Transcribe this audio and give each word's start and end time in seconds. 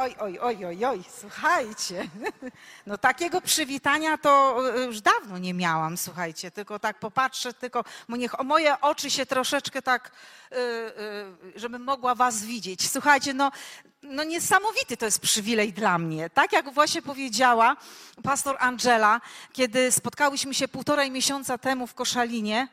Oj, 0.00 0.16
oj, 0.18 0.38
oj, 0.38 0.64
oj, 0.64 0.84
oj, 0.84 1.04
słuchajcie. 1.20 2.08
No 2.86 2.98
takiego 2.98 3.40
przywitania 3.40 4.18
to 4.18 4.62
y, 4.78 4.84
już 4.84 5.00
dawno 5.00 5.38
nie 5.38 5.54
miałam, 5.54 5.96
słuchajcie, 5.96 6.50
tylko 6.50 6.78
tak 6.78 6.98
popatrzę, 6.98 7.54
tylko 7.54 7.84
niech 8.08 8.38
moje 8.44 8.80
oczy 8.80 9.10
się 9.10 9.26
troszeczkę 9.26 9.82
tak, 9.82 10.10
y, 10.52 10.56
y, 10.56 11.60
żebym 11.60 11.84
mogła 11.84 12.14
was 12.14 12.44
widzieć. 12.44 12.90
Słuchajcie, 12.90 13.34
no, 13.34 13.52
no 14.02 14.24
niesamowity 14.24 14.96
to 14.96 15.04
jest 15.04 15.20
przywilej 15.20 15.72
dla 15.72 15.98
mnie. 15.98 16.30
Tak 16.30 16.52
jak 16.52 16.74
właśnie 16.74 17.02
powiedziała 17.02 17.76
pastor 18.22 18.56
Angela, 18.58 19.20
kiedy 19.52 19.92
spotkałyśmy 19.92 20.54
się 20.54 20.68
półtorej 20.68 21.10
miesiąca 21.10 21.58
temu 21.58 21.86
w 21.86 21.94
Koszalinie, 21.94 22.68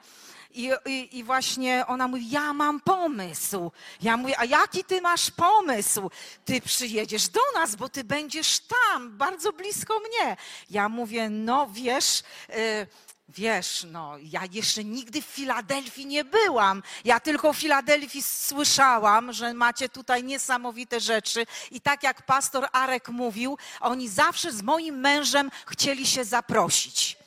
i, 0.53 0.71
i, 0.85 1.17
I, 1.17 1.23
właśnie 1.23 1.83
ona 1.87 2.07
mówi, 2.07 2.29
ja 2.29 2.53
mam 2.53 2.79
pomysł. 2.79 3.71
Ja 4.01 4.17
mówię, 4.17 4.39
a 4.39 4.45
jaki 4.45 4.83
ty 4.83 5.01
masz 5.01 5.31
pomysł? 5.31 6.09
Ty 6.45 6.61
przyjedziesz 6.61 7.29
do 7.29 7.41
nas, 7.55 7.75
bo 7.75 7.89
ty 7.89 8.03
będziesz 8.03 8.59
tam, 8.59 9.17
bardzo 9.17 9.53
blisko 9.53 9.99
mnie. 9.99 10.37
Ja 10.69 10.89
mówię, 10.89 11.29
no 11.29 11.67
wiesz, 11.73 12.23
y, 12.49 12.87
Wiesz, 13.29 13.85
no, 13.91 14.15
ja 14.23 14.41
jeszcze 14.51 14.83
nigdy 14.83 15.21
w 15.21 15.25
Filadelfii 15.25 16.05
nie 16.05 16.23
byłam. 16.23 16.83
Ja 17.05 17.19
tylko 17.19 17.53
w 17.53 17.57
Filadelfii 17.57 18.23
słyszałam, 18.23 19.33
że 19.33 19.53
macie 19.53 19.89
tutaj 19.89 20.23
niesamowite 20.23 20.99
rzeczy. 20.99 21.45
I 21.71 21.81
tak 21.81 22.03
jak 22.03 22.25
pastor 22.25 22.67
Arek 22.71 23.09
mówił, 23.09 23.57
oni 23.79 24.09
zawsze 24.09 24.51
z 24.51 24.61
moim 24.61 24.99
mężem 24.99 25.51
chcieli 25.65 26.07
się 26.07 26.25
zaprosić. 26.25 27.17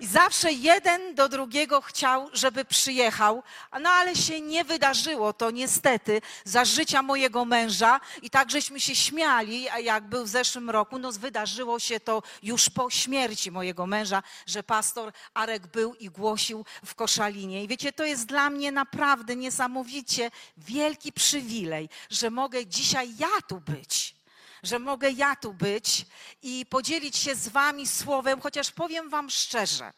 I 0.00 0.06
zawsze 0.06 0.52
jeden 0.52 1.14
do 1.14 1.28
drugiego 1.28 1.80
chciał, 1.80 2.28
żeby 2.32 2.64
przyjechał, 2.64 3.42
no 3.80 3.90
ale 3.90 4.16
się 4.16 4.40
nie 4.40 4.64
wydarzyło 4.64 5.32
to 5.32 5.50
niestety 5.50 6.20
za 6.44 6.64
życia 6.64 7.02
mojego 7.02 7.44
męża. 7.44 8.00
I 8.22 8.30
tak 8.30 8.50
żeśmy 8.50 8.80
się 8.80 8.94
śmiali, 8.94 9.68
a 9.68 9.78
jak 9.78 10.04
był 10.04 10.24
w 10.24 10.28
zeszłym 10.28 10.70
roku, 10.70 10.98
no 10.98 11.12
wydarzyło 11.12 11.78
się 11.78 12.00
to 12.00 12.22
już 12.42 12.70
po 12.70 12.90
śmierci 12.90 13.50
mojego 13.50 13.86
męża, 13.86 14.22
że 14.46 14.62
pastor 14.62 15.12
Arek 15.34 15.66
był 15.66 15.94
i 15.94 16.10
głosił 16.10 16.64
w 16.84 16.94
Koszalinie. 16.94 17.64
I 17.64 17.68
wiecie, 17.68 17.92
to 17.92 18.04
jest 18.04 18.26
dla 18.26 18.50
mnie 18.50 18.72
naprawdę 18.72 19.36
niesamowicie 19.36 20.30
wielki 20.56 21.12
przywilej, 21.12 21.88
że 22.10 22.30
mogę 22.30 22.66
dzisiaj 22.66 23.08
ja 23.18 23.40
tu 23.48 23.60
być 23.60 24.19
że 24.62 24.78
mogę 24.78 25.10
ja 25.10 25.36
tu 25.36 25.54
być 25.54 26.06
i 26.42 26.66
podzielić 26.66 27.16
się 27.16 27.34
z 27.34 27.48
Wami 27.48 27.86
słowem, 27.86 28.40
chociaż 28.40 28.70
powiem 28.70 29.10
Wam 29.10 29.30
szczerze, 29.30 29.92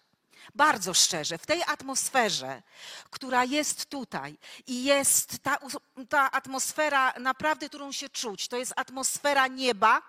bardzo 0.55 0.95
szczerze, 0.95 1.39
w 1.39 1.47
tej 1.47 1.63
atmosferze, 1.63 2.63
która 3.11 3.45
jest 3.45 3.87
tutaj 3.87 4.39
i 4.67 4.85
jest 4.85 5.39
ta, 5.39 5.59
ta 6.09 6.31
atmosfera 6.31 7.15
naprawdę, 7.21 7.69
którą 7.69 7.93
się 7.93 8.09
czuć, 8.09 8.49
to 8.49 8.57
jest 8.57 8.73
atmosfera 8.77 9.47
nieba, 9.47 10.03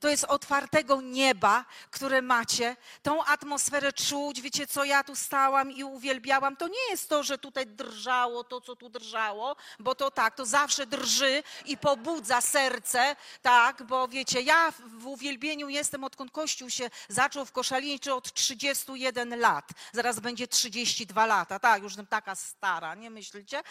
to 0.00 0.08
jest 0.08 0.24
otwartego 0.24 1.00
nieba, 1.00 1.64
które 1.90 2.22
macie. 2.22 2.76
Tą 3.02 3.24
atmosferę 3.24 3.92
czuć, 3.92 4.40
wiecie 4.40 4.66
co, 4.66 4.84
ja 4.84 5.04
tu 5.04 5.16
stałam 5.16 5.70
i 5.72 5.84
uwielbiałam. 5.84 6.56
To 6.56 6.68
nie 6.68 6.90
jest 6.90 7.08
to, 7.08 7.22
że 7.22 7.38
tutaj 7.38 7.66
drżało 7.66 8.44
to, 8.44 8.60
co 8.60 8.76
tu 8.76 8.88
drżało, 8.88 9.56
bo 9.78 9.94
to 9.94 10.10
tak, 10.10 10.34
to 10.34 10.46
zawsze 10.46 10.86
drży 10.86 11.42
i 11.66 11.76
pobudza 11.76 12.40
serce, 12.40 13.16
tak, 13.42 13.82
bo 13.82 14.08
wiecie, 14.08 14.40
ja 14.40 14.72
w 14.98 15.06
uwielbieniu 15.06 15.68
jestem, 15.68 16.04
odkąd 16.04 16.30
Kościół 16.30 16.70
się 16.70 16.90
zaczął 17.08 17.44
w 17.44 17.52
Koszalinie, 17.52 17.90
od 18.14 18.32
31 18.32 19.40
lat. 19.40 19.68
Zaraz 19.92 20.20
będzie 20.20 20.48
32 20.48 21.26
lata, 21.26 21.58
tak, 21.58 21.82
już 21.82 21.94
taka 22.10 22.34
stara, 22.34 22.94
nie 22.94 23.10
myślicie? 23.10 23.62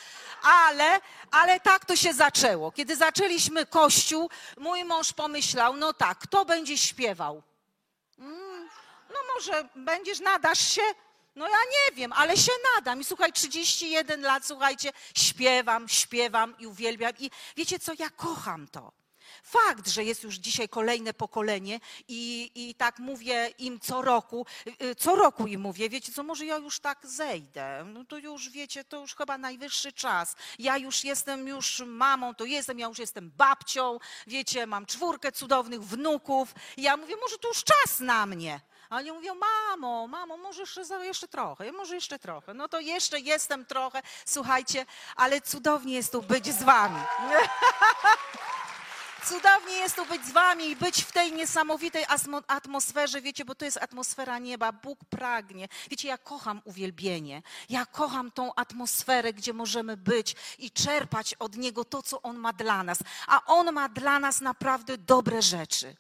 Ale, 0.42 1.02
ale 1.31 1.59
tak 1.59 1.86
to 1.86 1.96
się 1.96 2.14
zaczęło. 2.14 2.72
Kiedy 2.72 2.96
zaczęliśmy 2.96 3.66
Kościół, 3.66 4.30
mój 4.58 4.86
mąż 4.86 5.14
pomyślał, 5.14 5.75
no 5.75 5.94
tak, 5.94 6.19
kto 6.19 6.46
będzie 6.46 6.78
śpiewał? 6.78 7.44
Mm, 8.19 8.69
no 9.09 9.19
może 9.35 9.69
będziesz, 9.75 10.19
nadasz 10.19 10.59
się? 10.59 10.81
No 11.35 11.47
ja 11.47 11.57
nie 11.72 11.96
wiem, 11.96 12.13
ale 12.13 12.38
się 12.38 12.52
nadam. 12.75 13.02
I 13.02 13.03
słuchaj, 13.03 13.34
31 13.34 14.22
lat, 14.22 14.46
słuchajcie, 14.46 14.91
śpiewam, 15.16 15.90
śpiewam 15.90 16.57
i 16.59 16.68
uwielbiam. 16.68 17.13
I 17.19 17.31
wiecie 17.57 17.80
co, 17.80 17.91
ja 18.00 18.09
kocham 18.09 18.68
to. 18.68 18.91
Fakt, 19.44 19.88
że 19.88 20.04
jest 20.04 20.24
już 20.24 20.36
dzisiaj 20.36 20.70
kolejne 20.70 21.14
pokolenie 21.14 21.80
i, 22.08 22.52
i 22.56 22.76
tak 22.76 23.00
mówię 23.00 23.54
im 23.58 23.80
co 23.80 24.02
roku, 24.02 24.46
y, 24.82 24.96
co 24.96 25.16
roku 25.16 25.48
im 25.48 25.62
mówię, 25.62 25.90
wiecie 25.90 26.12
co, 26.12 26.24
może 26.24 26.46
ja 26.46 26.58
już 26.58 26.80
tak 26.80 27.08
zejdę, 27.08 27.86
no 27.94 28.06
to 28.06 28.18
już 28.18 28.50
wiecie, 28.50 28.84
to 28.84 29.00
już 29.02 29.16
chyba 29.16 29.38
najwyższy 29.38 29.94
czas. 29.94 30.36
Ja 30.60 30.78
już 30.78 31.04
jestem 31.04 31.48
już 31.48 31.84
mamą, 31.86 32.36
to 32.36 32.46
jestem, 32.46 32.80
ja 32.80 32.88
już 32.88 33.00
jestem 33.00 33.32
babcią, 33.32 34.00
wiecie, 34.28 34.68
mam 34.68 34.86
czwórkę 34.86 35.32
cudownych 35.32 35.84
wnuków. 35.84 36.56
Ja 36.78 36.98
mówię, 36.98 37.16
może 37.22 37.38
to 37.38 37.48
już 37.48 37.64
czas 37.64 38.00
na 38.00 38.26
mnie. 38.26 38.62
A 38.90 38.96
oni 38.96 39.12
mówią, 39.12 39.36
mamo, 39.36 40.08
mamo, 40.08 40.38
może 40.38 40.62
jeszcze, 40.62 41.06
jeszcze 41.06 41.28
trochę, 41.28 41.72
może 41.72 41.96
jeszcze 41.96 42.20
trochę. 42.20 42.54
No 42.54 42.68
to 42.68 42.80
jeszcze 42.80 43.20
jestem 43.20 43.66
trochę, 43.66 44.02
słuchajcie, 44.26 44.86
ale 45.16 45.42
cudownie 45.42 45.94
jest 45.94 46.12
tu 46.12 46.22
być 46.22 46.46
z 46.54 46.64
wami. 46.64 47.02
Cudownie 49.30 49.74
jest 49.74 49.96
tu 49.96 50.06
być 50.06 50.26
z 50.26 50.32
wami 50.32 50.70
i 50.70 50.76
być 50.76 51.04
w 51.04 51.12
tej 51.12 51.34
niesamowitej 51.34 52.06
atmosferze, 52.48 53.22
wiecie, 53.22 53.46
bo 53.46 53.56
to 53.56 53.66
jest 53.66 53.78
atmosfera 53.78 54.40
nieba. 54.40 54.72
Bóg 54.72 55.00
pragnie. 55.10 55.68
Wiecie, 55.90 56.08
ja 56.08 56.18
kocham 56.18 56.62
uwielbienie. 56.66 57.42
Ja 57.70 57.86
kocham 57.86 58.32
tą 58.32 58.56
atmosferę, 58.56 59.34
gdzie 59.34 59.54
możemy 59.54 59.98
być 59.98 60.36
i 60.60 60.72
czerpać 60.72 61.34
od 61.34 61.58
Niego 61.58 61.86
to, 61.86 62.04
co 62.04 62.22
On 62.22 62.38
ma 62.38 62.54
dla 62.54 62.84
nas. 62.84 62.98
A 63.28 63.46
On 63.46 63.72
ma 63.72 63.90
dla 63.90 64.20
nas 64.20 64.42
naprawdę 64.42 64.98
dobre 64.98 65.42
rzeczy. 65.42 65.96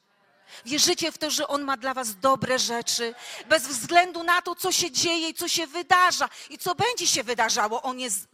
Wierzycie 0.65 1.11
w 1.11 1.17
to, 1.17 1.31
że 1.31 1.47
On 1.47 1.63
ma 1.63 1.77
dla 1.77 1.93
Was 1.93 2.19
dobre 2.19 2.59
rzeczy, 2.59 3.15
bez 3.49 3.67
względu 3.67 4.23
na 4.23 4.41
to, 4.41 4.55
co 4.55 4.71
się 4.71 4.91
dzieje 4.91 5.29
i 5.29 5.33
co 5.33 5.47
się 5.47 5.67
wydarza 5.67 6.29
i 6.49 6.57
co 6.57 6.75
będzie 6.75 7.07
się 7.07 7.23
wydarzało. 7.23 7.81
On 7.81 7.99
jest, 7.99 8.27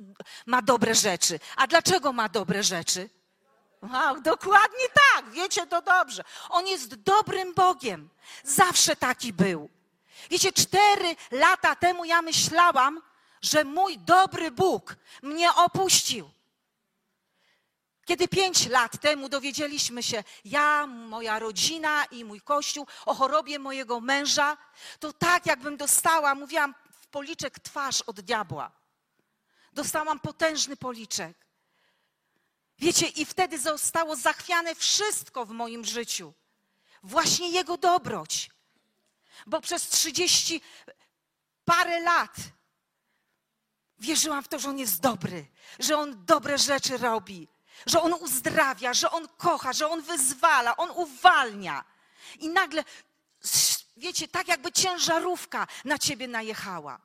ma 0.46 0.62
dobre 0.62 0.96
rzeczy. 0.96 1.40
A 1.56 1.68
dlaczego 1.68 2.14
ma 2.14 2.30
dobre 2.30 2.64
rzeczy? 2.64 3.10
Wow, 3.94 4.22
dokładnie 4.22 4.85
tak, 4.94 5.29
wiecie 5.31 5.68
to 5.68 5.81
dobrze. 5.81 6.23
On 6.50 6.68
jest 6.68 6.96
dobrym 6.96 7.53
Bogiem. 7.53 8.09
Zawsze 8.44 8.96
taki 8.96 9.34
był. 9.34 9.69
Wiecie, 10.29 10.53
cztery 10.53 11.16
lata 11.31 11.75
temu 11.75 12.06
ja 12.06 12.22
myślałam, 12.22 13.01
że 13.41 13.63
mój 13.63 13.97
dobry 13.97 14.51
Bóg 14.51 14.96
mnie 15.22 15.53
opuścił. 15.53 16.29
Kiedy 18.06 18.28
pięć 18.28 18.68
lat 18.68 19.01
temu 19.01 19.29
dowiedzieliśmy 19.29 20.03
się, 20.03 20.23
ja, 20.46 20.88
moja 20.88 21.40
rodzina 21.40 22.06
i 22.06 22.25
mój 22.25 22.41
kościół, 22.41 22.88
o 23.06 23.13
chorobie 23.13 23.59
mojego 23.59 24.02
męża, 24.02 24.57
to 25.00 25.13
tak 25.13 25.46
jakbym 25.46 25.78
dostała, 25.78 26.35
mówiłam, 26.35 26.75
w 27.02 27.07
policzek 27.07 27.59
twarz 27.59 28.02
od 28.02 28.22
diabła. 28.22 28.72
Dostałam 29.73 30.19
potężny 30.19 30.78
policzek. 30.78 31.45
Wiecie, 32.80 33.08
i 33.08 33.25
wtedy 33.25 33.59
zostało 33.59 34.16
zachwiane 34.16 34.75
wszystko 34.75 35.46
w 35.46 35.50
moim 35.50 35.86
życiu. 35.86 36.34
Właśnie 37.03 37.50
Jego 37.50 37.78
dobroć. 37.78 38.50
Bo 39.46 39.61
przez 39.61 39.90
trzydzieści 39.90 40.61
parę 41.66 42.00
lat 42.00 42.35
wierzyłam 44.00 44.44
w 44.44 44.47
to, 44.47 44.59
że 44.59 44.70
On 44.70 44.79
jest 44.79 45.02
dobry, 45.02 45.47
że 45.79 45.97
On 45.97 46.26
dobre 46.26 46.58
rzeczy 46.58 46.97
robi, 46.97 47.47
że 47.85 48.02
On 48.02 48.14
uzdrawia, 48.14 48.94
że 48.94 49.11
On 49.11 49.28
kocha, 49.28 49.73
że 49.73 49.90
On 49.90 50.02
wyzwala, 50.02 50.78
On 50.78 50.91
uwalnia. 50.91 51.84
I 52.40 52.50
nagle, 52.50 52.84
wiecie, 53.97 54.28
tak 54.28 54.47
jakby 54.47 54.72
ciężarówka 54.72 55.67
na 55.85 55.97
ciebie 55.97 56.28
najechała. 56.28 57.02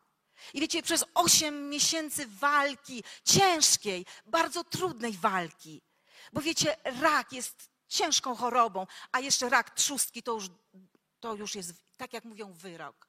I 0.55 0.61
wiecie, 0.61 0.83
przez 0.83 1.05
osiem 1.15 1.69
miesięcy 1.69 2.27
walki, 2.27 3.05
ciężkiej, 3.25 4.07
bardzo 4.27 4.65
trudnej 4.65 5.13
walki, 5.13 5.83
bo 6.33 6.41
wiecie, 6.41 6.77
rak 6.85 7.33
jest 7.33 7.71
ciężką 7.89 8.37
chorobą, 8.37 8.87
a 9.13 9.21
jeszcze 9.21 9.49
rak 9.49 9.71
trzustki 9.71 10.23
to 10.23 10.33
już, 10.33 10.47
to 11.21 11.35
już 11.35 11.55
jest, 11.55 11.73
tak 11.97 12.13
jak 12.13 12.25
mówią, 12.25 12.53
wyrok. 12.53 13.07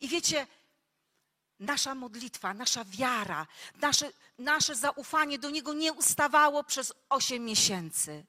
I 0.00 0.08
wiecie, 0.08 0.46
nasza 1.58 1.94
modlitwa, 1.94 2.54
nasza 2.54 2.84
wiara, 2.84 3.46
nasze, 3.74 4.12
nasze 4.38 4.74
zaufanie 4.74 5.38
do 5.38 5.50
Niego 5.50 5.74
nie 5.74 5.92
ustawało 5.92 6.64
przez 6.64 6.92
osiem 7.08 7.44
miesięcy. 7.44 8.26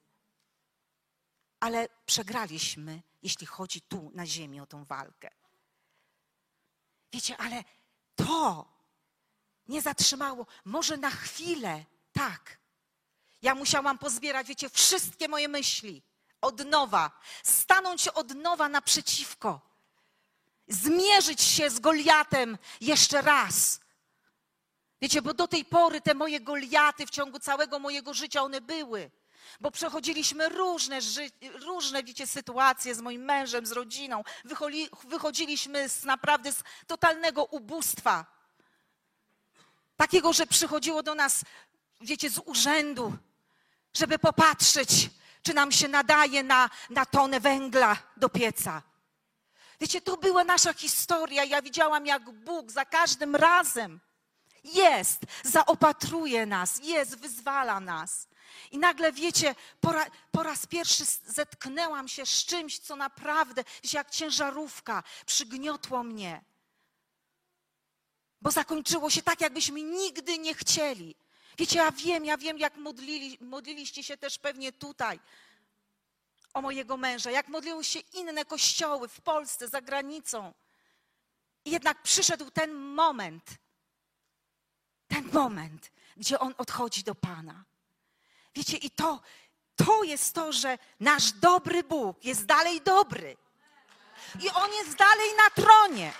Ale 1.60 1.90
przegraliśmy 2.06 3.02
jeśli 3.22 3.48
chodzi 3.48 3.82
tu 3.82 4.12
na 4.14 4.26
ziemi 4.26 4.62
o 4.62 4.66
tą 4.66 4.86
walkę. 4.86 5.30
Wiecie, 7.14 7.38
ale 7.38 7.64
to 8.26 8.72
nie 9.68 9.82
zatrzymało. 9.82 10.46
Może 10.66 10.98
na 10.98 11.10
chwilę, 11.10 11.86
tak. 12.14 12.58
Ja 13.42 13.56
musiałam 13.56 13.98
pozbierać, 13.98 14.48
wiecie, 14.48 14.70
wszystkie 14.70 15.28
moje 15.28 15.48
myśli 15.48 16.04
od 16.42 16.66
nowa, 16.66 17.12
stanąć 17.44 18.08
od 18.08 18.36
nowa 18.36 18.70
naprzeciwko, 18.70 19.62
zmierzyć 20.68 21.42
się 21.42 21.70
z 21.70 21.80
Goliatem 21.80 22.58
jeszcze 22.82 23.22
raz. 23.22 23.80
Wiecie, 25.02 25.22
bo 25.22 25.34
do 25.34 25.48
tej 25.48 25.66
pory 25.66 26.02
te 26.02 26.14
moje 26.14 26.40
Goliaty 26.40 27.06
w 27.06 27.10
ciągu 27.10 27.40
całego 27.40 27.80
mojego 27.80 28.14
życia 28.14 28.42
one 28.42 28.62
były. 28.62 29.12
Bo 29.60 29.72
przechodziliśmy 29.72 30.50
różne, 30.50 31.02
ży- 31.02 31.32
różne 31.42 32.04
wiecie, 32.04 32.28
sytuacje 32.28 32.96
z 32.96 33.02
moim 33.02 33.22
mężem, 33.22 33.66
z 33.66 33.72
rodziną. 33.72 34.24
Wycholi, 34.46 34.90
wychodziliśmy 35.04 35.90
z 35.90 36.04
naprawdę 36.04 36.52
z 36.52 36.64
totalnego 36.88 37.44
ubóstwa. 37.46 38.26
Takiego, 39.98 40.34
że 40.34 40.48
przychodziło 40.48 41.04
do 41.04 41.16
nas, 41.16 41.44
wiecie, 42.02 42.30
z 42.30 42.40
urzędu, 42.46 43.14
żeby 43.94 44.20
popatrzeć, 44.20 45.10
czy 45.44 45.54
nam 45.54 45.72
się 45.72 45.88
nadaje 45.88 46.44
na, 46.44 46.70
na 46.90 47.06
tonę 47.06 47.40
węgla 47.40 47.98
do 48.18 48.30
pieca. 48.30 48.82
Wiecie, 49.80 50.02
to 50.02 50.18
była 50.18 50.44
nasza 50.44 50.74
historia. 50.74 51.44
Ja 51.44 51.62
widziałam, 51.62 52.06
jak 52.06 52.30
Bóg 52.32 52.72
za 52.72 52.86
każdym 52.86 53.36
razem 53.36 54.00
jest, 54.64 55.20
zaopatruje 55.44 56.46
nas, 56.46 56.80
jest, 56.84 57.16
wyzwala 57.16 57.80
nas. 57.80 58.28
I 58.72 58.78
nagle, 58.78 59.12
wiecie, 59.12 59.56
po, 59.82 59.92
ra, 59.92 60.06
po 60.32 60.44
raz 60.44 60.66
pierwszy 60.66 61.04
zetknęłam 61.26 62.08
się 62.08 62.26
z 62.26 62.46
czymś, 62.46 62.80
co 62.80 62.96
naprawdę, 62.96 63.64
wiecie, 63.84 63.98
jak 63.98 64.10
ciężarówka, 64.10 65.04
przygniotło 65.26 66.04
mnie. 66.04 66.42
Bo 68.42 68.52
zakończyło 68.52 69.10
się 69.10 69.22
tak, 69.22 69.42
jakbyśmy 69.42 69.82
nigdy 69.82 70.38
nie 70.38 70.54
chcieli. 70.54 71.16
Wiecie, 71.58 71.78
ja 71.78 71.92
wiem, 71.92 72.26
ja 72.26 72.38
wiem, 72.38 72.58
jak 72.58 72.78
modlili, 72.78 73.38
modliliście 73.42 74.04
się 74.04 74.18
też 74.18 74.38
pewnie 74.38 74.72
tutaj 74.72 75.20
o 76.54 76.62
mojego 76.62 76.98
męża, 76.98 77.32
jak 77.32 77.48
modliły 77.48 77.84
się 77.84 78.00
inne 78.00 78.46
kościoły 78.46 79.08
w 79.08 79.22
Polsce, 79.22 79.68
za 79.68 79.82
granicą. 79.82 80.54
I 81.66 81.72
jednak 81.72 82.02
przyszedł 82.02 82.52
ten 82.52 82.74
moment, 82.74 83.44
ten 85.08 85.32
moment, 85.32 85.92
gdzie 86.18 86.40
on 86.40 86.54
odchodzi 86.58 87.04
do 87.04 87.16
Pana. 87.16 87.64
Wiecie, 88.56 88.78
i 88.78 88.90
to, 88.90 89.22
to 89.76 90.04
jest 90.04 90.36
to, 90.36 90.54
że 90.54 90.78
nasz 91.00 91.32
dobry 91.32 91.84
Bóg 91.84 92.26
jest 92.26 92.46
dalej 92.46 92.82
dobry. 92.82 93.38
I 94.40 94.50
on 94.50 94.72
jest 94.74 94.96
dalej 94.96 95.30
na 95.38 95.64
tronie. 95.64 96.14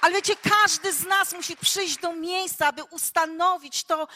Ale 0.00 0.14
wiecie, 0.14 0.36
każdy 0.36 0.92
z 0.92 1.06
nas 1.06 1.32
musi 1.32 1.56
przyjść 1.56 1.96
do 1.96 2.12
miejsca, 2.12 2.66
aby 2.66 2.84
ustanowić 2.84 3.84
to 3.84 4.08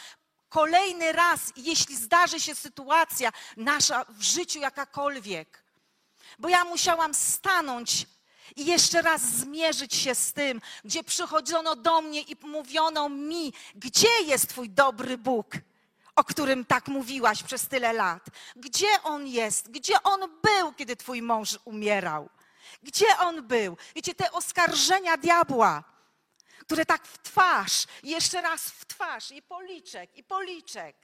kolejny 0.49 1.11
raz, 1.11 1.39
jeśli 1.55 1.95
zdarzy 1.95 2.39
się 2.39 2.55
sytuacja 2.55 3.31
nasza 3.57 4.05
w 4.09 4.21
życiu 4.21 4.59
jakakolwiek. 4.59 5.63
Bo 6.39 6.49
ja 6.49 6.63
musiałam 6.63 7.13
stanąć 7.13 8.05
i 8.55 8.65
jeszcze 8.65 9.01
raz 9.01 9.21
zmierzyć 9.21 9.95
się 9.95 10.15
z 10.15 10.33
tym, 10.33 10.61
gdzie 10.83 11.03
przychodzono 11.03 11.75
do 11.75 12.01
mnie 12.01 12.21
i 12.21 12.35
mówiono 12.41 13.09
mi, 13.09 13.53
gdzie 13.75 14.21
jest 14.25 14.49
Twój 14.49 14.69
dobry 14.69 15.17
Bóg, 15.17 15.55
o 16.17 16.23
którym 16.23 16.65
tak 16.65 16.87
mówiłaś 16.87 17.43
przez 17.43 17.67
tyle 17.67 17.93
lat? 17.93 18.25
Gdzie 18.55 19.03
On 19.03 19.27
jest? 19.27 19.71
Gdzie 19.71 20.03
On 20.03 20.19
był, 20.19 20.73
kiedy 20.73 20.95
Twój 20.95 21.21
mąż 21.21 21.59
umierał? 21.65 22.29
Gdzie 22.83 23.17
On 23.19 23.47
był? 23.47 23.77
Wiecie, 23.95 24.15
te 24.15 24.31
oskarżenia 24.31 25.17
diabła, 25.17 25.83
które 26.59 26.85
tak 26.85 27.07
w 27.07 27.17
twarz, 27.17 27.85
jeszcze 28.03 28.41
raz 28.41 28.61
w 28.61 28.85
twarz, 28.85 29.31
i 29.31 29.41
policzek, 29.41 30.15
i 30.15 30.23
policzek. 30.23 30.95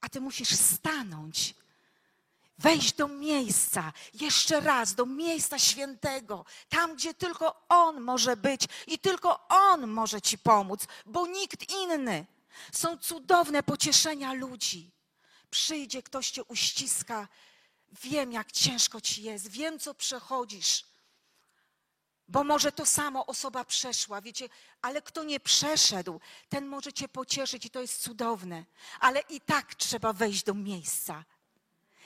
A 0.00 0.08
Ty 0.08 0.20
musisz 0.20 0.50
stanąć 0.50 1.54
wejść 2.58 2.92
do 2.92 3.08
miejsca, 3.08 3.92
jeszcze 4.14 4.60
raz, 4.60 4.94
do 4.94 5.06
miejsca 5.06 5.58
świętego, 5.58 6.44
tam, 6.68 6.94
gdzie 6.94 7.14
tylko 7.14 7.66
On 7.68 8.00
może 8.00 8.36
być 8.36 8.62
i 8.86 8.98
tylko 8.98 9.48
On 9.48 9.86
może 9.86 10.20
Ci 10.20 10.38
pomóc, 10.38 10.86
bo 11.06 11.26
nikt 11.26 11.70
inny. 11.70 12.26
Są 12.72 12.98
cudowne 12.98 13.62
pocieszenia 13.62 14.32
ludzi. 14.32 14.90
Przyjdzie, 15.50 16.02
ktoś 16.02 16.30
Cię 16.30 16.44
uściska. 16.44 17.28
Wiem, 18.02 18.32
jak 18.32 18.52
ciężko 18.52 19.00
Ci 19.00 19.22
jest, 19.22 19.48
wiem, 19.48 19.78
co 19.78 19.94
przechodzisz. 19.94 20.84
Bo 22.28 22.44
może 22.44 22.72
to 22.72 22.86
samo 22.86 23.26
osoba 23.26 23.64
przeszła, 23.64 24.20
wiecie, 24.20 24.48
ale 24.82 25.02
kto 25.02 25.24
nie 25.24 25.40
przeszedł, 25.40 26.20
ten 26.48 26.66
może 26.66 26.92
Cię 26.92 27.08
pocieszyć 27.08 27.66
i 27.66 27.70
to 27.70 27.80
jest 27.80 28.02
cudowne. 28.02 28.64
Ale 29.00 29.20
i 29.20 29.40
tak 29.40 29.74
trzeba 29.74 30.12
wejść 30.12 30.42
do 30.42 30.54
miejsca. 30.54 31.24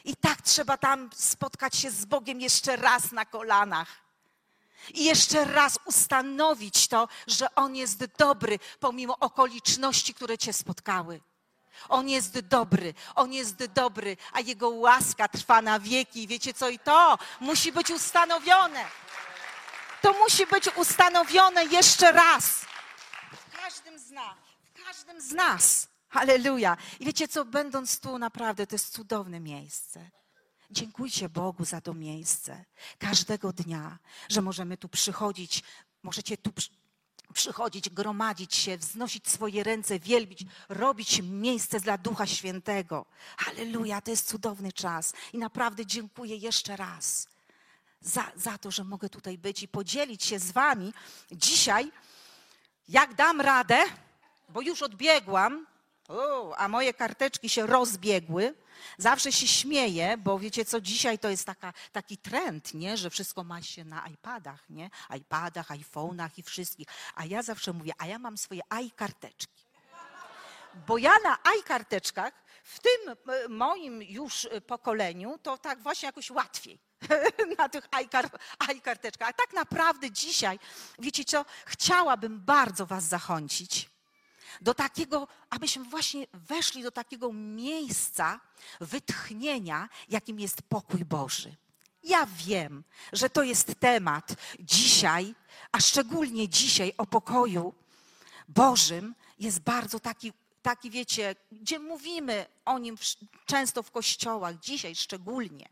I 0.04 0.16
tak 0.16 0.42
trzeba 0.42 0.76
tam 0.76 1.10
spotkać 1.14 1.76
się 1.76 1.90
z 1.90 2.04
Bogiem 2.04 2.40
jeszcze 2.40 2.76
raz 2.76 3.12
na 3.12 3.24
kolanach. 3.24 4.05
I 4.94 5.04
jeszcze 5.04 5.44
raz 5.44 5.78
ustanowić 5.84 6.88
to, 6.88 7.08
że 7.26 7.54
On 7.54 7.76
jest 7.76 8.04
dobry 8.04 8.58
pomimo 8.80 9.18
okoliczności, 9.18 10.14
które 10.14 10.38
Cię 10.38 10.52
spotkały. 10.52 11.20
On 11.88 12.08
jest 12.08 12.38
dobry, 12.40 12.94
On 13.14 13.32
jest 13.32 13.64
dobry, 13.64 14.16
a 14.32 14.40
Jego 14.40 14.68
łaska 14.68 15.28
trwa 15.28 15.62
na 15.62 15.80
wieki. 15.80 16.26
Wiecie 16.26 16.54
co? 16.54 16.68
I 16.68 16.78
to 16.78 17.18
musi 17.40 17.72
być 17.72 17.90
ustanowione. 17.90 18.84
To 20.02 20.12
musi 20.12 20.46
być 20.46 20.76
ustanowione 20.76 21.64
jeszcze 21.64 22.12
raz. 22.12 22.60
W 23.32 23.60
każdym 23.62 23.98
z 23.98 24.10
nas. 24.10 24.36
W 24.74 24.84
każdym 24.84 25.20
z 25.20 25.32
nas. 25.32 25.88
Halleluja. 26.08 26.76
I 27.00 27.04
wiecie 27.04 27.28
co, 27.28 27.44
będąc 27.44 28.00
tu 28.00 28.18
naprawdę, 28.18 28.66
to 28.66 28.74
jest 28.74 28.92
cudowne 28.92 29.40
miejsce. 29.40 30.10
Dziękujcie 30.70 31.28
Bogu 31.28 31.64
za 31.64 31.80
to 31.80 31.94
miejsce. 31.94 32.64
Każdego 32.98 33.52
dnia, 33.52 33.98
że 34.28 34.42
możemy 34.42 34.76
tu 34.76 34.88
przychodzić, 34.88 35.62
możecie 36.02 36.36
tu 36.36 36.52
przy, 36.52 36.70
przychodzić, 37.32 37.90
gromadzić 37.90 38.56
się, 38.56 38.76
wznosić 38.78 39.28
swoje 39.28 39.64
ręce, 39.64 39.98
wielbić, 39.98 40.44
robić 40.68 41.22
miejsce 41.22 41.80
dla 41.80 41.98
Ducha 41.98 42.26
Świętego. 42.26 43.06
Halleluja, 43.38 44.00
to 44.00 44.10
jest 44.10 44.28
cudowny 44.28 44.72
czas. 44.72 45.12
I 45.32 45.38
naprawdę 45.38 45.86
dziękuję 45.86 46.36
jeszcze 46.36 46.76
raz 46.76 47.28
za, 48.00 48.32
za 48.36 48.58
to, 48.58 48.70
że 48.70 48.84
mogę 48.84 49.08
tutaj 49.08 49.38
być 49.38 49.62
i 49.62 49.68
podzielić 49.68 50.24
się 50.24 50.38
z 50.38 50.52
Wami 50.52 50.92
dzisiaj, 51.32 51.92
jak 52.88 53.14
dam 53.14 53.40
radę, 53.40 53.78
bo 54.48 54.60
już 54.60 54.82
odbiegłam, 54.82 55.66
a 56.56 56.68
moje 56.68 56.94
karteczki 56.94 57.48
się 57.48 57.66
rozbiegły. 57.66 58.54
Zawsze 58.98 59.32
się 59.32 59.46
śmieję, 59.46 60.16
bo 60.16 60.38
wiecie 60.38 60.64
co, 60.64 60.80
dzisiaj 60.80 61.18
to 61.18 61.28
jest 61.28 61.44
taka, 61.44 61.72
taki 61.92 62.18
trend, 62.18 62.74
nie? 62.74 62.96
że 62.96 63.10
wszystko 63.10 63.44
ma 63.44 63.62
się 63.62 63.84
na 63.84 64.08
iPadach, 64.08 64.70
nie? 64.70 64.90
iPadach, 65.16 65.68
iPhone'ach 65.68 66.30
i 66.36 66.42
wszystkich. 66.42 66.86
A 67.14 67.24
ja 67.24 67.42
zawsze 67.42 67.72
mówię, 67.72 67.92
a 67.98 68.06
ja 68.06 68.18
mam 68.18 68.38
swoje 68.38 68.60
iKarteczki. 68.68 69.66
Bo 70.86 70.98
ja 70.98 71.12
na 71.24 71.38
iKarteczkach, 71.60 72.32
w 72.64 72.78
tym 72.80 73.10
e, 73.34 73.48
moim 73.48 74.02
już 74.02 74.44
e, 74.44 74.60
pokoleniu, 74.60 75.38
to 75.42 75.58
tak 75.58 75.82
właśnie 75.82 76.06
jakoś 76.06 76.30
łatwiej 76.30 76.78
na 77.58 77.68
tych 77.68 77.88
iKarteczkach. 78.68 79.28
A 79.28 79.32
tak 79.32 79.52
naprawdę 79.52 80.10
dzisiaj, 80.10 80.58
wiecie 80.98 81.24
co, 81.24 81.44
chciałabym 81.66 82.40
bardzo 82.40 82.86
was 82.86 83.04
zachęcić 83.04 83.95
do 84.60 84.74
takiego, 84.74 85.28
abyśmy 85.50 85.84
właśnie 85.84 86.26
weszli 86.32 86.82
do 86.82 86.90
takiego 86.90 87.32
miejsca 87.32 88.40
wytchnienia, 88.80 89.88
jakim 90.08 90.40
jest 90.40 90.62
pokój 90.62 91.04
Boży. 91.04 91.56
Ja 92.02 92.26
wiem, 92.26 92.84
że 93.12 93.30
to 93.30 93.42
jest 93.42 93.74
temat 93.80 94.34
dzisiaj, 94.60 95.34
a 95.72 95.80
szczególnie 95.80 96.48
dzisiaj 96.48 96.92
o 96.98 97.06
pokoju 97.06 97.74
Bożym 98.48 99.14
jest 99.38 99.60
bardzo 99.60 100.00
taki, 100.00 100.32
taki 100.62 100.90
wiecie, 100.90 101.36
gdzie 101.52 101.78
mówimy 101.78 102.46
o 102.64 102.78
nim 102.78 102.96
często 103.46 103.82
w 103.82 103.90
kościołach, 103.90 104.60
dzisiaj 104.60 104.94
szczególnie. 104.94 105.68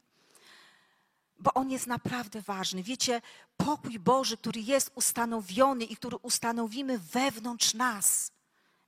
Bo 1.38 1.54
on 1.54 1.70
jest 1.70 1.86
naprawdę 1.86 2.42
ważny. 2.42 2.82
Wiecie, 2.82 3.22
pokój 3.56 3.98
Boży, 3.98 4.36
który 4.36 4.60
jest 4.60 4.90
ustanowiony 4.94 5.84
i 5.84 5.96
który 5.96 6.16
ustanowimy 6.16 6.98
wewnątrz 6.98 7.74
nas 7.74 8.33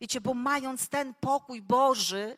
Wiecie, 0.01 0.21
bo 0.21 0.35
mając 0.35 0.89
ten 0.89 1.15
pokój 1.15 1.63
Boży, 1.63 2.37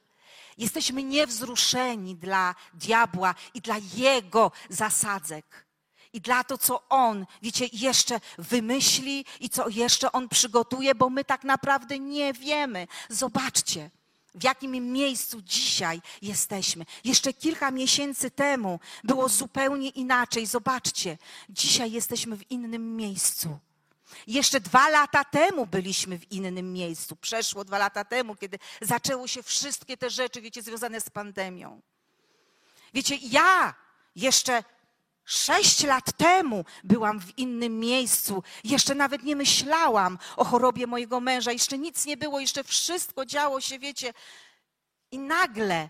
jesteśmy 0.58 1.02
niewzruszeni 1.02 2.16
dla 2.16 2.54
diabła 2.74 3.34
i 3.54 3.60
dla 3.60 3.76
jego 3.96 4.52
zasadzek. 4.70 5.66
I 6.12 6.20
dla 6.20 6.44
to, 6.44 6.58
co 6.58 6.88
on, 6.88 7.26
wiecie, 7.42 7.66
jeszcze 7.72 8.20
wymyśli 8.38 9.24
i 9.40 9.50
co 9.50 9.68
jeszcze 9.68 10.12
on 10.12 10.28
przygotuje, 10.28 10.94
bo 10.94 11.10
my 11.10 11.24
tak 11.24 11.44
naprawdę 11.44 11.98
nie 11.98 12.32
wiemy. 12.32 12.86
Zobaczcie, 13.08 13.90
w 14.34 14.44
jakim 14.44 14.92
miejscu 14.92 15.42
dzisiaj 15.42 16.00
jesteśmy. 16.22 16.84
Jeszcze 17.04 17.32
kilka 17.32 17.70
miesięcy 17.70 18.30
temu 18.30 18.80
było 19.04 19.28
zupełnie 19.28 19.88
inaczej. 19.88 20.46
Zobaczcie, 20.46 21.18
dzisiaj 21.48 21.92
jesteśmy 21.92 22.36
w 22.36 22.50
innym 22.50 22.96
miejscu. 22.96 23.58
Jeszcze 24.26 24.60
dwa 24.60 24.88
lata 24.88 25.24
temu 25.24 25.66
byliśmy 25.66 26.18
w 26.18 26.32
innym 26.32 26.72
miejscu. 26.72 27.16
Przeszło 27.16 27.64
dwa 27.64 27.78
lata 27.78 28.04
temu, 28.04 28.36
kiedy 28.36 28.58
zaczęły 28.80 29.28
się 29.28 29.42
wszystkie 29.42 29.96
te 29.96 30.10
rzeczy, 30.10 30.40
wiecie, 30.40 30.62
związane 30.62 31.00
z 31.00 31.10
pandemią. 31.10 31.82
Wiecie, 32.94 33.16
ja 33.22 33.74
jeszcze 34.16 34.64
sześć 35.24 35.84
lat 35.84 36.16
temu 36.16 36.64
byłam 36.84 37.20
w 37.20 37.38
innym 37.38 37.78
miejscu. 37.78 38.42
Jeszcze 38.64 38.94
nawet 38.94 39.22
nie 39.22 39.36
myślałam 39.36 40.18
o 40.36 40.44
chorobie 40.44 40.86
mojego 40.86 41.20
męża. 41.20 41.52
Jeszcze 41.52 41.78
nic 41.78 42.06
nie 42.06 42.16
było, 42.16 42.40
jeszcze 42.40 42.64
wszystko 42.64 43.26
działo 43.26 43.60
się, 43.60 43.78
wiecie. 43.78 44.14
I 45.10 45.18
nagle, 45.18 45.88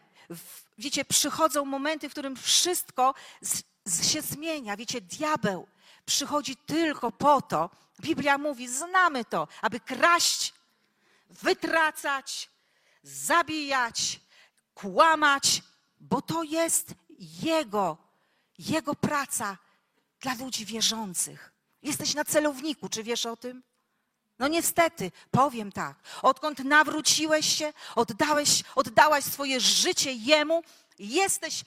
wiecie, 0.79 1.05
przychodzą 1.05 1.65
momenty, 1.65 2.09
w 2.09 2.13
którym 2.13 2.37
wszystko 2.37 3.15
z, 3.41 3.63
z 3.85 4.07
się 4.09 4.23
zmienia. 4.23 4.77
Wiecie, 4.77 5.01
diabeł 5.01 5.67
przychodzi 6.09 6.57
tylko 6.57 7.13
po 7.13 7.43
to, 7.43 7.71
Biblia 8.01 8.39
mówi, 8.39 8.69
znamy 8.69 9.25
to, 9.25 9.49
aby 9.63 9.81
kraść, 9.81 10.55
wytracać, 11.31 12.51
zabijać, 13.03 14.21
kłamać, 14.75 15.63
bo 16.01 16.23
to 16.23 16.43
jest 16.43 16.95
Jego, 17.19 17.97
Jego 18.59 18.95
praca 18.95 19.57
dla 20.21 20.35
ludzi 20.35 20.67
wierzących. 20.67 21.53
Jesteś 21.83 22.15
na 22.15 22.25
celowniku, 22.25 22.89
czy 22.89 23.03
wiesz 23.03 23.27
o 23.27 23.37
tym? 23.37 23.63
No 24.39 24.49
niestety, 24.49 25.13
powiem 25.31 25.73
tak. 25.73 25.97
Odkąd 26.23 26.59
nawróciłeś 26.59 27.57
się, 27.59 27.73
oddałeś, 27.95 28.65
oddałaś 28.75 29.25
swoje 29.25 29.61
życie 29.61 30.13
Jemu, 30.13 30.63
jesteś 30.99 31.65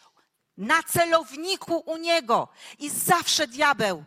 na 0.57 0.83
celowniku 0.83 1.77
u 1.85 1.97
Niego. 1.97 2.47
I 2.79 2.89
zawsze 2.89 3.47
diabeł 3.47 4.05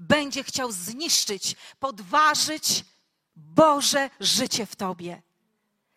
będzie 0.00 0.44
chciał 0.44 0.72
zniszczyć, 0.72 1.56
podważyć 1.80 2.84
Boże 3.36 4.10
życie 4.20 4.66
w 4.66 4.76
Tobie. 4.76 5.22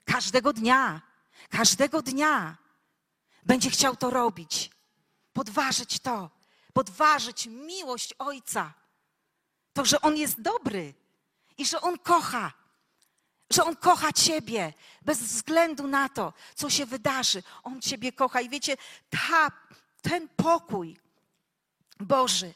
Każdego 0.05 0.53
dnia, 0.53 1.01
każdego 1.49 2.01
dnia 2.01 2.57
będzie 3.43 3.69
chciał 3.69 3.95
to 3.95 4.09
robić. 4.09 4.69
Podważyć 5.33 5.99
to, 5.99 6.29
podważyć 6.73 7.45
miłość 7.45 8.13
Ojca. 8.19 8.73
To, 9.73 9.85
że 9.85 10.01
On 10.01 10.17
jest 10.17 10.41
dobry 10.41 10.93
i 11.57 11.65
że 11.65 11.81
On 11.81 11.97
kocha, 11.97 12.53
że 13.49 13.63
On 13.63 13.75
kocha 13.75 14.13
Ciebie 14.13 14.73
bez 15.01 15.19
względu 15.23 15.87
na 15.87 16.09
to, 16.09 16.33
co 16.55 16.69
się 16.69 16.85
wydarzy. 16.85 17.43
On 17.63 17.81
Ciebie 17.81 18.11
kocha. 18.11 18.41
I 18.41 18.49
wiecie, 18.49 18.77
ta, 19.09 19.51
ten 20.01 20.29
pokój 20.29 20.99
Boży, 21.99 22.53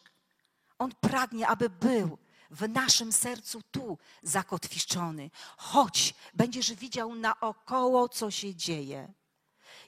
On 0.79 0.91
pragnie, 1.01 1.47
aby 1.47 1.69
był 1.69 2.17
w 2.51 2.69
naszym 2.69 3.11
sercu 3.11 3.61
tu 3.71 3.97
zakotwiczony. 4.23 5.31
Choć 5.57 6.13
będziesz 6.33 6.73
widział 6.73 7.15
naokoło, 7.15 8.09
co 8.09 8.31
się 8.31 8.55
dzieje. 8.55 9.13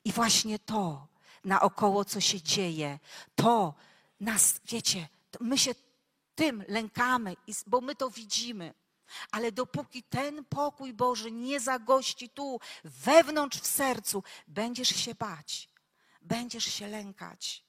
I 0.05 0.11
właśnie 0.11 0.59
to 0.59 1.07
naokoło, 1.43 2.05
co 2.05 2.21
się 2.21 2.41
dzieje, 2.41 2.99
to 3.35 3.73
nas, 4.19 4.61
wiecie, 4.65 5.07
my 5.39 5.57
się 5.57 5.75
tym 6.35 6.63
lękamy, 6.67 7.35
bo 7.67 7.81
my 7.81 7.95
to 7.95 8.09
widzimy. 8.09 8.73
Ale 9.31 9.51
dopóki 9.51 10.03
ten 10.03 10.45
pokój 10.45 10.93
Boży 10.93 11.31
nie 11.31 11.59
zagości 11.59 12.29
tu, 12.29 12.59
wewnątrz 12.83 13.59
w 13.59 13.67
sercu, 13.67 14.23
będziesz 14.47 14.89
się 14.89 15.15
bać, 15.15 15.69
będziesz 16.21 16.65
się 16.65 16.87
lękać. 16.87 17.68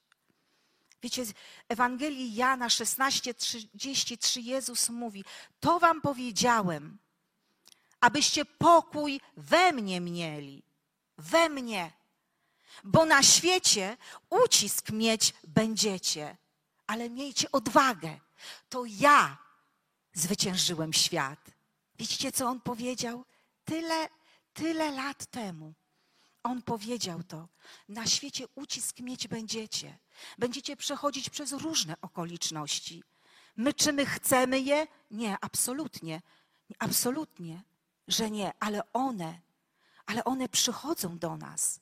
Wiecie, 1.03 1.25
w 1.25 1.33
Ewangelii 1.69 2.35
Jana 2.35 2.67
16:33 2.67 4.41
Jezus 4.41 4.89
mówi: 4.89 5.23
To 5.59 5.79
wam 5.79 6.01
powiedziałem, 6.01 6.97
abyście 7.99 8.45
pokój 8.45 9.21
we 9.37 9.71
mnie 9.71 10.01
mieli. 10.01 10.63
We 11.17 11.49
mnie. 11.49 11.91
Bo 12.83 13.05
na 13.05 13.23
świecie 13.23 13.97
ucisk 14.29 14.89
mieć 14.89 15.33
będziecie, 15.43 16.37
ale 16.87 17.09
miejcie 17.09 17.51
odwagę. 17.51 18.19
To 18.69 18.85
ja 18.85 19.37
zwyciężyłem 20.13 20.93
świat. 20.93 21.39
Widzicie, 21.97 22.31
co 22.31 22.47
on 22.47 22.61
powiedział? 22.61 23.25
Tyle, 23.65 24.09
tyle 24.53 24.91
lat 24.91 25.25
temu. 25.25 25.73
On 26.43 26.61
powiedział 26.61 27.23
to. 27.23 27.47
Na 27.89 28.05
świecie 28.05 28.45
ucisk 28.55 28.99
mieć 28.99 29.27
będziecie. 29.27 29.97
Będziecie 30.37 30.75
przechodzić 30.75 31.29
przez 31.29 31.51
różne 31.51 31.95
okoliczności. 32.01 33.03
My 33.57 33.73
czy 33.73 33.93
my 33.93 34.05
chcemy 34.05 34.59
je? 34.59 34.87
Nie, 35.11 35.37
absolutnie. 35.41 36.21
Absolutnie, 36.79 37.63
że 38.07 38.31
nie, 38.31 38.51
ale 38.59 38.93
one, 38.93 39.39
ale 40.05 40.23
one 40.23 40.49
przychodzą 40.49 41.17
do 41.17 41.37
nas. 41.37 41.79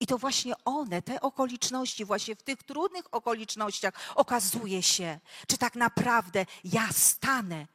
I 0.00 0.06
to 0.06 0.18
właśnie 0.18 0.54
one, 0.64 1.02
te 1.02 1.20
okoliczności, 1.20 2.04
właśnie 2.04 2.36
w 2.36 2.42
tych 2.42 2.62
trudnych 2.62 3.14
okolicznościach 3.14 3.94
okazuje 4.14 4.82
się, 4.82 5.20
czy 5.46 5.58
tak 5.58 5.74
naprawdę 5.74 6.46
ja 6.64 6.92
stanę 6.92 7.66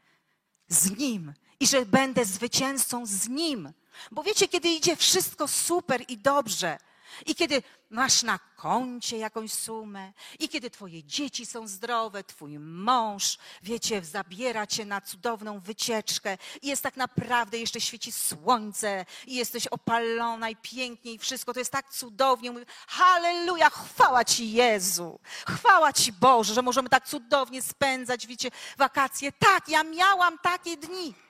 z 0.68 0.98
Nim 0.98 1.34
i 1.60 1.68
że 1.68 1.86
będę 1.86 2.26
zwycięzcą 2.26 3.06
z 3.06 3.28
Nim. 3.28 3.74
Bo 4.12 4.24
wiecie, 4.24 4.48
kiedy 4.48 4.70
idzie 4.70 4.96
wszystko 4.96 5.48
super 5.48 6.04
i 6.08 6.18
dobrze, 6.18 6.78
i 7.26 7.36
kiedy 7.36 7.64
masz 7.90 8.24
na 8.24 8.40
koncie 8.40 9.18
jakąś 9.18 9.54
sumę, 9.54 10.14
i 10.40 10.50
kiedy 10.50 10.70
twoje 10.70 11.04
dzieci 11.04 11.46
są 11.46 11.68
zdrowe, 11.68 12.24
twój 12.24 12.60
mąż, 12.60 13.38
wiecie, 13.64 14.06
zabiera 14.06 14.68
cię 14.68 14.86
na 14.86 15.02
cudowną 15.02 15.60
wycieczkę, 15.60 16.38
i 16.62 16.68
jest 16.68 16.84
tak 16.84 16.98
naprawdę, 16.98 17.58
jeszcze 17.58 17.82
świeci 17.82 18.12
słońce, 18.12 19.06
i 19.28 19.36
jesteś 19.36 19.68
opalona 19.68 20.50
i 20.50 20.56
pięknie, 20.56 21.14
i 21.14 21.20
wszystko 21.20 21.54
to 21.54 21.60
jest 21.60 21.72
tak 21.72 21.90
cudownie. 21.90 22.52
Mówię, 22.52 22.66
halleluja, 22.88 23.70
chwała 23.70 24.26
Ci 24.26 24.52
Jezu, 24.52 25.20
chwała 25.48 25.94
Ci 25.94 26.14
Boże, 26.14 26.54
że 26.54 26.62
możemy 26.62 26.90
tak 26.90 27.08
cudownie 27.08 27.62
spędzać, 27.62 28.28
wiecie, 28.28 28.52
wakacje. 28.78 29.32
Tak, 29.32 29.70
ja 29.70 29.84
miałam 29.84 30.38
takie 30.40 30.78
dni. 30.78 31.25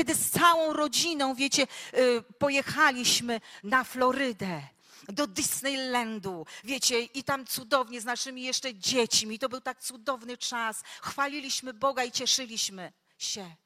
Kiedy 0.00 0.14
z 0.14 0.30
całą 0.30 0.72
rodziną, 0.72 1.34
wiecie, 1.34 1.62
y, 1.94 2.22
pojechaliśmy 2.38 3.40
na 3.62 3.84
Florydę 3.84 4.62
do 5.08 5.26
Disneylandu, 5.26 6.46
wiecie, 6.64 7.00
i 7.00 7.24
tam 7.24 7.46
cudownie 7.46 8.00
z 8.00 8.04
naszymi 8.04 8.42
jeszcze 8.42 8.74
dziećmi. 8.74 9.38
To 9.38 9.48
był 9.48 9.60
tak 9.60 9.80
cudowny 9.82 10.38
czas. 10.38 10.82
Chwaliliśmy 11.02 11.74
Boga 11.74 12.04
i 12.04 12.12
cieszyliśmy 12.12 12.92
się. 13.18 13.56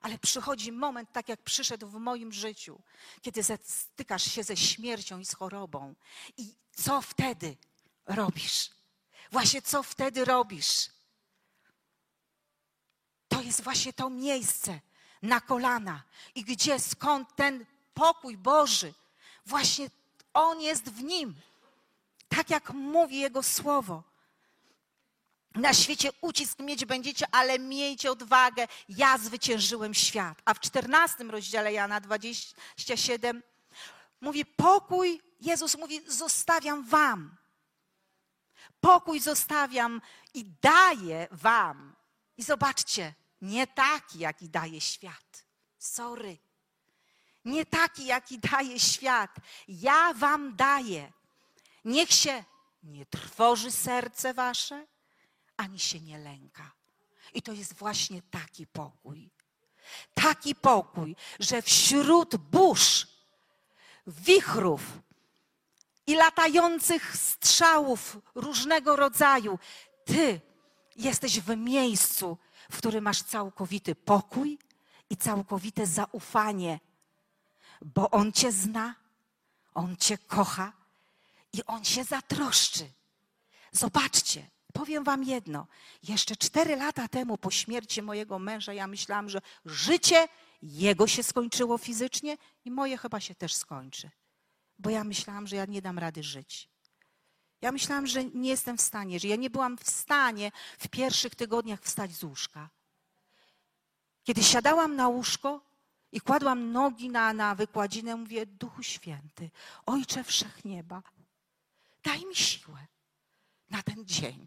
Ale 0.00 0.18
przychodzi 0.18 0.72
moment, 0.72 1.12
tak 1.12 1.28
jak 1.28 1.42
przyszedł 1.42 1.86
w 1.86 1.94
moim 1.94 2.32
życiu, 2.32 2.80
kiedy 3.20 3.42
stykasz 3.62 4.24
się 4.24 4.42
ze 4.42 4.56
śmiercią 4.56 5.18
i 5.18 5.24
z 5.24 5.34
chorobą. 5.34 5.94
I 6.36 6.54
co 6.76 7.02
wtedy 7.02 7.56
robisz? 8.06 8.70
Właśnie 9.32 9.62
co 9.62 9.82
wtedy 9.82 10.24
robisz? 10.24 10.90
To 13.28 13.42
jest 13.42 13.62
właśnie 13.62 13.92
to 13.92 14.10
miejsce 14.10 14.80
na 15.22 15.40
kolana. 15.40 16.02
I 16.34 16.44
gdzie, 16.44 16.80
skąd 16.80 17.36
ten 17.36 17.66
pokój 17.94 18.36
Boży? 18.36 18.94
Właśnie 19.46 19.90
on 20.34 20.60
jest 20.60 20.84
w 20.84 21.02
nim. 21.02 21.34
Tak 22.28 22.50
jak 22.50 22.70
mówi 22.70 23.18
Jego 23.18 23.42
słowo. 23.42 24.02
Na 25.54 25.74
świecie 25.74 26.10
ucisk 26.20 26.58
mieć 26.58 26.84
będziecie, 26.84 27.26
ale 27.32 27.58
miejcie 27.58 28.10
odwagę. 28.10 28.68
Ja 28.88 29.18
zwyciężyłem 29.18 29.94
świat. 29.94 30.42
A 30.44 30.54
w 30.54 30.60
14 30.60 31.24
rozdziale 31.24 31.72
Jana 31.72 32.00
27 32.00 33.42
mówi 34.20 34.44
pokój. 34.44 35.22
Jezus 35.40 35.78
mówi, 35.78 36.00
zostawiam 36.06 36.84
wam. 36.84 37.36
Pokój 38.80 39.20
zostawiam 39.20 40.00
i 40.34 40.44
daję 40.62 41.28
wam. 41.30 41.94
I 42.36 42.42
zobaczcie, 42.42 43.14
nie 43.42 43.66
taki, 43.66 44.18
jaki 44.18 44.48
daje 44.48 44.80
świat. 44.80 45.44
Sorry 45.78 46.38
nie 47.44 47.66
taki, 47.66 48.06
jaki 48.06 48.38
daje 48.38 48.80
świat. 48.80 49.36
Ja 49.68 50.12
wam 50.14 50.56
daję. 50.56 51.12
Niech 51.84 52.12
się 52.12 52.44
nie 52.82 53.06
trwoży 53.06 53.72
serce 53.72 54.34
wasze, 54.34 54.86
ani 55.56 55.78
się 55.78 56.00
nie 56.00 56.18
lęka. 56.18 56.72
I 57.34 57.42
to 57.42 57.52
jest 57.52 57.74
właśnie 57.74 58.22
taki 58.22 58.66
pokój. 58.66 59.30
Taki 60.14 60.54
pokój, 60.54 61.16
że 61.40 61.62
wśród 61.62 62.36
burz, 62.36 63.06
wichrów 64.06 64.80
i 66.06 66.14
latających 66.14 67.16
strzałów 67.16 68.18
różnego 68.34 68.96
rodzaju, 68.96 69.58
ty 70.04 70.40
jesteś 70.96 71.40
w 71.40 71.56
miejscu, 71.56 72.38
w 72.72 72.78
którym 72.78 73.04
masz 73.04 73.22
całkowity 73.22 73.94
pokój 73.94 74.58
i 75.10 75.16
całkowite 75.16 75.86
zaufanie 75.86 76.80
bo 77.84 78.10
On 78.10 78.32
Cię 78.32 78.52
zna, 78.52 78.94
On 79.74 79.96
cię 79.96 80.18
kocha 80.18 80.72
i 81.52 81.64
on 81.64 81.84
się 81.84 82.04
zatroszczy. 82.04 82.90
Zobaczcie, 83.72 84.50
powiem 84.72 85.04
wam 85.04 85.24
jedno. 85.24 85.66
Jeszcze 86.02 86.36
cztery 86.36 86.76
lata 86.76 87.08
temu, 87.08 87.38
po 87.38 87.50
śmierci 87.50 88.02
mojego 88.02 88.38
męża, 88.38 88.72
ja 88.72 88.86
myślałam, 88.86 89.28
że 89.28 89.40
życie 89.64 90.28
jego 90.62 91.06
się 91.06 91.22
skończyło 91.22 91.78
fizycznie 91.78 92.36
i 92.64 92.70
moje 92.70 92.98
chyba 92.98 93.20
się 93.20 93.34
też 93.34 93.54
skończy. 93.54 94.10
Bo 94.78 94.90
ja 94.90 95.04
myślałam, 95.04 95.46
że 95.46 95.56
ja 95.56 95.64
nie 95.64 95.82
dam 95.82 95.98
rady 95.98 96.22
żyć. 96.22 96.68
Ja 97.62 97.72
myślałam, 97.72 98.06
że 98.06 98.24
nie 98.24 98.50
jestem 98.50 98.78
w 98.78 98.80
stanie, 98.80 99.20
że 99.20 99.28
ja 99.28 99.36
nie 99.36 99.50
byłam 99.50 99.78
w 99.78 99.90
stanie 99.90 100.52
w 100.78 100.88
pierwszych 100.88 101.34
tygodniach 101.34 101.80
wstać 101.80 102.12
z 102.12 102.24
łóżka. 102.24 102.68
Kiedy 104.24 104.42
siadałam 104.42 104.96
na 104.96 105.08
łóżko 105.08 105.60
i 106.12 106.20
kładłam 106.20 106.72
nogi 106.72 107.10
na, 107.10 107.32
na 107.32 107.54
wykładzinę, 107.54 108.16
mówię, 108.16 108.46
Duchu 108.46 108.82
Święty, 108.82 109.50
Ojcze 109.86 110.24
Wszechnieba, 110.24 111.02
daj 112.02 112.26
mi 112.26 112.36
siłę 112.36 112.86
na 113.70 113.82
ten 113.82 114.06
dzień. 114.06 114.46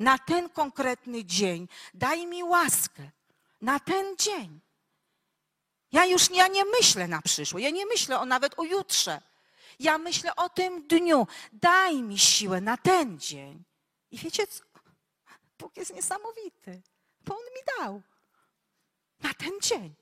Na 0.00 0.18
ten 0.18 0.50
konkretny 0.50 1.24
dzień. 1.24 1.68
Daj 1.94 2.26
mi 2.26 2.42
łaskę 2.42 3.10
na 3.60 3.80
ten 3.80 4.16
dzień. 4.16 4.60
Ja 5.92 6.06
już 6.06 6.30
ja 6.30 6.48
nie 6.48 6.64
myślę 6.64 7.08
na 7.08 7.22
przyszłość, 7.22 7.64
ja 7.64 7.70
nie 7.70 7.86
myślę 7.86 8.20
o, 8.20 8.26
nawet 8.26 8.58
o 8.58 8.64
jutrze. 8.64 9.22
Ja 9.78 9.98
myślę 9.98 10.36
o 10.36 10.48
tym 10.48 10.86
dniu. 10.86 11.26
Daj 11.52 12.02
mi 12.02 12.18
siłę 12.18 12.60
na 12.60 12.76
ten 12.76 13.18
dzień. 13.20 13.64
I 14.10 14.18
wiecie 14.18 14.46
co? 14.46 14.64
Bóg 15.58 15.76
jest 15.76 15.94
niesamowity, 15.94 16.82
bo 17.20 17.34
On 17.34 17.44
mi 17.44 17.60
dał 17.78 18.02
na 19.20 19.34
ten 19.34 19.60
dzień. 19.62 19.94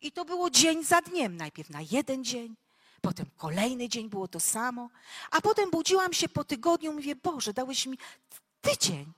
I 0.00 0.12
to 0.12 0.24
było 0.24 0.50
dzień 0.50 0.84
za 0.84 1.00
dniem. 1.00 1.36
Najpierw 1.36 1.70
na 1.70 1.80
jeden 1.90 2.24
dzień, 2.24 2.56
potem 3.00 3.26
kolejny 3.36 3.88
dzień 3.88 4.08
było 4.08 4.28
to 4.28 4.40
samo, 4.40 4.88
a 5.30 5.40
potem 5.40 5.70
budziłam 5.70 6.12
się 6.12 6.28
po 6.28 6.44
tygodniu 6.44 6.92
mówię, 6.92 7.16
Boże, 7.16 7.52
dałeś 7.52 7.86
mi 7.86 7.98
tydzień. 8.60 9.12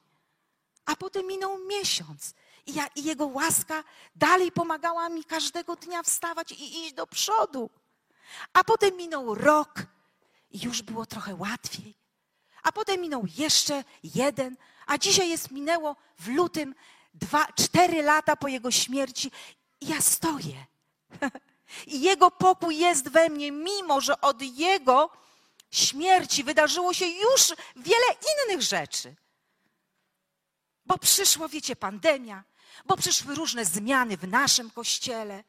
A 0.85 0.97
potem 0.97 1.27
minął 1.27 1.59
miesiąc. 1.59 2.35
I, 2.67 2.75
ja, 2.75 2.87
I 2.87 3.05
Jego 3.05 3.27
łaska 3.27 3.85
dalej 4.17 4.53
pomagała 4.53 5.09
mi 5.09 5.25
każdego 5.25 5.77
dnia 5.77 6.03
wstawać 6.03 6.53
i 6.53 6.85
iść 6.85 6.93
do 6.93 7.07
przodu. 7.07 7.71
A 8.53 8.65
potem 8.65 8.97
minął 8.97 9.35
rok 9.35 9.83
i 10.51 10.61
już 10.61 10.83
było 10.83 11.07
trochę 11.07 11.35
łatwiej. 11.35 11.95
A 12.63 12.73
potem 12.73 13.01
minął 13.01 13.25
jeszcze 13.39 13.85
jeden, 14.03 14.57
a 14.87 14.99
dzisiaj 14.99 15.29
jest 15.29 15.51
minęło 15.51 15.97
w 16.19 16.29
lutym 16.29 16.75
dwa, 17.15 17.47
cztery 17.53 18.03
lata 18.03 18.37
po 18.37 18.49
jego 18.49 18.71
śmierci 18.71 19.31
i 19.81 19.89
ja 19.89 20.01
stoję. 20.01 20.67
I 21.87 22.01
jego 22.01 22.31
pokój 22.31 22.79
jest 22.79 23.09
we 23.09 23.29
mnie, 23.29 23.53
mimo 23.53 24.01
że 24.01 24.21
od 24.21 24.43
jego 24.43 25.11
śmierci 25.71 26.45
wydarzyło 26.45 26.95
się 26.95 27.07
już 27.07 27.49
wiele 27.77 28.07
innych 28.35 28.63
rzeczy. 28.63 29.15
Bo 30.87 30.99
przyszła, 30.99 31.49
wiecie, 31.49 31.77
pandemia, 31.77 32.45
bo 32.85 32.97
przyszły 32.97 33.35
różne 33.35 33.65
zmiany 33.65 34.17
w 34.17 34.29
naszym 34.29 34.71
kościele. 34.71 35.45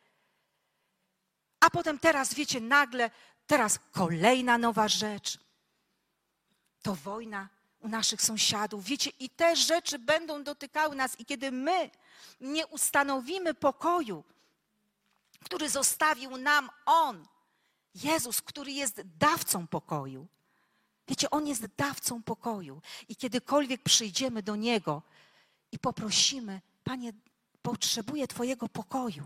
A 1.59 1.69
potem 1.69 1.99
teraz, 1.99 2.33
wiecie, 2.33 2.61
nagle, 2.61 3.11
teraz 3.47 3.79
kolejna 3.91 4.57
nowa 4.57 4.87
rzecz. 4.87 5.37
To 6.81 6.95
wojna 6.95 7.49
u 7.79 7.87
naszych 7.87 8.21
sąsiadów. 8.21 8.83
Wiecie, 8.85 9.09
i 9.19 9.29
te 9.29 9.55
rzeczy 9.55 9.99
będą 9.99 10.43
dotykały 10.43 10.95
nas. 10.95 11.19
I 11.19 11.25
kiedy 11.25 11.51
my 11.51 11.89
nie 12.41 12.67
ustanowimy 12.67 13.53
pokoju, 13.53 14.23
który 15.43 15.69
zostawił 15.69 16.37
nam 16.37 16.69
On, 16.85 17.27
Jezus, 17.95 18.41
który 18.41 18.71
jest 18.71 19.01
dawcą 19.17 19.67
pokoju. 19.67 20.27
Wiecie, 21.07 21.29
On 21.29 21.47
jest 21.47 21.65
dawcą 21.65 22.23
pokoju. 22.23 22.81
I 23.07 23.15
kiedykolwiek 23.15 23.83
przyjdziemy 23.83 24.43
do 24.43 24.55
Niego 24.55 25.01
i 25.71 25.79
poprosimy, 25.79 26.61
Panie, 26.84 27.13
potrzebuję 27.62 28.27
Twojego 28.27 28.69
pokoju. 28.69 29.25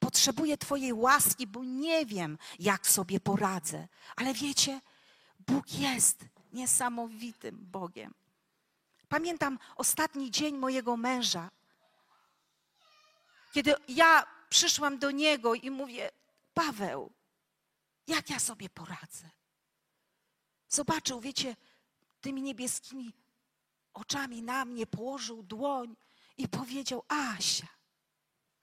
Potrzebuję 0.00 0.58
Twojej 0.58 0.92
łaski, 0.92 1.46
bo 1.46 1.64
nie 1.64 2.06
wiem, 2.06 2.38
jak 2.58 2.86
sobie 2.86 3.20
poradzę. 3.20 3.88
Ale 4.16 4.34
wiecie, 4.34 4.80
Bóg 5.46 5.72
jest 5.72 6.24
niesamowitym 6.52 7.58
Bogiem. 7.60 8.14
Pamiętam 9.08 9.58
ostatni 9.76 10.30
dzień 10.30 10.56
mojego 10.56 10.96
męża, 10.96 11.50
kiedy 13.52 13.74
ja 13.88 14.26
przyszłam 14.48 14.98
do 14.98 15.10
niego 15.10 15.54
i 15.54 15.70
mówię: 15.70 16.10
Paweł, 16.54 17.12
jak 18.06 18.30
ja 18.30 18.38
sobie 18.38 18.68
poradzę? 18.68 19.30
Zobaczył, 20.68 21.20
wiecie, 21.20 21.56
tymi 22.20 22.42
niebieskimi 22.42 23.12
oczami 23.94 24.42
na 24.42 24.64
mnie 24.64 24.86
położył 24.86 25.42
dłoń 25.42 25.96
i 26.36 26.48
powiedział: 26.48 27.02
Asia, 27.08 27.66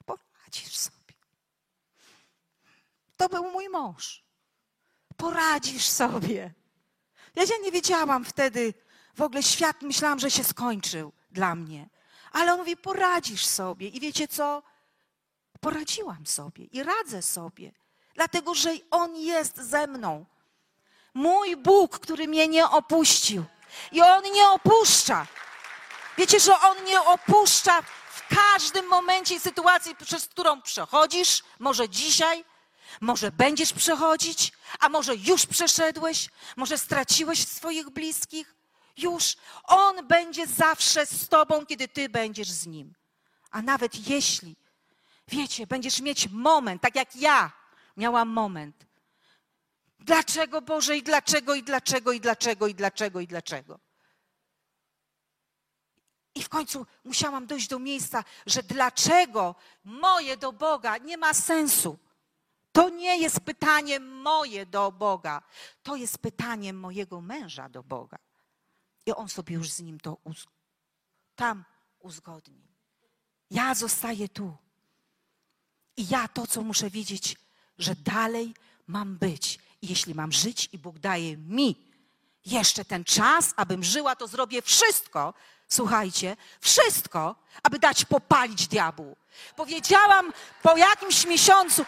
poradzisz 0.05 0.77
sobie. 0.77 1.00
To 3.21 3.29
był 3.29 3.51
mój 3.51 3.69
mąż. 3.69 4.23
Poradzisz 5.17 5.85
sobie. 5.85 6.53
Ja 7.35 7.43
nie 7.63 7.71
wiedziałam 7.71 8.25
wtedy, 8.25 8.73
w 9.15 9.21
ogóle 9.21 9.43
świat 9.43 9.81
myślałam, 9.81 10.19
że 10.19 10.31
się 10.31 10.43
skończył 10.43 11.11
dla 11.31 11.55
mnie. 11.55 11.89
Ale 12.31 12.53
on 12.53 12.59
mówi, 12.59 12.77
poradzisz 12.77 13.45
sobie. 13.45 13.87
I 13.87 13.99
wiecie 13.99 14.27
co? 14.27 14.63
Poradziłam 15.59 16.25
sobie 16.25 16.65
i 16.65 16.83
radzę 16.83 17.21
sobie, 17.21 17.71
dlatego 18.15 18.55
że 18.55 18.69
On 18.91 19.15
jest 19.15 19.57
ze 19.57 19.87
mną. 19.87 20.25
Mój 21.13 21.57
Bóg, 21.57 21.99
który 21.99 22.27
mnie 22.27 22.47
nie 22.47 22.69
opuścił. 22.69 23.43
I 23.91 24.01
On 24.01 24.23
nie 24.33 24.47
opuszcza. 24.47 25.27
Wiecie, 26.17 26.39
że 26.39 26.59
On 26.59 26.83
nie 26.83 27.01
opuszcza 27.01 27.81
w 28.11 28.35
każdym 28.35 28.87
momencie 28.87 29.35
i 29.35 29.39
sytuacji, 29.39 29.95
przez 29.95 30.27
którą 30.27 30.61
przechodzisz, 30.61 31.43
może 31.59 31.89
dzisiaj, 31.89 32.45
może 33.01 33.31
będziesz 33.31 33.73
przechodzić, 33.73 34.51
a 34.79 34.89
może 34.89 35.15
już 35.15 35.45
przeszedłeś, 35.45 36.29
może 36.55 36.77
straciłeś 36.77 37.47
swoich 37.47 37.89
bliskich. 37.89 38.55
Już 38.97 39.35
On 39.63 40.07
będzie 40.07 40.47
zawsze 40.47 41.05
z 41.05 41.27
Tobą, 41.29 41.65
kiedy 41.65 41.87
Ty 41.87 42.09
będziesz 42.09 42.49
z 42.49 42.67
Nim. 42.67 42.93
A 43.51 43.61
nawet 43.61 44.07
jeśli, 44.07 44.55
wiecie, 45.27 45.67
będziesz 45.67 46.01
mieć 46.01 46.29
moment, 46.29 46.81
tak 46.81 46.95
jak 46.95 47.15
ja 47.15 47.51
miałam 47.97 48.29
moment. 48.29 48.85
Dlaczego 49.99 50.61
Boże 50.61 50.97
i 50.97 51.03
dlaczego 51.03 51.55
i 51.55 51.63
dlaczego 51.63 52.11
i 52.11 52.19
dlaczego 52.19 52.67
i 52.67 52.75
dlaczego 52.75 53.19
i 53.19 53.27
dlaczego? 53.27 53.79
I 56.35 56.43
w 56.43 56.49
końcu 56.49 56.85
musiałam 57.03 57.47
dojść 57.47 57.67
do 57.67 57.79
miejsca, 57.79 58.23
że 58.45 58.63
dlaczego 58.63 59.55
moje 59.83 60.37
do 60.37 60.53
Boga 60.53 60.97
nie 60.97 61.17
ma 61.17 61.33
sensu. 61.33 61.97
To 62.71 62.89
nie 62.89 63.17
jest 63.17 63.39
pytanie 63.39 63.99
moje 63.99 64.65
do 64.65 64.91
Boga, 64.91 65.41
to 65.83 65.95
jest 65.95 66.17
pytanie 66.17 66.73
mojego 66.73 67.21
męża 67.21 67.69
do 67.69 67.83
Boga. 67.83 68.17
I 69.05 69.11
on 69.11 69.29
sobie 69.29 69.55
już 69.55 69.69
z 69.69 69.79
nim 69.79 69.99
to 69.99 70.17
uz 70.23 70.45
tam 71.35 71.63
uzgodni. 71.99 72.67
Ja 73.51 73.75
zostaję 73.75 74.29
tu. 74.29 74.57
I 75.97 76.07
ja 76.07 76.27
to, 76.27 76.47
co 76.47 76.61
muszę 76.61 76.89
wiedzieć, 76.89 77.37
że 77.77 77.95
dalej 77.95 78.53
mam 78.87 79.17
być. 79.17 79.59
I 79.81 79.87
jeśli 79.87 80.15
mam 80.15 80.31
żyć 80.31 80.69
i 80.71 80.77
Bóg 80.77 80.99
daje 80.99 81.37
mi 81.37 81.91
jeszcze 82.45 82.85
ten 82.85 83.03
czas, 83.03 83.53
abym 83.55 83.83
żyła, 83.83 84.15
to 84.15 84.27
zrobię 84.27 84.61
wszystko, 84.61 85.33
słuchajcie, 85.67 86.37
wszystko, 86.59 87.35
aby 87.63 87.79
dać 87.79 88.05
popalić 88.05 88.67
diabłu. 88.67 89.15
Powiedziałam 89.55 90.33
po 90.63 90.77
jakimś 90.77 91.25
miesiącu, 91.25 91.85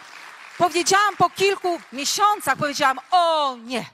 Powiedziałam 0.57 1.17
po 1.17 1.29
kilku 1.29 1.79
miesiącach, 1.93 2.57
powiedziałam, 2.57 2.99
o 3.11 3.55
nie, 3.57 3.85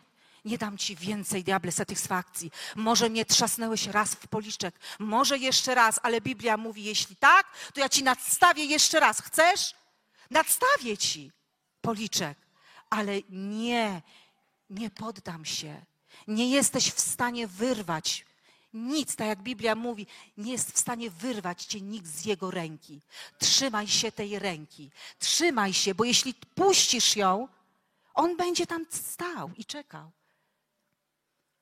nie 0.45 0.57
dam 0.57 0.77
ci 0.77 0.95
więcej, 0.95 1.43
diable, 1.43 1.71
satysfakcji. 1.71 2.51
Może 2.75 3.09
mnie 3.09 3.25
trzasnęłeś 3.25 3.87
raz 3.87 4.15
w 4.15 4.27
policzek, 4.27 4.79
może 4.99 5.37
jeszcze 5.37 5.75
raz, 5.75 5.99
ale 6.03 6.21
Biblia 6.21 6.57
mówi, 6.57 6.83
jeśli 6.83 7.15
tak, 7.15 7.47
to 7.73 7.79
ja 7.79 7.89
ci 7.89 8.03
nadstawię 8.03 8.65
jeszcze 8.65 8.99
raz. 8.99 9.21
Chcesz? 9.21 9.75
Nadstawię 10.31 10.97
ci 10.97 11.31
policzek, 11.81 12.37
ale 12.89 13.21
nie, 13.29 14.01
nie 14.69 14.89
poddam 14.89 15.45
się. 15.45 15.81
Nie 16.27 16.49
jesteś 16.49 16.91
w 16.91 16.99
stanie 16.99 17.47
wyrwać 17.47 18.25
nic, 18.73 19.15
tak 19.15 19.27
jak 19.27 19.41
Biblia 19.41 19.75
mówi, 19.75 20.07
nie 20.37 20.51
jest 20.51 20.71
w 20.71 20.79
stanie 20.79 21.09
wyrwać 21.09 21.65
cię 21.65 21.81
nikt 21.81 22.07
z 22.07 22.25
jego 22.25 22.51
ręki. 22.51 23.01
Trzymaj 23.39 23.87
się 23.87 24.11
tej 24.11 24.39
ręki. 24.39 24.91
Trzymaj 25.19 25.73
się, 25.73 25.95
bo 25.95 26.03
jeśli 26.03 26.33
puścisz 26.33 27.15
ją, 27.15 27.47
on 28.13 28.37
będzie 28.37 28.67
tam 28.67 28.85
stał 28.89 29.51
i 29.57 29.65
czekał. 29.65 30.11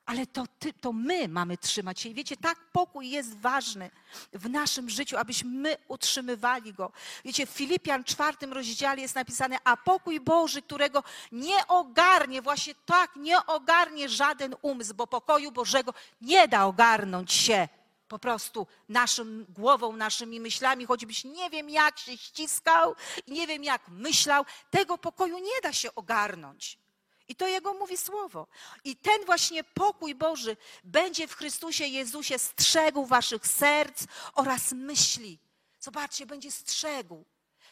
Ale 0.07 0.25
to, 0.25 0.43
ty, 0.59 0.73
to 0.73 0.93
my 0.93 1.27
mamy 1.27 1.57
trzymać 1.57 1.99
się. 1.99 2.09
I 2.09 2.13
wiecie, 2.13 2.37
tak 2.37 2.59
pokój 2.71 3.09
jest 3.09 3.37
ważny 3.37 3.91
w 4.33 4.49
naszym 4.49 4.89
życiu, 4.89 5.17
abyśmy 5.17 5.49
my 5.49 5.77
utrzymywali 5.87 6.73
go. 6.73 6.91
Wiecie, 7.25 7.45
w 7.45 7.49
Filipian 7.49 8.03
czwartym 8.03 8.53
rozdziale 8.53 9.01
jest 9.01 9.15
napisane, 9.15 9.57
a 9.63 9.77
pokój 9.77 10.19
Boży, 10.19 10.61
którego 10.61 11.03
nie 11.31 11.67
ogarnie, 11.67 12.41
właśnie 12.41 12.75
tak, 12.85 13.15
nie 13.15 13.45
ogarnie 13.45 14.09
żaden 14.09 14.55
umysł, 14.61 14.93
bo 14.93 15.07
pokoju 15.07 15.51
Bożego 15.51 15.93
nie 16.21 16.47
da 16.47 16.65
ogarnąć 16.65 17.33
się 17.33 17.67
po 18.07 18.19
prostu 18.19 18.67
naszą 18.89 19.25
głową, 19.49 19.95
naszymi 19.95 20.39
myślami, 20.39 20.85
choćbyś 20.85 21.23
nie 21.23 21.49
wiem 21.49 21.69
jak 21.69 21.99
się 21.99 22.17
ściskał, 22.17 22.95
nie 23.27 23.47
wiem 23.47 23.63
jak 23.63 23.89
myślał, 23.89 24.45
tego 24.71 24.97
pokoju 24.97 25.39
nie 25.39 25.61
da 25.63 25.73
się 25.73 25.95
ogarnąć. 25.95 26.86
I 27.27 27.35
to 27.35 27.47
Jego 27.47 27.73
mówi 27.73 27.97
słowo. 27.97 28.47
I 28.83 28.95
ten 28.95 29.25
właśnie 29.25 29.63
pokój 29.63 30.15
Boży 30.15 30.57
będzie 30.83 31.27
w 31.27 31.35
Chrystusie 31.35 31.85
Jezusie 31.85 32.39
strzegł 32.39 33.05
waszych 33.05 33.47
serc 33.47 34.03
oraz 34.33 34.71
myśli. 34.71 35.39
Zobaczcie, 35.79 36.25
będzie 36.25 36.51
strzegł. 36.51 37.25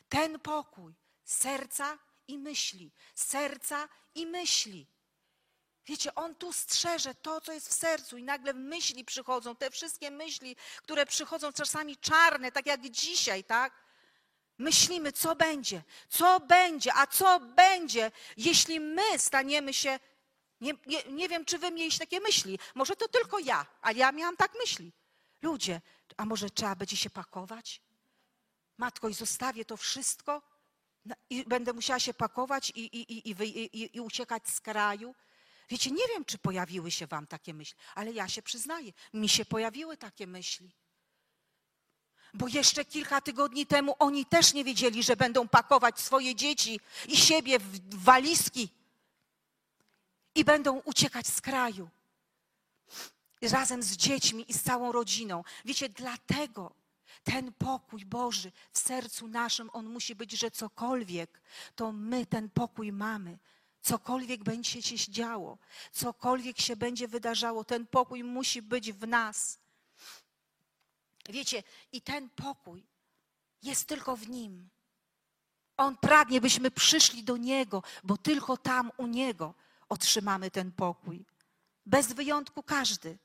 Ten 0.09 0.39
pokój 0.39 0.93
serca 1.23 1.97
i 2.27 2.37
myśli. 2.37 2.91
Serca 3.15 3.89
i 4.15 4.25
myśli. 4.25 4.87
Wiecie, 5.85 6.15
on 6.15 6.35
tu 6.35 6.53
strzeże 6.53 7.15
to, 7.15 7.41
co 7.41 7.51
jest 7.51 7.69
w 7.69 7.73
sercu, 7.73 8.17
i 8.17 8.23
nagle 8.23 8.53
myśli 8.53 9.05
przychodzą, 9.05 9.55
te 9.55 9.71
wszystkie 9.71 10.11
myśli, 10.11 10.55
które 10.77 11.05
przychodzą 11.05 11.53
czasami 11.53 11.97
czarne, 11.97 12.51
tak 12.51 12.65
jak 12.65 12.89
dzisiaj, 12.89 13.43
tak? 13.43 13.84
Myślimy, 14.57 15.11
co 15.11 15.35
będzie, 15.35 15.83
co 16.09 16.39
będzie, 16.39 16.93
a 16.93 17.07
co 17.07 17.39
będzie, 17.39 18.11
jeśli 18.37 18.79
my 18.79 19.19
staniemy 19.19 19.73
się. 19.73 19.99
Nie, 20.61 20.73
nie, 20.85 21.03
nie 21.03 21.29
wiem, 21.29 21.45
czy 21.45 21.59
wy 21.59 21.71
mieliście 21.71 21.99
takie 21.99 22.19
myśli. 22.19 22.59
Może 22.75 22.95
to 22.95 23.07
tylko 23.07 23.39
ja, 23.39 23.65
ale 23.81 23.97
ja 23.97 24.11
miałam 24.11 24.37
tak 24.37 24.51
myśli. 24.59 24.91
Ludzie, 25.41 25.81
a 26.17 26.25
może 26.25 26.49
trzeba 26.49 26.75
będzie 26.75 26.97
się 26.97 27.09
pakować? 27.09 27.81
Matko, 28.77 29.09
i 29.09 29.13
zostawię 29.13 29.65
to 29.65 29.77
wszystko 29.77 30.41
i 31.29 31.43
będę 31.43 31.73
musiała 31.73 31.99
się 31.99 32.13
pakować 32.13 32.69
i, 32.75 32.79
i, 32.79 33.29
i, 33.31 33.97
i 33.97 34.01
uciekać 34.01 34.47
z 34.47 34.61
kraju. 34.61 35.15
Wiecie, 35.69 35.91
nie 35.91 36.07
wiem, 36.07 36.25
czy 36.25 36.37
pojawiły 36.37 36.91
się 36.91 37.07
wam 37.07 37.27
takie 37.27 37.53
myśli, 37.53 37.77
ale 37.95 38.11
ja 38.11 38.27
się 38.27 38.41
przyznaję, 38.41 38.91
mi 39.13 39.29
się 39.29 39.45
pojawiły 39.45 39.97
takie 39.97 40.27
myśli. 40.27 40.71
Bo 42.35 42.47
jeszcze 42.47 42.85
kilka 42.85 43.21
tygodni 43.21 43.65
temu 43.65 43.95
oni 43.99 44.25
też 44.25 44.53
nie 44.53 44.63
wiedzieli, 44.63 45.03
że 45.03 45.15
będą 45.15 45.47
pakować 45.47 45.99
swoje 45.99 46.35
dzieci 46.35 46.79
i 47.07 47.17
siebie 47.17 47.59
w 47.59 48.03
walizki 48.03 48.69
i 50.35 50.45
będą 50.45 50.79
uciekać 50.79 51.27
z 51.27 51.41
kraju. 51.41 51.89
Razem 53.41 53.83
z 53.83 53.91
dziećmi 53.91 54.45
i 54.47 54.53
z 54.53 54.63
całą 54.63 54.91
rodziną. 54.91 55.43
Wiecie, 55.65 55.89
dlatego 55.89 56.71
ten 57.23 57.53
pokój 57.53 58.05
Boży 58.05 58.51
w 58.71 58.79
sercu 58.79 59.27
naszym, 59.27 59.69
on 59.73 59.85
musi 59.85 60.15
być, 60.15 60.31
że 60.31 60.51
cokolwiek, 60.51 61.41
to 61.75 61.91
my 61.91 62.25
ten 62.25 62.49
pokój 62.49 62.91
mamy. 62.91 63.37
Cokolwiek 63.81 64.43
będzie 64.43 64.81
się 64.81 65.11
działo, 65.11 65.57
cokolwiek 65.91 66.61
się 66.61 66.75
będzie 66.75 67.07
wydarzało, 67.07 67.63
ten 67.63 67.87
pokój 67.87 68.23
musi 68.23 68.61
być 68.61 68.93
w 68.93 69.07
nas. 69.07 69.64
Wiecie, 71.29 71.63
i 71.91 72.01
ten 72.01 72.29
pokój 72.29 72.85
jest 73.61 73.87
tylko 73.87 74.15
w 74.15 74.29
Nim. 74.29 74.69
On 75.77 75.97
pragnie, 75.97 76.41
byśmy 76.41 76.71
przyszli 76.71 77.23
do 77.23 77.37
Niego, 77.37 77.83
bo 78.03 78.17
tylko 78.17 78.57
tam 78.57 78.91
u 78.97 79.07
Niego 79.07 79.53
otrzymamy 79.89 80.51
ten 80.51 80.71
pokój. 80.71 81.25
Bez 81.85 82.13
wyjątku 82.13 82.63
każdy. 82.63 83.17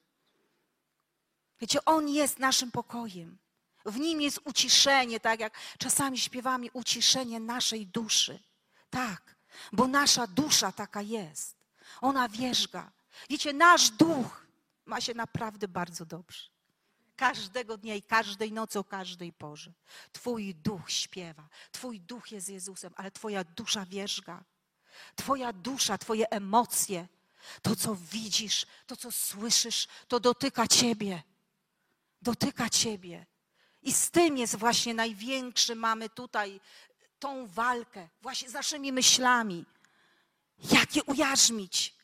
Wiecie, 1.60 1.84
On 1.84 2.08
jest 2.08 2.38
naszym 2.38 2.70
pokojem. 2.70 3.38
W 3.84 3.96
Nim 3.96 4.20
jest 4.20 4.40
uciszenie, 4.44 5.20
tak 5.20 5.40
jak 5.40 5.58
czasami 5.78 6.18
śpiewamy, 6.18 6.66
uciszenie 6.72 7.40
naszej 7.40 7.86
duszy. 7.86 8.38
Tak, 8.90 9.36
bo 9.72 9.88
nasza 9.88 10.26
dusza 10.26 10.72
taka 10.72 11.02
jest. 11.02 11.56
Ona 12.00 12.28
wierzga. 12.28 12.92
Wiecie, 13.30 13.52
nasz 13.52 13.90
duch 13.90 14.46
ma 14.86 15.00
się 15.00 15.14
naprawdę 15.14 15.68
bardzo 15.68 16.06
dobrze 16.06 16.59
każdego 17.20 17.76
dnia 17.76 17.94
i 17.94 18.02
każdej 18.02 18.52
nocy 18.52 18.78
o 18.78 18.84
każdej 18.84 19.32
porze. 19.32 19.72
Twój 20.12 20.54
duch 20.54 20.90
śpiewa, 20.90 21.48
Twój 21.72 22.00
duch 22.00 22.32
jest 22.32 22.48
Jezusem, 22.48 22.92
ale 22.96 23.10
Twoja 23.10 23.44
dusza 23.44 23.86
wierzga. 23.86 24.44
Twoja 25.16 25.52
dusza, 25.52 25.98
Twoje 25.98 26.30
emocje, 26.30 27.08
to 27.62 27.76
co 27.76 27.96
widzisz, 27.96 28.66
to 28.86 28.96
co 28.96 29.12
słyszysz, 29.12 29.88
to 30.08 30.20
dotyka 30.20 30.66
Ciebie. 30.66 31.22
Dotyka 32.22 32.70
Ciebie. 32.70 33.26
I 33.82 33.92
z 33.92 34.10
tym 34.10 34.38
jest 34.38 34.56
właśnie 34.56 34.94
największy, 34.94 35.74
mamy 35.74 36.08
tutaj 36.08 36.60
tą 37.18 37.46
walkę, 37.46 38.08
właśnie 38.22 38.50
z 38.50 38.52
naszymi 38.52 38.92
myślami. 38.92 39.64
Jak 40.72 40.96
je 40.96 41.02
ujarzmić? 41.04 41.99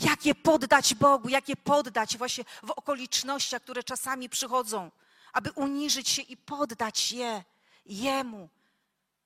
Jak 0.00 0.26
je 0.26 0.34
poddać 0.34 0.94
Bogu, 0.94 1.28
jak 1.28 1.48
je 1.48 1.56
poddać 1.56 2.18
właśnie 2.18 2.44
w 2.62 2.70
okolicznościach, 2.70 3.62
które 3.62 3.82
czasami 3.82 4.28
przychodzą, 4.28 4.90
aby 5.32 5.50
uniżyć 5.50 6.08
się 6.08 6.22
i 6.22 6.36
poddać 6.36 7.12
je 7.12 7.44
Jemu, 7.86 8.48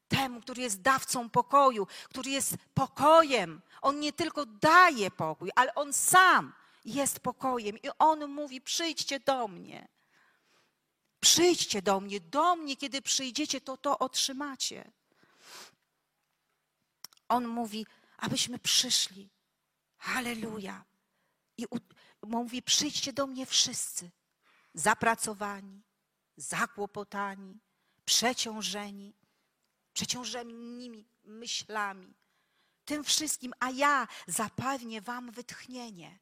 temu, 0.09 0.41
który 0.41 0.63
jest 0.63 0.83
dawcą 0.83 1.31
pokoju, 1.31 1.87
który 2.05 2.31
jest 2.31 2.55
pokojem. 2.75 3.61
On 3.83 4.01
nie 4.01 4.13
tylko 4.13 4.47
daje 4.47 5.11
pokój, 5.11 5.51
ale 5.55 5.75
on 5.75 5.93
sam 5.93 6.53
jest 6.85 7.21
pokojem. 7.21 7.79
I 7.79 7.89
on 7.99 8.29
mówi: 8.29 8.61
Przyjdźcie 8.61 9.21
do 9.21 9.49
mnie. 9.49 9.89
Przyjdźcie 11.21 11.83
do 11.83 12.01
mnie, 12.01 12.21
do 12.21 12.57
mnie, 12.57 12.77
kiedy 12.77 13.03
przyjdziecie, 13.03 13.61
to 13.61 13.77
to 13.77 13.99
otrzymacie. 13.99 14.91
On 17.29 17.47
mówi, 17.49 17.87
abyśmy 18.19 18.59
przyszli 18.59 19.34
Halleluja. 20.05 20.85
I 21.57 21.67
mówi: 22.23 22.63
przyjdźcie 22.63 23.13
do 23.13 23.27
mnie 23.27 23.47
wszyscy, 23.47 24.11
zapracowani, 24.75 25.83
zakłopotani, 26.37 27.61
przeciążeni, 28.05 29.15
przeciążeni 29.93 31.07
myślami. 31.25 32.15
Tym 32.85 33.05
wszystkim, 33.05 33.53
a 33.61 33.71
ja 33.71 34.09
zapewnię 34.27 35.01
wam 35.01 35.31
wytchnienie. 35.31 36.19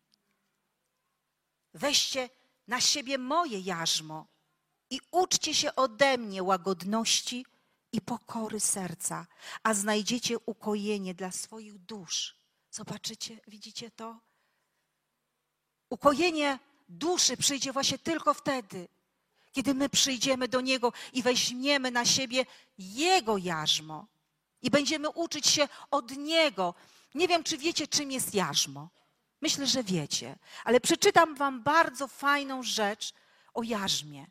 Weźcie 1.75 2.31
na 2.69 2.81
siebie 2.81 3.19
moje 3.19 3.61
jarzmo 3.61 4.27
i 4.91 5.01
uczcie 5.11 5.55
się 5.55 5.75
ode 5.75 6.19
mnie 6.19 6.43
łagodności 6.43 7.47
i 7.93 8.01
pokory 8.01 8.61
serca, 8.61 9.27
a 9.63 9.75
znajdziecie 9.75 10.39
ukojenie 10.39 11.15
dla 11.15 11.33
swoich 11.33 11.79
dusz 11.79 12.42
Zobaczycie, 12.73 13.41
widzicie 13.47 13.91
to? 13.91 14.21
Ukojenie 15.91 16.59
duszy 16.89 17.37
przyjdzie 17.37 17.73
właśnie 17.73 17.99
tylko 17.99 18.35
wtedy, 18.35 18.89
kiedy 19.53 19.75
my 19.75 19.89
przyjdziemy 19.89 20.49
do 20.49 20.61
Niego 20.61 20.93
i 21.13 21.23
weźmiemy 21.23 21.91
na 21.91 22.05
siebie 22.05 22.47
Jego 22.79 23.39
jarzmo 23.39 24.07
i 24.63 24.71
będziemy 24.71 25.11
uczyć 25.11 25.47
się 25.47 25.69
od 25.91 26.17
Niego. 26.17 26.75
Nie 27.15 27.29
wiem, 27.29 27.45
czy 27.45 27.59
wiecie, 27.59 27.89
czym 27.89 28.11
jest 28.11 28.35
jarzmo. 28.35 28.89
Myślę, 29.41 29.67
że 29.67 29.85
wiecie, 29.85 30.39
ale 30.65 30.81
przeczytam 30.81 31.35
Wam 31.35 31.63
bardzo 31.63 32.09
fajną 32.09 32.63
rzecz 32.63 33.13
o 33.55 33.63
jarzmie, 33.63 34.27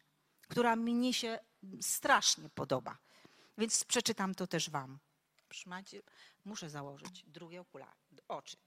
która 0.48 0.76
mnie 0.76 1.14
się 1.14 1.40
strasznie 1.82 2.50
podoba. 2.50 2.98
Więc 3.58 3.84
przeczytam 3.84 4.36
to 4.36 4.48
też 4.48 4.70
Wam. 4.70 5.00
Muszę 6.46 6.70
założyć 6.70 7.24
drugie 7.28 7.62
okulary 7.62 8.01
oczy. 8.28 8.58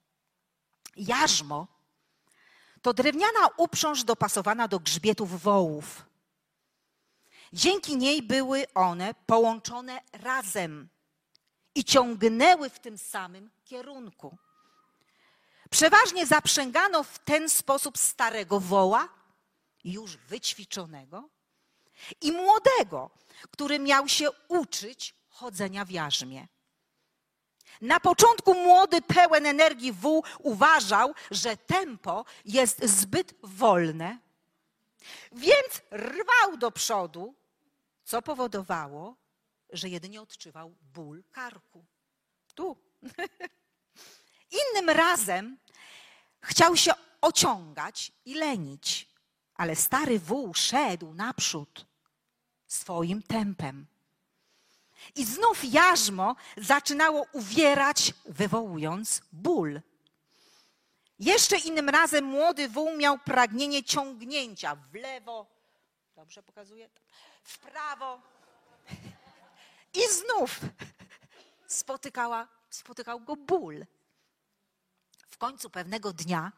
Jarzmo 0.97 1.67
to 2.83 2.95
drewniana 2.95 3.49
uprząż 3.57 4.05
dopasowana 4.05 4.69
do 4.69 4.81
grzbietów 4.81 5.43
wołów. 5.43 6.03
Dzięki 7.53 7.97
niej 7.97 8.23
były 8.23 8.67
one 8.75 9.15
połączone 9.27 10.01
razem 10.13 10.89
i 11.75 11.85
ciągnęły 11.85 12.71
w 12.71 12.79
tym 12.79 12.99
samym 12.99 13.51
kierunku. 13.65 14.39
Przeważnie 15.71 16.27
zaprzęgano 16.27 17.03
w 17.03 17.19
ten 17.19 17.49
sposób 17.49 17.99
starego 17.99 18.61
woła, 18.61 19.09
już 19.85 20.17
wyćwiczonego, 20.17 21.29
i 22.21 22.33
młodego, 22.33 23.11
który 23.51 23.79
miał 23.79 24.09
się 24.09 24.29
uczyć 24.49 25.15
chodzenia 25.29 25.85
w 25.85 25.91
jarzmie. 25.91 26.49
Na 27.81 28.01
początku 28.01 28.55
młody, 28.55 29.03
pełen 29.03 29.47
energii 29.47 29.93
wół 29.93 30.25
uważał, 30.39 31.15
że 31.31 31.57
tempo 31.57 32.25
jest 32.45 32.85
zbyt 32.85 33.35
wolne, 33.43 34.19
więc 35.33 35.83
rwał 35.93 36.57
do 36.59 36.71
przodu, 36.71 37.35
co 38.05 38.23
powodowało, 38.23 39.17
że 39.73 39.89
jedynie 39.89 40.23
odczuwał 40.23 40.75
ból 40.81 41.25
karku. 41.33 41.85
Tu. 42.55 42.77
Innym 44.61 44.91
razem 44.91 45.59
chciał 46.41 46.77
się 46.77 46.93
ociągać 47.21 48.13
i 48.25 48.35
lenić. 48.35 49.15
Ale 49.55 49.77
stary 49.77 50.19
wół 50.19 50.55
szedł 50.55 51.15
naprzód 51.15 51.87
swoim 52.67 53.23
tempem. 53.23 53.87
I 55.15 55.25
znów 55.25 55.65
jarzmo 55.65 56.37
zaczynało 56.57 57.27
uwierać, 57.33 58.15
wywołując 58.25 59.23
ból. 59.33 59.81
Jeszcze 61.19 61.59
innym 61.59 61.89
razem 61.89 62.25
młody 62.25 62.69
wół 62.69 62.97
miał 62.97 63.19
pragnienie 63.19 63.85
ciągnięcia 63.85 64.75
w 64.77 64.95
lewo, 64.95 65.47
dobrze 66.17 66.43
pokazuję, 66.43 66.89
w 67.43 67.59
prawo. 67.59 68.21
I 69.95 70.01
znów 70.09 70.61
spotykała, 71.67 72.49
spotykał 72.71 73.21
go 73.21 73.37
ból. 73.37 73.87
W 75.31 75.39
końcu 75.39 75.71
pewnego 75.71 76.13
dnia 76.13 76.53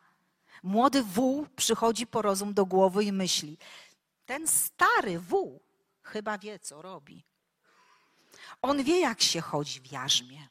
młody 0.63 1.03
wół 1.03 1.47
przychodzi 1.57 2.07
po 2.07 2.23
rozum 2.23 2.55
do 2.55 2.67
głowy 2.67 3.05
i 3.05 3.13
myśli: 3.13 3.59
Ten 4.27 4.49
stary 4.49 5.19
wół 5.19 5.61
chyba 6.03 6.39
wie, 6.39 6.59
co 6.59 6.83
robi. 6.83 7.25
On 8.63 8.83
wie, 8.83 9.01
jak 9.01 9.23
się 9.23 9.41
chodzi 9.41 9.81
w 9.81 9.93
jarzmie. 9.93 10.49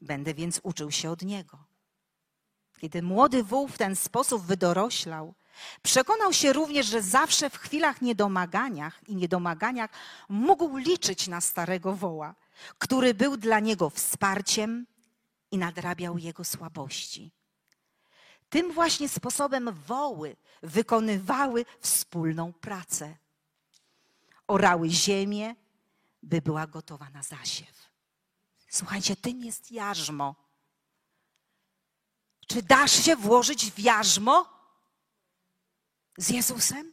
Będę 0.00 0.34
więc 0.34 0.60
uczył 0.62 0.90
się 0.90 1.10
od 1.10 1.22
niego. 1.22 1.58
Kiedy 2.78 3.02
młody 3.02 3.42
wół 3.42 3.68
w 3.68 3.78
ten 3.78 3.96
sposób 3.96 4.42
wydoroślał, 4.42 5.34
przekonał 5.82 6.32
się 6.32 6.52
również, 6.52 6.86
że 6.86 7.02
zawsze 7.02 7.50
w 7.50 7.56
chwilach 7.58 8.02
niedomaganiach 8.02 9.08
i 9.08 9.16
niedomaganiach 9.16 9.90
mógł 10.28 10.76
liczyć 10.76 11.28
na 11.28 11.40
starego 11.40 11.94
woła, 11.94 12.34
który 12.78 13.14
był 13.14 13.36
dla 13.36 13.60
niego 13.60 13.90
wsparciem 13.90 14.86
i 15.50 15.58
nadrabiał 15.58 16.18
jego 16.18 16.44
słabości. 16.44 17.32
Tym 18.48 18.72
właśnie 18.72 19.08
sposobem 19.08 19.72
woły 19.72 20.36
wykonywały 20.62 21.64
wspólną 21.80 22.52
pracę. 22.52 23.16
Orały 24.46 24.90
ziemię, 24.90 25.54
by 26.28 26.42
była 26.42 26.66
gotowa 26.66 27.10
na 27.10 27.22
zasiew. 27.22 27.88
Słuchajcie, 28.68 29.16
tym 29.16 29.44
jest 29.44 29.72
jarzmo. 29.72 30.34
Czy 32.46 32.62
dasz 32.62 33.04
się 33.04 33.16
włożyć 33.16 33.70
w 33.70 33.78
jarzmo 33.78 34.46
z 36.18 36.28
Jezusem? 36.28 36.92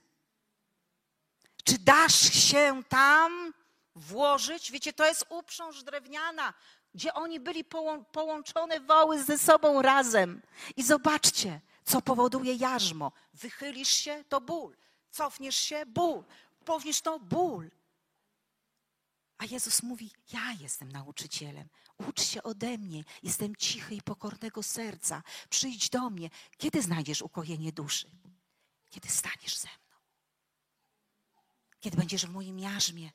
Czy 1.63 1.77
dasz 1.77 2.33
się 2.33 2.83
tam 2.89 3.53
włożyć? 3.95 4.71
Wiecie, 4.71 4.93
to 4.93 5.05
jest 5.05 5.25
uprząż 5.29 5.83
drewniana, 5.83 6.53
gdzie 6.93 7.13
oni 7.13 7.39
byli 7.39 7.63
połączone 8.11 8.79
woły 8.79 9.23
ze 9.23 9.37
sobą 9.37 9.81
razem. 9.81 10.41
I 10.75 10.83
zobaczcie, 10.83 11.61
co 11.85 12.01
powoduje 12.01 12.53
jarzmo. 12.53 13.11
Wychylisz 13.33 13.93
się, 13.93 14.23
to 14.29 14.41
ból. 14.41 14.75
Cofniesz 15.11 15.57
się, 15.57 15.85
ból. 15.85 16.23
Powniesz 16.65 17.01
to, 17.01 17.19
ból. 17.19 17.69
A 19.37 19.45
Jezus 19.45 19.83
mówi: 19.83 20.11
Ja 20.33 20.51
jestem 20.59 20.91
nauczycielem. 20.91 21.69
Ucz 21.97 22.21
się 22.21 22.43
ode 22.43 22.77
mnie. 22.77 23.03
Jestem 23.23 23.55
cichy 23.55 23.95
i 23.95 24.01
pokornego 24.01 24.63
serca. 24.63 25.23
Przyjdź 25.49 25.89
do 25.89 26.09
mnie. 26.09 26.29
Kiedy 26.57 26.81
znajdziesz 26.81 27.21
ukojenie 27.21 27.71
duszy? 27.71 28.09
Kiedy 28.89 29.09
staniesz 29.09 29.57
ze 29.57 29.67
mną. 29.67 29.97
Kiedy 31.79 31.97
będziesz 31.97 32.25
w 32.25 32.29
moim 32.29 32.59
jarzmie 32.59 33.11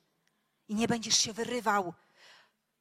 i 0.68 0.74
nie 0.74 0.88
będziesz 0.88 1.18
się 1.18 1.32
wyrywał, 1.32 1.94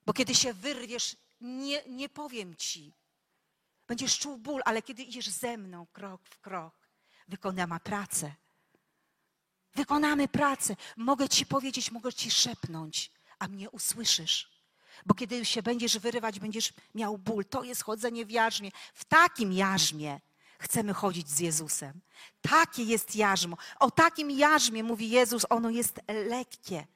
bo 0.05 0.13
kiedy 0.13 0.35
się 0.35 0.53
wyrwiesz, 0.53 1.15
nie, 1.41 1.83
nie 1.87 2.09
powiem 2.09 2.55
ci. 2.55 2.93
Będziesz 3.87 4.19
czuł 4.19 4.37
ból, 4.37 4.61
ale 4.65 4.81
kiedy 4.81 5.03
idziesz 5.03 5.29
ze 5.29 5.57
mną 5.57 5.87
krok 5.93 6.21
w 6.29 6.39
krok, 6.39 6.75
wykonamy 7.27 7.79
pracę. 7.79 8.35
Wykonamy 9.75 10.27
pracę. 10.27 10.75
Mogę 10.97 11.29
ci 11.29 11.45
powiedzieć, 11.45 11.91
mogę 11.91 12.13
ci 12.13 12.31
szepnąć 12.31 13.11
a 13.39 13.47
mnie 13.47 13.69
usłyszysz. 13.69 14.59
Bo 15.05 15.13
kiedy 15.13 15.45
się 15.45 15.63
będziesz 15.63 15.97
wyrywać, 15.97 16.39
będziesz 16.39 16.73
miał 16.95 17.17
ból. 17.17 17.45
To 17.45 17.63
jest 17.63 17.83
chodzenie 17.83 18.25
w 18.25 18.31
jarzmie. 18.31 18.71
W 18.93 19.05
takim 19.05 19.53
jarzmie 19.53 20.19
chcemy 20.59 20.93
chodzić 20.93 21.29
z 21.29 21.39
Jezusem. 21.39 22.01
Takie 22.41 22.83
jest 22.83 23.15
jarzmo. 23.15 23.57
O 23.79 23.91
takim 23.91 24.31
jarzmie 24.31 24.83
mówi 24.83 25.09
Jezus, 25.09 25.45
ono 25.49 25.69
jest 25.69 25.99
lekkie. 26.07 26.87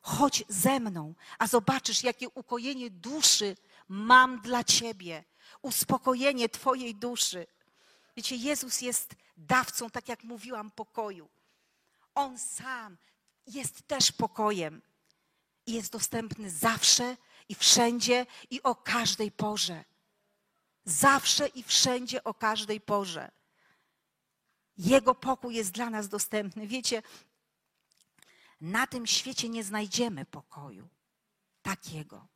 Chodź 0.00 0.44
ze 0.48 0.80
mną, 0.80 1.14
a 1.38 1.46
zobaczysz, 1.46 2.02
jakie 2.02 2.28
ukojenie 2.28 2.90
duszy 2.90 3.56
mam 3.88 4.40
dla 4.40 4.64
ciebie. 4.64 5.24
Uspokojenie 5.62 6.48
twojej 6.48 6.94
duszy. 6.94 7.46
Wiecie, 8.16 8.36
Jezus 8.36 8.80
jest 8.80 9.14
dawcą, 9.36 9.90
tak 9.90 10.08
jak 10.08 10.24
mówiłam, 10.24 10.70
pokoju. 10.70 11.28
On 12.14 12.38
sam 12.38 12.96
jest 13.46 13.82
też 13.86 14.12
pokojem 14.12 14.82
i 15.68 15.72
jest 15.72 15.92
dostępny 15.92 16.50
zawsze 16.50 17.16
i 17.48 17.54
wszędzie 17.54 18.26
i 18.50 18.62
o 18.62 18.74
każdej 18.74 19.32
porze. 19.32 19.84
Zawsze 20.84 21.46
i 21.48 21.62
wszędzie 21.62 22.24
o 22.24 22.34
każdej 22.34 22.80
porze. 22.80 23.30
Jego 24.76 25.14
pokój 25.14 25.54
jest 25.54 25.70
dla 25.70 25.90
nas 25.90 26.08
dostępny. 26.08 26.66
Wiecie, 26.66 27.02
na 28.60 28.86
tym 28.86 29.06
świecie 29.06 29.48
nie 29.48 29.64
znajdziemy 29.64 30.24
pokoju 30.24 30.88
takiego. 31.62 32.28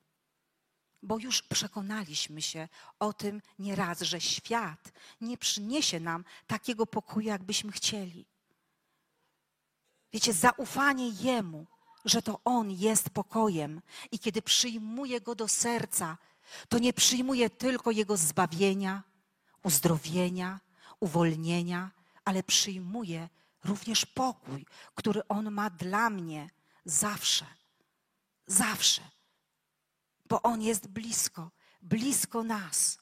Bo 1.02 1.18
już 1.18 1.42
przekonaliśmy 1.42 2.42
się 2.42 2.68
o 2.98 3.12
tym 3.12 3.42
nieraz, 3.58 4.00
że 4.00 4.20
świat 4.20 4.92
nie 5.20 5.38
przyniesie 5.38 6.00
nam 6.00 6.24
takiego 6.46 6.86
pokoju, 6.86 7.26
jakbyśmy 7.26 7.72
chcieli. 7.72 8.26
Wiecie, 10.12 10.32
zaufanie 10.32 11.08
Jemu 11.08 11.66
że 12.04 12.22
to 12.22 12.40
On 12.44 12.70
jest 12.70 13.10
pokojem 13.10 13.80
i 14.10 14.18
kiedy 14.18 14.42
przyjmuje 14.42 15.20
Go 15.20 15.34
do 15.34 15.48
serca, 15.48 16.18
to 16.68 16.78
nie 16.78 16.92
przyjmuje 16.92 17.50
tylko 17.50 17.90
Jego 17.90 18.16
zbawienia, 18.16 19.02
uzdrowienia, 19.62 20.60
uwolnienia, 21.00 21.90
ale 22.24 22.42
przyjmuje 22.42 23.28
również 23.64 24.06
pokój, 24.06 24.66
który 24.94 25.28
On 25.28 25.50
ma 25.50 25.70
dla 25.70 26.10
mnie 26.10 26.50
zawsze. 26.84 27.46
Zawsze. 28.46 29.02
Bo 30.26 30.42
On 30.42 30.62
jest 30.62 30.88
blisko, 30.88 31.50
blisko 31.82 32.44
nas. 32.44 32.98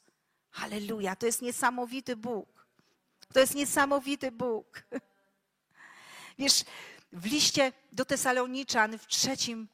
Halleluja, 0.50 1.16
to 1.16 1.26
jest 1.26 1.42
niesamowity 1.42 2.16
Bóg. 2.16 2.66
To 3.32 3.40
jest 3.40 3.54
niesamowity 3.54 4.32
Bóg. 4.32 4.82
Wiesz, 6.38 6.64
w 7.12 7.24
liście 7.24 7.72
do 7.92 8.04
Tesaloniczan 8.04 8.98
w 8.98 9.06
trzecim 9.06 9.68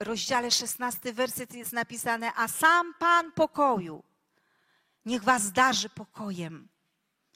rozdziale, 0.00 0.50
szesnasty 0.50 1.12
werset 1.12 1.54
jest 1.54 1.72
napisane, 1.72 2.32
a 2.34 2.48
sam 2.48 2.94
Pan 2.98 3.32
pokoju 3.32 4.02
niech 5.04 5.24
was 5.24 5.52
darzy 5.52 5.88
pokojem 5.88 6.68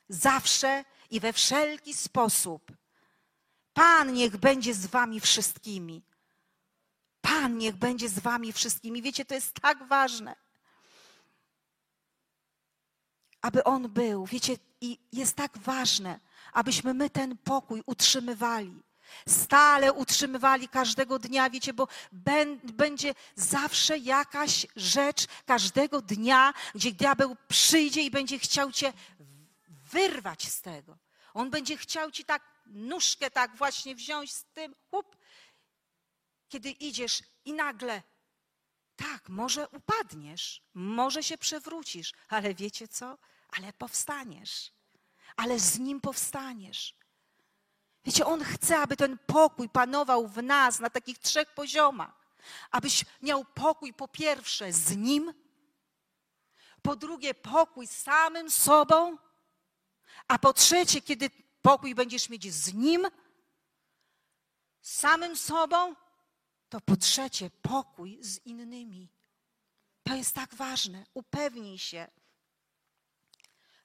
zawsze 0.08 0.84
i 1.10 1.20
we 1.20 1.32
wszelki 1.32 1.94
sposób. 1.94 2.72
Pan 3.72 4.12
niech 4.12 4.36
będzie 4.36 4.74
z 4.74 4.86
wami 4.86 5.20
wszystkimi. 5.20 6.02
Pan 7.20 7.58
niech 7.58 7.76
będzie 7.76 8.08
z 8.08 8.18
wami 8.18 8.52
wszystkimi. 8.52 9.02
Wiecie, 9.02 9.24
to 9.24 9.34
jest 9.34 9.54
tak 9.60 9.88
ważne, 9.88 10.36
aby 13.40 13.64
On 13.64 13.88
był. 13.88 14.26
Wiecie, 14.26 14.56
i 14.80 14.98
jest 15.12 15.36
tak 15.36 15.58
ważne, 15.58 16.20
abyśmy 16.52 16.94
my 16.94 17.10
ten 17.10 17.38
pokój 17.38 17.82
utrzymywali. 17.86 18.82
Stale 19.28 19.92
utrzymywali 19.92 20.68
każdego 20.68 21.18
dnia, 21.18 21.50
wiecie, 21.50 21.72
bo 21.72 21.88
będzie 22.62 23.14
zawsze 23.34 23.98
jakaś 23.98 24.66
rzecz 24.76 25.26
każdego 25.46 26.02
dnia, 26.02 26.54
gdzie 26.74 26.92
diabeł 26.92 27.36
przyjdzie 27.48 28.02
i 28.02 28.10
będzie 28.10 28.38
chciał 28.38 28.72
cię 28.72 28.92
wyrwać 29.68 30.48
z 30.48 30.60
tego. 30.62 30.98
On 31.34 31.50
będzie 31.50 31.76
chciał 31.76 32.10
ci 32.10 32.24
tak 32.24 32.42
nóżkę 32.66 33.30
tak 33.30 33.56
właśnie 33.56 33.94
wziąć 33.94 34.32
z 34.32 34.44
tym, 34.44 34.74
chup, 34.90 35.16
kiedy 36.48 36.70
idziesz 36.70 37.22
i 37.44 37.52
nagle, 37.52 38.02
tak, 38.96 39.28
może 39.28 39.68
upadniesz, 39.68 40.62
może 40.74 41.22
się 41.22 41.38
przewrócisz, 41.38 42.12
ale 42.28 42.54
wiecie 42.54 42.88
co? 42.88 43.18
Ale 43.48 43.72
powstaniesz. 43.72 44.72
Ale 45.36 45.60
z 45.60 45.78
nim 45.78 46.00
powstaniesz. 46.00 46.96
Wiecie, 48.06 48.26
On 48.26 48.44
chce, 48.44 48.78
aby 48.78 48.96
ten 48.96 49.18
pokój 49.18 49.68
panował 49.68 50.28
w 50.28 50.42
nas 50.42 50.80
na 50.80 50.90
takich 50.90 51.18
trzech 51.18 51.54
poziomach. 51.54 52.26
Abyś 52.70 53.04
miał 53.22 53.44
pokój 53.44 53.94
po 53.94 54.08
pierwsze 54.08 54.72
z 54.72 54.96
Nim, 54.96 55.34
po 56.82 56.96
drugie 56.96 57.34
pokój 57.34 57.86
z 57.86 57.96
samym 58.02 58.50
sobą, 58.50 59.16
a 60.28 60.38
po 60.38 60.52
trzecie, 60.52 61.02
kiedy 61.02 61.30
pokój 61.62 61.94
będziesz 61.94 62.28
mieć 62.28 62.54
z 62.54 62.74
Nim, 62.74 63.06
samym 64.82 65.36
sobą, 65.36 65.94
to 66.68 66.80
po 66.80 66.96
trzecie 66.96 67.50
pokój 67.50 68.18
z 68.22 68.46
innymi. 68.46 69.08
To 70.02 70.14
jest 70.14 70.34
tak 70.34 70.54
ważne. 70.54 71.06
Upewnij 71.14 71.78
się. 71.78 72.08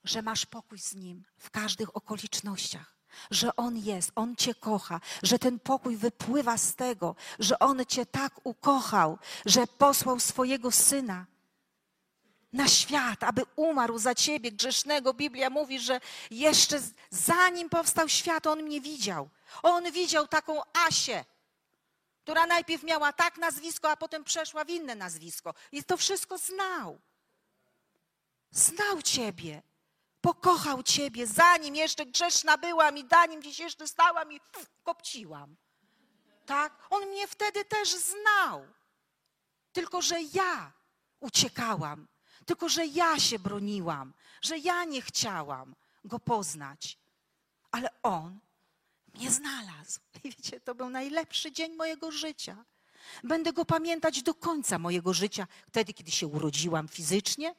że 0.03 0.21
masz 0.21 0.45
pokój 0.45 0.79
z 0.79 0.93
Nim 0.93 1.25
w 1.37 1.49
każdych 1.49 1.95
okolicznościach, 1.95 3.00
że 3.31 3.55
On 3.55 3.77
jest, 3.77 4.11
On 4.15 4.35
Cię 4.35 4.55
kocha, 4.55 4.99
że 5.23 5.39
ten 5.39 5.59
pokój 5.59 5.97
wypływa 5.97 6.57
z 6.57 6.75
tego, 6.75 7.15
że 7.39 7.59
On 7.59 7.85
Cię 7.85 8.05
tak 8.05 8.33
ukochał, 8.43 9.17
że 9.45 9.67
posłał 9.67 10.19
swojego 10.19 10.71
Syna 10.71 11.25
na 12.53 12.67
świat, 12.67 13.23
aby 13.23 13.41
umarł 13.55 13.97
za 13.97 14.15
Ciebie 14.15 14.51
grzesznego. 14.51 15.13
Biblia 15.13 15.49
mówi, 15.49 15.79
że 15.79 16.01
jeszcze 16.31 16.81
zanim 17.09 17.69
powstał 17.69 18.09
świat, 18.09 18.47
On 18.47 18.63
mnie 18.63 18.81
widział. 18.81 19.29
On 19.63 19.91
widział 19.91 20.27
taką 20.27 20.61
Asię, 20.87 21.25
która 22.23 22.45
najpierw 22.45 22.83
miała 22.83 23.13
tak 23.13 23.37
nazwisko, 23.37 23.91
a 23.91 23.97
potem 23.97 24.23
przeszła 24.23 24.65
w 24.65 24.69
inne 24.69 24.95
nazwisko. 24.95 25.53
I 25.71 25.83
to 25.83 25.97
wszystko 25.97 26.37
znał. 26.37 26.99
Znał 28.51 29.01
Ciebie. 29.01 29.61
Pokochał 30.21 30.83
Ciebie, 30.83 31.27
zanim 31.27 31.75
jeszcze 31.75 32.05
grzeszna 32.05 32.57
byłam 32.57 32.97
i 32.97 33.05
zanim 33.11 33.39
gdzieś 33.39 33.59
jeszcze 33.59 33.87
stałam 33.87 34.31
i 34.31 34.39
pff, 34.39 34.69
kopciłam. 34.83 35.55
Tak? 36.45 36.87
On 36.89 37.05
mnie 37.07 37.27
wtedy 37.27 37.65
też 37.65 37.89
znał. 37.95 38.65
Tylko, 39.73 40.01
że 40.01 40.21
ja 40.21 40.71
uciekałam. 41.19 42.07
Tylko, 42.45 42.69
że 42.69 42.85
ja 42.85 43.19
się 43.19 43.39
broniłam. 43.39 44.13
Że 44.41 44.57
ja 44.57 44.83
nie 44.83 45.01
chciałam 45.01 45.75
go 46.05 46.19
poznać. 46.19 46.97
Ale 47.71 47.89
on 48.03 48.39
mnie 49.13 49.31
znalazł. 49.31 49.99
I 50.23 50.29
wiecie, 50.29 50.59
to 50.59 50.75
był 50.75 50.89
najlepszy 50.89 51.51
dzień 51.51 51.75
mojego 51.75 52.11
życia. 52.11 52.65
Będę 53.23 53.53
go 53.53 53.65
pamiętać 53.65 54.23
do 54.23 54.33
końca 54.33 54.79
mojego 54.79 55.13
życia, 55.13 55.47
wtedy, 55.67 55.93
kiedy 55.93 56.11
się 56.11 56.27
urodziłam 56.27 56.87
fizycznie, 56.87 57.55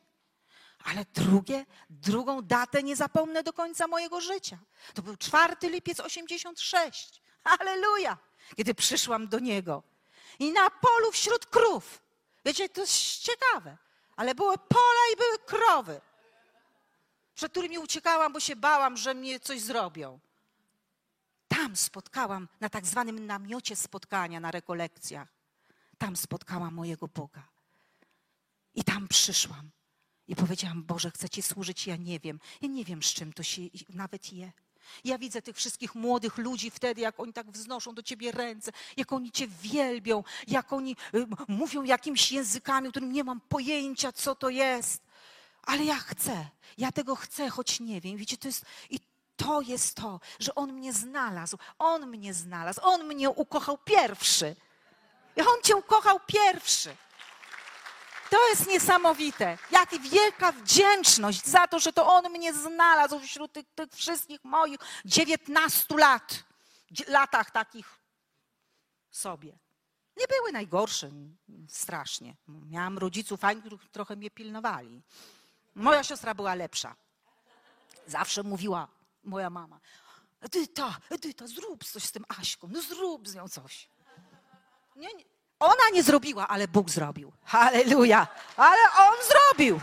ale 0.85 1.05
drugie, 1.15 1.67
drugą 1.91 2.43
datę 2.43 2.83
nie 2.83 2.97
zapomnę 2.97 3.43
do 3.43 3.53
końca 3.53 3.87
mojego 3.87 4.21
życia. 4.21 4.59
To 4.95 5.03
był 5.03 5.17
4 5.17 5.57
lipiec 5.63 6.01
86. 6.01 7.23
Halleluja! 7.45 8.19
Kiedy 8.57 8.75
przyszłam 8.75 9.29
do 9.29 9.39
niego. 9.39 9.83
I 10.39 10.53
na 10.53 10.71
polu 10.71 11.13
wśród 11.13 11.47
krów. 11.47 12.03
Wiecie, 12.45 12.69
to 12.69 12.81
jest 12.81 13.19
ciekawe, 13.19 13.77
ale 14.17 14.35
były 14.35 14.59
pola 14.59 15.03
i 15.13 15.17
były 15.17 15.39
krowy, 15.39 16.01
przed 17.35 17.53
którymi 17.53 17.79
uciekałam, 17.79 18.33
bo 18.33 18.41
się 18.41 18.57
bałam, 18.57 18.97
że 18.97 19.15
mnie 19.15 19.41
coś 19.41 19.61
zrobią. 19.61 20.21
Tam 21.49 21.77
spotkałam, 21.77 22.49
na 22.61 22.69
tak 22.69 22.87
zwanym 22.87 23.27
namiocie 23.27 23.77
spotkania, 23.77 24.41
na 24.41 24.51
rekolekcjach. 24.51 25.29
Tam 25.99 26.17
spotkałam 26.17 26.75
mojego 26.75 27.09
Boga. 27.09 27.49
I 28.75 28.85
tam 28.85 29.09
przyszłam. 29.09 29.71
I 30.29 30.37
powiedziałam, 30.37 30.83
Boże, 30.83 31.11
chcę 31.11 31.29
Ci 31.29 31.43
służyć, 31.43 31.87
ja 31.87 31.97
nie 31.97 32.21
wiem. 32.21 32.41
Ja 32.61 32.69
nie 32.69 32.85
wiem, 32.85 33.03
z 33.03 33.07
czym 33.07 33.33
to 33.33 33.43
się 33.43 33.63
nawet 33.89 34.33
je. 34.33 34.53
Ja 35.05 35.19
widzę 35.19 35.43
tych 35.43 35.57
wszystkich 35.57 35.95
młodych 35.95 36.39
ludzi 36.39 36.71
wtedy, 36.71 37.01
jak 37.01 37.21
oni 37.21 37.33
tak 37.33 37.51
wznoszą 37.51 37.95
do 37.95 38.03
Ciebie 38.03 38.33
ręce, 38.33 38.73
jak 38.97 39.13
oni 39.13 39.33
Cię 39.33 39.49
wielbią, 39.49 40.25
jak 40.49 40.73
oni 40.73 40.97
y, 41.15 41.27
mówią 41.49 41.83
jakimiś 41.83 42.33
językami, 42.33 42.91
którym 42.91 43.13
nie 43.13 43.25
mam 43.25 43.41
pojęcia, 43.41 44.13
co 44.13 44.35
to 44.35 44.49
jest. 44.49 45.03
Ale 45.63 45.85
ja 45.85 45.97
chcę, 45.97 46.49
ja 46.79 46.93
tego 46.93 47.17
chcę, 47.17 47.51
choć 47.51 47.81
nie 47.81 48.01
wiem. 48.01 48.17
Wiecie, 48.17 48.37
to 48.37 48.49
jest, 48.49 48.65
i 48.91 49.01
to 49.37 49.61
jest 49.61 49.95
to, 49.95 50.21
że 50.39 50.55
On 50.55 50.73
mnie 50.73 50.93
znalazł, 50.93 51.57
On 51.79 52.07
mnie 52.07 52.35
znalazł, 52.35 52.81
On 52.83 53.07
mnie 53.07 53.31
ukochał 53.31 53.79
pierwszy. 53.79 54.57
On 55.37 55.63
Cię 55.63 55.77
ukochał 55.77 56.21
pierwszy. 56.27 56.97
To 58.33 58.49
jest 58.49 58.67
niesamowite. 58.67 59.59
Jak 59.71 60.01
wielka 60.01 60.53
wdzięczność 60.53 61.47
za 61.47 61.67
to, 61.67 61.79
że 61.79 61.93
to 61.93 62.15
On 62.15 62.31
mnie 62.31 62.55
znalazł 62.55 63.21
wśród 63.21 63.53
tych, 63.53 63.67
tych 63.75 63.91
wszystkich 63.93 64.45
moich 64.45 64.79
19 65.05 65.97
lat, 65.97 66.45
latach 67.09 67.51
takich 67.51 67.99
sobie. 69.11 69.59
Nie 70.17 70.27
były 70.27 70.53
najgorsze, 70.53 71.11
strasznie. 71.69 72.37
Miałam 72.49 72.99
rodziców 72.99 73.41
fajnych, 73.41 73.65
którzy 73.65 73.89
trochę 73.89 74.17
mnie 74.17 74.31
pilnowali. 74.31 75.03
Moja 75.75 76.05
siostra 76.05 76.35
była 76.35 76.55
lepsza. 76.55 76.97
Zawsze 78.07 78.43
mówiła 78.43 78.89
moja 79.25 79.51
mama, 79.51 79.81
Edyta, 80.41 80.99
Edyta, 81.11 81.47
zrób 81.47 81.85
coś 81.85 82.03
z 82.03 82.13
tym 82.13 82.25
Aśką, 82.29 82.69
no 82.73 82.83
zrób 82.83 83.29
z 83.29 83.35
nią 83.35 83.49
coś. 83.49 83.89
Nie, 84.97 85.15
nie. 85.15 85.32
Ona 85.63 85.91
nie 85.93 86.03
zrobiła, 86.03 86.49
ale 86.49 86.69
Bóg 86.69 86.91
zrobił. 86.91 87.33
Halleluja. 87.45 88.27
Ale 88.57 88.83
On 88.99 89.15
zrobił. 89.29 89.81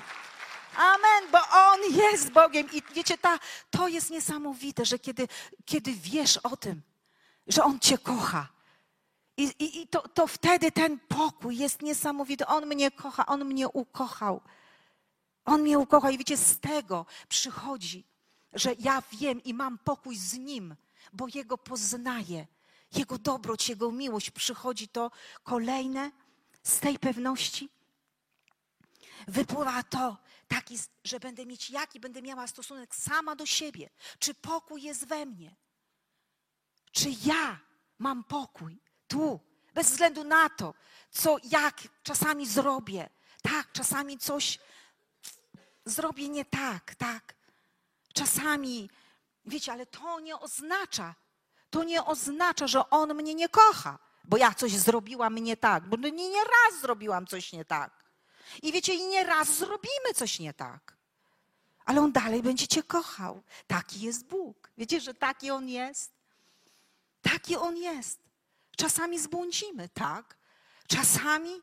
Amen, 0.76 1.32
bo 1.32 1.38
On 1.52 1.80
jest 1.96 2.32
Bogiem. 2.32 2.68
I 2.72 2.84
wiecie, 2.94 3.18
ta, 3.18 3.39
to 3.70 3.88
jest 3.88 4.10
niesamowite, 4.10 4.86
że 4.86 5.00
kiedy, 5.00 5.28
kiedy 5.65 5.92
wiesz 5.94 6.38
o 6.38 6.58
tym, 6.58 6.82
że 7.48 7.63
On 7.63 7.80
Cię 7.80 7.98
kocha, 7.98 8.48
i, 9.39 9.44
i, 9.60 9.82
i 9.82 9.88
to, 9.88 10.08
to 10.08 10.28
wtedy 10.28 10.72
ten 10.72 11.00
pokój 11.00 11.58
jest 11.58 11.82
niesamowity. 11.82 12.46
On 12.46 12.65
mnie 12.65 12.92
kocha, 12.92 13.26
On 13.26 13.46
mnie 13.46 13.68
ukochał. 13.68 14.42
On 15.46 15.62
mnie 15.62 15.80
ukocha 15.80 16.12
i 16.12 16.18
wiecie, 16.18 16.38
z 16.38 16.60
tego 16.60 17.06
przychodzi, 17.30 18.08
że 18.54 18.74
ja 18.80 19.04
wiem 19.12 19.44
i 19.44 19.54
mam 19.54 19.78
pokój 19.78 20.15
z 20.15 20.34
Nim, 20.34 20.76
bo 21.13 21.28
Jego 21.34 21.58
poznaję. 21.58 22.48
Jego 22.91 23.17
dobroć, 23.17 23.69
Jego 23.69 23.91
miłość 23.91 24.32
przychodzi 24.32 24.88
to 24.88 25.12
kolejne 25.43 26.12
z 26.63 26.80
tej 26.80 26.99
pewności. 26.99 27.69
Wypływa 29.28 29.84
to 29.84 30.17
taki, 30.47 30.80
że 31.04 31.19
będę 31.19 31.45
mieć 31.45 31.69
jaki 31.69 31.99
będę 31.99 32.21
miała 32.21 32.47
stosunek 32.47 32.95
sama 32.95 33.36
do 33.36 33.45
siebie. 33.45 33.89
Czy 34.19 34.34
pokój 34.34 34.82
jest 34.82 35.06
we 35.08 35.25
mnie? 35.25 35.56
Czy 36.91 37.10
ja 37.25 37.60
mam 37.99 38.23
pokój 38.23 38.82
tu, 39.08 39.39
bez 39.73 39.91
względu 39.91 40.23
na 40.23 40.49
to, 40.49 40.73
co 41.12 41.38
jak 41.43 41.88
czasami 42.04 42.47
zrobię. 42.47 43.10
Tak, 43.41 43.71
czasami 43.71 44.17
coś 44.17 44.60
zrobię 45.86 46.30
nie 46.30 46.45
tak, 46.45 46.95
tak. 46.95 47.36
Czasami, 48.13 48.89
wiecie, 49.45 49.71
ale 49.71 49.86
to 49.86 50.19
nie 50.19 50.39
oznacza, 50.39 51.15
to 51.70 51.84
nie 51.84 52.06
oznacza, 52.06 52.68
że 52.68 52.90
on 52.90 53.14
mnie 53.14 53.36
nie 53.36 53.50
kocha, 53.50 54.00
bo 54.24 54.38
ja 54.38 54.54
coś 54.54 54.72
zrobiłam 54.72 55.36
nie 55.36 55.58
tak, 55.58 55.88
bo 55.88 55.98
nie, 55.98 56.12
nie 56.12 56.44
raz 56.44 56.82
zrobiłam 56.82 57.28
coś 57.28 57.54
nie 57.54 57.66
tak. 57.66 57.92
I 58.64 58.72
wiecie, 58.72 58.94
i 58.94 59.08
nie 59.08 59.24
raz 59.24 59.48
zrobimy 59.58 60.14
coś 60.16 60.40
nie 60.40 60.54
tak. 60.54 60.98
Ale 61.86 62.02
on 62.02 62.12
dalej 62.12 62.44
będzie 62.44 62.68
cię 62.68 62.84
kochał. 62.84 63.44
Taki 63.68 64.02
jest 64.02 64.26
Bóg. 64.26 64.72
Wiecie, 64.78 65.02
że 65.02 65.14
taki 65.14 65.52
on 65.52 65.70
jest? 65.70 66.12
Taki 67.22 67.56
on 67.56 67.78
jest. 67.78 68.20
Czasami 68.78 69.20
zbłądzimy, 69.20 69.90
tak? 69.90 70.38
Czasami 70.88 71.62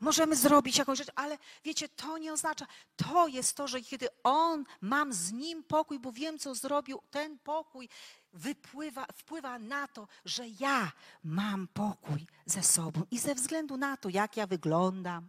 możemy 0.00 0.36
zrobić 0.36 0.78
jakąś 0.78 0.98
rzecz, 0.98 1.10
ale 1.14 1.38
wiecie, 1.64 1.88
to 1.88 2.18
nie 2.18 2.32
oznacza, 2.32 2.66
to 2.96 3.28
jest 3.28 3.56
to, 3.56 3.68
że 3.68 3.80
kiedy 3.80 4.08
on, 4.22 4.64
mam 4.80 5.12
z 5.12 5.32
nim 5.32 5.64
pokój, 5.64 5.98
bo 5.98 6.12
wiem, 6.12 6.38
co 6.38 6.54
zrobił, 6.54 7.02
ten 7.10 7.38
pokój 7.38 7.88
wypływa, 8.36 9.06
wpływa 9.14 9.58
na 9.58 9.88
to, 9.88 10.08
że 10.24 10.44
ja 10.60 10.92
mam 11.24 11.68
pokój 11.68 12.26
ze 12.46 12.62
sobą 12.62 13.02
i 13.10 13.18
ze 13.18 13.34
względu 13.34 13.76
na 13.76 13.96
to, 13.96 14.08
jak 14.08 14.36
ja 14.36 14.46
wyglądam, 14.46 15.28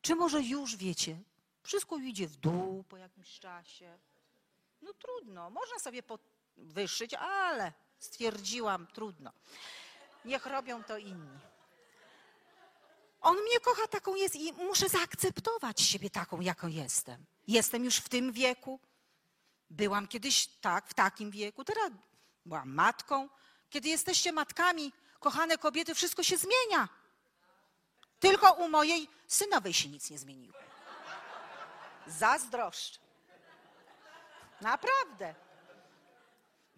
czy 0.00 0.14
może 0.14 0.42
już 0.42 0.76
wiecie, 0.76 1.22
wszystko 1.62 1.98
idzie 1.98 2.28
w 2.28 2.36
dół 2.36 2.84
po 2.84 2.96
jakimś 2.96 3.38
czasie. 3.38 3.98
No 4.82 4.92
trudno, 4.94 5.50
można 5.50 5.78
sobie 5.78 6.02
podwyższyć, 6.02 7.14
ale 7.14 7.72
stwierdziłam, 7.98 8.86
trudno. 8.86 9.32
Niech 10.24 10.46
robią 10.46 10.84
to 10.84 10.98
inni. 10.98 11.38
On 13.20 13.36
mnie 13.36 13.60
kocha 13.60 13.88
taką 13.88 14.14
jest 14.14 14.36
i 14.36 14.52
muszę 14.52 14.88
zaakceptować 14.88 15.80
siebie 15.80 16.10
taką, 16.10 16.40
jaką 16.40 16.68
jestem. 16.68 17.24
Jestem 17.48 17.84
już 17.84 17.96
w 17.96 18.08
tym 18.08 18.32
wieku. 18.32 18.80
Byłam 19.70 20.08
kiedyś 20.08 20.46
tak, 20.46 20.88
w 20.88 20.94
takim 20.94 21.30
wieku. 21.30 21.64
Teraz 21.64 21.90
byłam 22.46 22.74
matką. 22.74 23.28
Kiedy 23.70 23.88
jesteście 23.88 24.32
matkami, 24.32 24.92
kochane 25.20 25.58
kobiety, 25.58 25.94
wszystko 25.94 26.22
się 26.22 26.36
zmienia. 26.36 26.88
Tylko 28.20 28.52
u 28.52 28.68
mojej 28.68 29.08
synowej 29.26 29.72
się 29.72 29.88
nic 29.88 30.10
nie 30.10 30.18
zmieniło. 30.18 30.54
Zazdroszczę. 32.06 33.00
Naprawdę. 34.60 35.34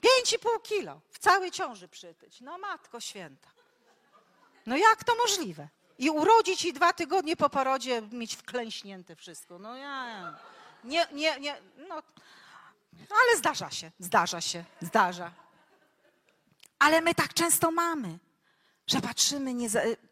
Pięć 0.00 0.32
i 0.32 0.38
pół 0.38 0.60
kilo 0.60 1.00
w 1.10 1.18
całej 1.18 1.50
ciąży 1.50 1.88
przytyć. 1.88 2.40
No 2.40 2.58
matko 2.58 3.00
święta. 3.00 3.48
No 4.66 4.76
jak 4.76 5.04
to 5.04 5.14
możliwe? 5.16 5.68
I 5.98 6.10
urodzić 6.10 6.64
i 6.64 6.72
dwa 6.72 6.92
tygodnie 6.92 7.36
po 7.36 7.50
porodzie 7.50 8.02
mieć 8.12 8.36
wklęśnięte 8.36 9.16
wszystko. 9.16 9.58
No 9.58 9.76
ja 9.76 10.38
nie, 10.84 11.06
nie, 11.12 11.40
nie, 11.40 11.60
no. 11.88 12.02
Ale 13.10 13.36
zdarza 13.38 13.70
się, 13.70 13.90
zdarza 13.98 14.40
się, 14.40 14.64
zdarza. 14.80 15.32
Ale 16.84 17.00
my 17.00 17.14
tak 17.14 17.34
często 17.34 17.70
mamy. 17.70 18.18
Że 18.86 19.00
patrzymy, 19.00 19.54
nie, 19.54 19.68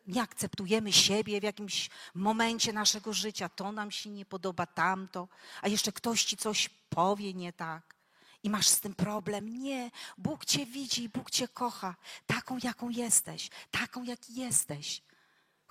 nie 0.07 0.23
akceptujemy 0.23 0.93
siebie 0.93 1.41
w 1.41 1.43
jakimś 1.43 1.91
momencie 2.15 2.73
naszego 2.73 3.13
życia, 3.13 3.49
to 3.49 3.73
nam 3.73 3.91
się 3.91 4.11
nie 4.11 4.25
podoba, 4.25 4.67
tamto, 4.67 5.29
a 5.63 5.69
jeszcze 5.69 5.93
ktoś 5.93 6.25
ci 6.25 6.37
coś 6.37 6.69
powie 6.69 7.35
nie 7.35 7.53
tak 7.53 7.95
i 8.43 8.51
masz 8.51 8.69
z 8.69 8.81
tym 8.81 8.95
problem. 8.95 9.63
Nie, 9.63 9.91
Bóg 10.19 10.45
cię 10.45 10.67
widzi, 10.67 11.09
Bóg 11.09 11.31
cię 11.31 11.49
kocha, 11.49 11.95
taką 12.27 12.59
jaką 12.63 12.89
jesteś, 12.89 13.51
taką 13.71 14.03
jaki 14.03 14.35
jesteś. 14.35 15.03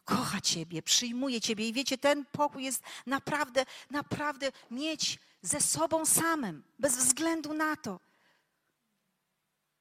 Kocha 0.06 0.42
ciebie, 0.42 0.82
przyjmuje 0.82 1.42
ciebie 1.42 1.68
i 1.68 1.74
wiecie, 1.74 1.98
ten 1.98 2.26
pokój 2.26 2.64
jest 2.64 2.84
naprawdę, 3.06 3.66
naprawdę 3.92 4.52
mieć 4.72 5.20
ze 5.42 5.62
sobą 5.62 6.06
samym, 6.06 6.64
bez 6.80 6.98
względu 6.98 7.54
na 7.54 7.76
to. 7.76 8.11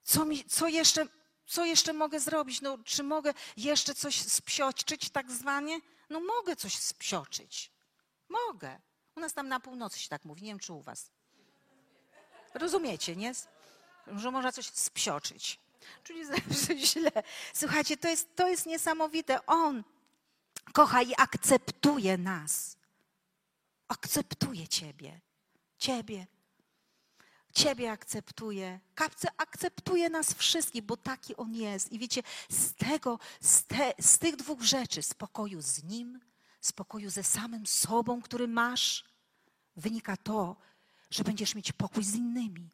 Co, 0.02 0.24
mi, 0.24 0.44
co 0.44 0.68
jeszcze 0.68 1.06
co 1.50 1.64
jeszcze 1.64 1.92
mogę 1.92 2.20
zrobić? 2.20 2.60
No, 2.60 2.78
czy 2.84 3.02
mogę 3.02 3.34
jeszcze 3.56 3.94
coś 3.94 4.22
spsioczyć 4.22 5.10
tak 5.10 5.30
zwanie? 5.30 5.80
No 6.10 6.20
mogę 6.20 6.56
coś 6.56 6.78
spsioczyć. 6.78 7.72
Mogę. 8.28 8.80
U 9.16 9.20
nas 9.20 9.32
tam 9.32 9.48
na 9.48 9.60
północy 9.60 9.98
się 9.98 10.08
tak 10.08 10.24
mówi, 10.24 10.42
nie 10.42 10.50
wiem 10.50 10.58
czy 10.58 10.72
u 10.72 10.80
was. 10.80 11.10
Rozumiecie, 12.54 13.16
nie? 13.16 13.32
Że 14.06 14.30
można 14.30 14.52
coś 14.52 14.66
spsioczyć. 14.66 15.58
Czyli 16.04 16.24
zawsze 16.34 16.78
źle. 16.78 17.12
Słuchajcie, 17.54 17.96
to 17.96 18.08
jest, 18.08 18.36
to 18.36 18.48
jest 18.48 18.66
niesamowite. 18.66 19.46
On 19.46 19.84
kocha 20.72 21.02
i 21.02 21.14
akceptuje 21.18 22.18
nas. 22.18 22.76
Akceptuje 23.88 24.68
ciebie. 24.68 25.20
Ciebie. 25.78 26.26
Ciebie 27.52 27.92
akceptuje, 27.92 28.80
akceptuje 29.36 30.10
nas 30.10 30.34
wszystkich, 30.34 30.82
bo 30.82 30.96
taki 30.96 31.36
On 31.36 31.54
jest. 31.54 31.92
I 31.92 31.98
wiecie, 31.98 32.22
z 32.48 32.74
tego, 32.74 33.18
z, 33.40 33.64
te, 33.64 33.94
z 34.00 34.18
tych 34.18 34.36
dwóch 34.36 34.62
rzeczy, 34.62 35.02
spokoju 35.02 35.62
z 35.62 35.82
Nim, 35.82 36.20
spokoju 36.60 37.10
ze 37.10 37.22
samym 37.22 37.66
sobą, 37.66 38.22
który 38.22 38.48
masz, 38.48 39.04
wynika 39.76 40.16
to, 40.16 40.56
że 41.10 41.24
będziesz 41.24 41.54
mieć 41.54 41.72
pokój 41.72 42.04
z 42.04 42.14
innymi. 42.14 42.68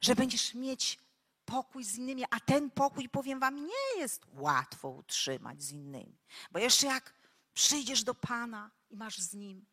Że 0.00 0.14
będziesz 0.14 0.54
mieć 0.54 0.98
pokój 1.44 1.84
z 1.84 1.96
innymi, 1.96 2.24
a 2.30 2.40
ten 2.40 2.70
pokój, 2.70 3.08
powiem 3.08 3.40
Wam, 3.40 3.66
nie 3.66 3.98
jest 4.00 4.22
łatwo 4.34 4.88
utrzymać 4.88 5.62
z 5.62 5.72
innymi. 5.72 6.18
Bo 6.50 6.58
jeszcze 6.58 6.86
jak 6.86 7.14
przyjdziesz 7.54 8.04
do 8.04 8.14
Pana 8.14 8.70
i 8.90 8.96
masz 8.96 9.18
z 9.18 9.34
Nim, 9.34 9.66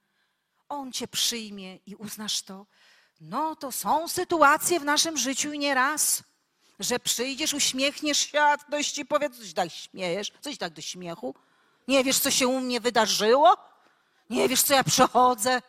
On 0.69 0.91
Cię 0.91 1.07
przyjmie 1.07 1.75
i 1.75 1.95
uznasz 1.95 2.41
to, 2.41 2.65
no 3.19 3.55
to 3.55 3.71
są 3.71 4.07
sytuacje 4.07 4.79
w 4.79 4.83
naszym 4.83 5.17
życiu 5.17 5.53
i 5.53 5.59
nie 5.59 5.73
raz, 5.73 6.23
że 6.79 6.99
przyjdziesz, 6.99 7.53
uśmiechniesz 7.53 8.17
się, 8.17 8.41
a 8.41 8.57
ktoś 8.57 8.91
ci 8.91 9.05
powie, 9.05 9.29
coś 9.29 9.53
tak 9.53 9.71
śmiejesz, 9.71 10.31
coś 10.41 10.57
tak 10.57 10.73
do 10.73 10.81
śmiechu. 10.81 11.35
Nie 11.87 12.03
wiesz, 12.03 12.19
co 12.19 12.31
się 12.31 12.47
u 12.47 12.59
mnie 12.59 12.79
wydarzyło? 12.79 13.57
Nie 14.29 14.49
wiesz, 14.49 14.63
co 14.63 14.73
ja 14.73 14.83
przechodzę? 14.83 15.61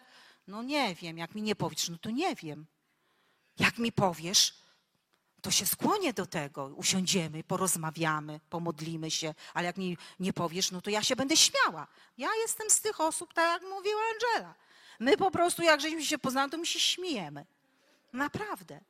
No 0.47 0.63
nie 0.63 0.95
wiem, 0.95 1.19
jak 1.19 1.35
mi 1.35 1.43
nie 1.43 1.57
powiesz, 1.57 1.89
no 1.89 1.99
to 1.99 2.11
nie 2.11 2.35
wiem. 2.35 2.67
Jak 3.59 3.79
mi 3.79 3.93
powiesz, 3.93 4.55
to 5.43 5.51
się 5.51 5.67
skłonię 5.67 6.13
do 6.13 6.27
tego. 6.27 6.67
Usiądziemy, 6.67 7.45
porozmawiamy, 7.45 8.41
pomodlimy 8.51 9.11
się, 9.11 9.35
ale 9.55 9.67
jak 9.67 9.77
mi 9.77 9.99
nie 10.21 10.33
powiesz, 10.33 10.71
no 10.71 10.81
to 10.81 10.91
ja 10.91 11.03
się 11.03 11.17
będę 11.17 11.37
śmiała. 11.37 11.87
Ja 12.19 12.29
jestem 12.43 12.71
z 12.71 12.81
tych 12.81 13.01
osób, 13.01 13.35
tak 13.35 13.63
jak 13.63 13.71
mówiła 13.71 14.01
Angela. 14.15 14.55
My 15.01 15.17
po 15.17 15.31
prostu, 15.31 15.63
jak 15.63 15.81
żeśmy 15.81 16.05
się 16.05 16.19
poznali, 16.19 16.51
to 16.51 16.59
my 16.59 16.67
się 16.67 16.81
śmiejemy. 16.81 17.47
Naprawdę. 18.13 18.81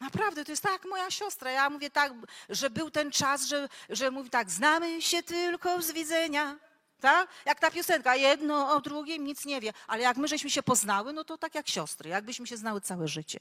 Naprawdę, 0.00 0.44
to 0.44 0.52
jest 0.52 0.62
tak 0.62 0.72
jak 0.72 0.84
moja 0.84 1.10
siostra. 1.10 1.50
Ja 1.50 1.70
mówię 1.70 1.90
tak, 1.90 2.12
że 2.48 2.70
był 2.70 2.90
ten 2.90 3.10
czas, 3.10 3.46
że, 3.46 3.68
że 3.88 4.10
mówi 4.10 4.30
tak, 4.30 4.50
znamy 4.50 5.02
się 5.02 5.22
tylko 5.22 5.82
z 5.82 5.92
widzenia. 5.92 6.56
Tak? 7.00 7.28
Jak 7.44 7.60
ta 7.60 7.70
piosenka, 7.70 8.16
jedno 8.16 8.72
o 8.72 8.80
drugim 8.80 9.24
nic 9.24 9.44
nie 9.44 9.60
wie. 9.60 9.72
Ale 9.86 10.02
jak 10.02 10.16
my 10.16 10.28
żeśmy 10.28 10.50
się 10.50 10.62
poznały, 10.62 11.12
no 11.12 11.24
to 11.24 11.38
tak 11.38 11.54
jak 11.54 11.68
siostry, 11.68 12.10
jakbyśmy 12.10 12.46
się 12.46 12.56
znały 12.56 12.80
całe 12.80 13.08
życie. 13.08 13.38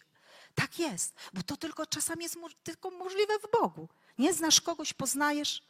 Tak 0.56 0.80
jest, 0.80 1.16
bo 1.34 1.44
to 1.44 1.58
tylko 1.58 1.86
czasami 1.86 2.24
jest 2.24 2.38
tylko 2.64 2.92
możliwe 2.92 3.40
w 3.40 3.52
Bogu. 3.52 3.90
Nie 4.18 4.34
znasz 4.34 4.62
kogoś, 4.62 4.94
poznajesz 4.94 5.62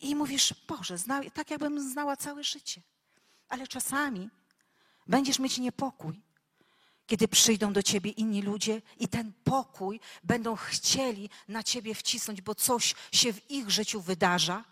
i 0.00 0.14
mówisz, 0.14 0.54
Boże, 0.68 0.98
zna, 0.98 1.20
tak 1.34 1.50
jakbym 1.50 1.90
znała 1.90 2.16
całe 2.16 2.44
życie. 2.44 2.80
Ale 3.48 3.66
czasami 3.66 4.30
Będziesz 5.08 5.38
mieć 5.38 5.58
niepokój, 5.58 6.20
kiedy 7.06 7.28
przyjdą 7.28 7.72
do 7.72 7.82
ciebie 7.82 8.10
inni 8.10 8.42
ludzie 8.42 8.82
i 8.98 9.08
ten 9.08 9.32
pokój 9.44 10.00
będą 10.24 10.56
chcieli 10.56 11.30
na 11.48 11.62
ciebie 11.62 11.94
wcisnąć, 11.94 12.40
bo 12.40 12.54
coś 12.54 12.94
się 13.12 13.32
w 13.32 13.50
ich 13.50 13.70
życiu 13.70 14.00
wydarza. 14.00 14.64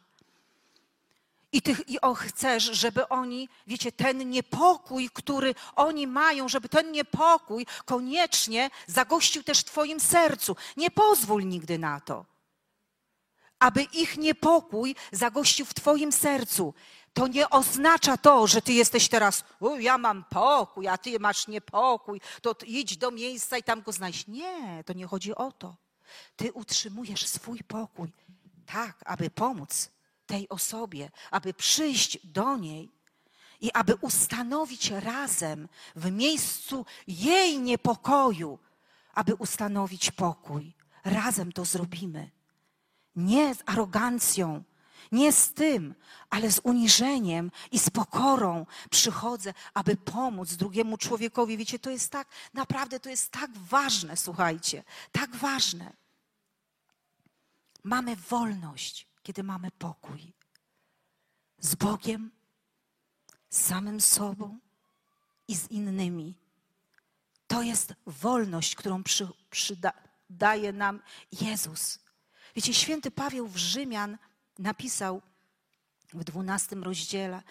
I 1.52 1.62
ty 1.62 1.76
i 1.86 2.00
o, 2.00 2.14
chcesz, 2.14 2.64
żeby 2.64 3.08
oni, 3.08 3.48
wiecie, 3.66 3.92
ten 3.92 4.30
niepokój, 4.30 5.10
który 5.10 5.54
oni 5.76 6.06
mają, 6.06 6.48
żeby 6.48 6.68
ten 6.68 6.92
niepokój 6.92 7.66
koniecznie 7.84 8.70
zagościł 8.86 9.42
też 9.42 9.58
w 9.58 9.64
Twoim 9.64 10.00
sercu. 10.00 10.56
Nie 10.76 10.90
pozwól 10.90 11.46
nigdy 11.46 11.78
na 11.78 12.00
to, 12.00 12.24
aby 13.58 13.82
ich 13.82 14.16
niepokój 14.16 14.94
zagościł 15.12 15.66
w 15.66 15.74
Twoim 15.74 16.12
sercu 16.12 16.74
to 17.16 17.26
nie 17.26 17.50
oznacza 17.50 18.16
to, 18.16 18.46
że 18.46 18.62
ty 18.62 18.72
jesteś 18.72 19.08
teraz, 19.08 19.44
ja 19.78 19.98
mam 19.98 20.24
pokój, 20.24 20.88
a 20.88 20.98
ty 20.98 21.20
masz 21.20 21.48
niepokój, 21.48 22.20
to 22.42 22.54
idź 22.66 22.96
do 22.96 23.10
miejsca 23.10 23.58
i 23.58 23.62
tam 23.62 23.82
go 23.82 23.92
znajść. 23.92 24.26
Nie, 24.26 24.84
to 24.86 24.92
nie 24.92 25.06
chodzi 25.06 25.34
o 25.34 25.52
to. 25.52 25.76
Ty 26.36 26.52
utrzymujesz 26.52 27.26
swój 27.26 27.58
pokój 27.58 28.12
tak, 28.66 28.96
aby 29.06 29.30
pomóc 29.30 29.90
tej 30.26 30.48
osobie, 30.48 31.10
aby 31.30 31.54
przyjść 31.54 32.18
do 32.26 32.56
niej 32.56 32.92
i 33.60 33.72
aby 33.72 33.94
ustanowić 33.94 34.90
razem 34.90 35.68
w 35.96 36.10
miejscu 36.10 36.86
jej 37.06 37.60
niepokoju, 37.60 38.58
aby 39.14 39.34
ustanowić 39.34 40.10
pokój. 40.10 40.74
Razem 41.04 41.52
to 41.52 41.64
zrobimy. 41.64 42.30
Nie 43.16 43.54
z 43.54 43.58
arogancją, 43.66 44.62
nie 45.12 45.32
z 45.32 45.52
tym, 45.52 45.94
ale 46.30 46.52
z 46.52 46.60
uniżeniem 46.62 47.50
i 47.72 47.78
z 47.78 47.90
pokorą 47.90 48.66
przychodzę, 48.90 49.54
aby 49.74 49.96
pomóc 49.96 50.54
drugiemu 50.54 50.98
człowiekowi. 50.98 51.56
Wiecie, 51.56 51.78
to 51.78 51.90
jest 51.90 52.12
tak, 52.12 52.28
naprawdę 52.54 53.00
to 53.00 53.08
jest 53.08 53.32
tak 53.32 53.50
ważne, 53.58 54.16
słuchajcie, 54.16 54.84
tak 55.12 55.36
ważne. 55.36 55.92
Mamy 57.84 58.16
wolność, 58.16 59.06
kiedy 59.22 59.42
mamy 59.42 59.70
pokój. 59.70 60.32
Z 61.58 61.74
Bogiem, 61.74 62.30
z 63.50 63.60
samym 63.60 64.00
sobą 64.00 64.58
i 65.48 65.56
z 65.56 65.70
innymi. 65.70 66.34
To 67.46 67.62
jest 67.62 67.94
wolność, 68.06 68.74
którą 68.74 69.02
przy, 69.02 69.28
przydaje 69.50 70.72
nam 70.72 71.00
Jezus. 71.40 71.98
Wiecie, 72.56 72.74
święty 72.74 73.10
Paweł 73.10 73.48
w 73.48 73.56
Rzymian 73.56 74.18
napisał 74.58 75.22
w 76.12 76.24
dwunastym 76.24 76.82
rozdziale, 76.82 77.42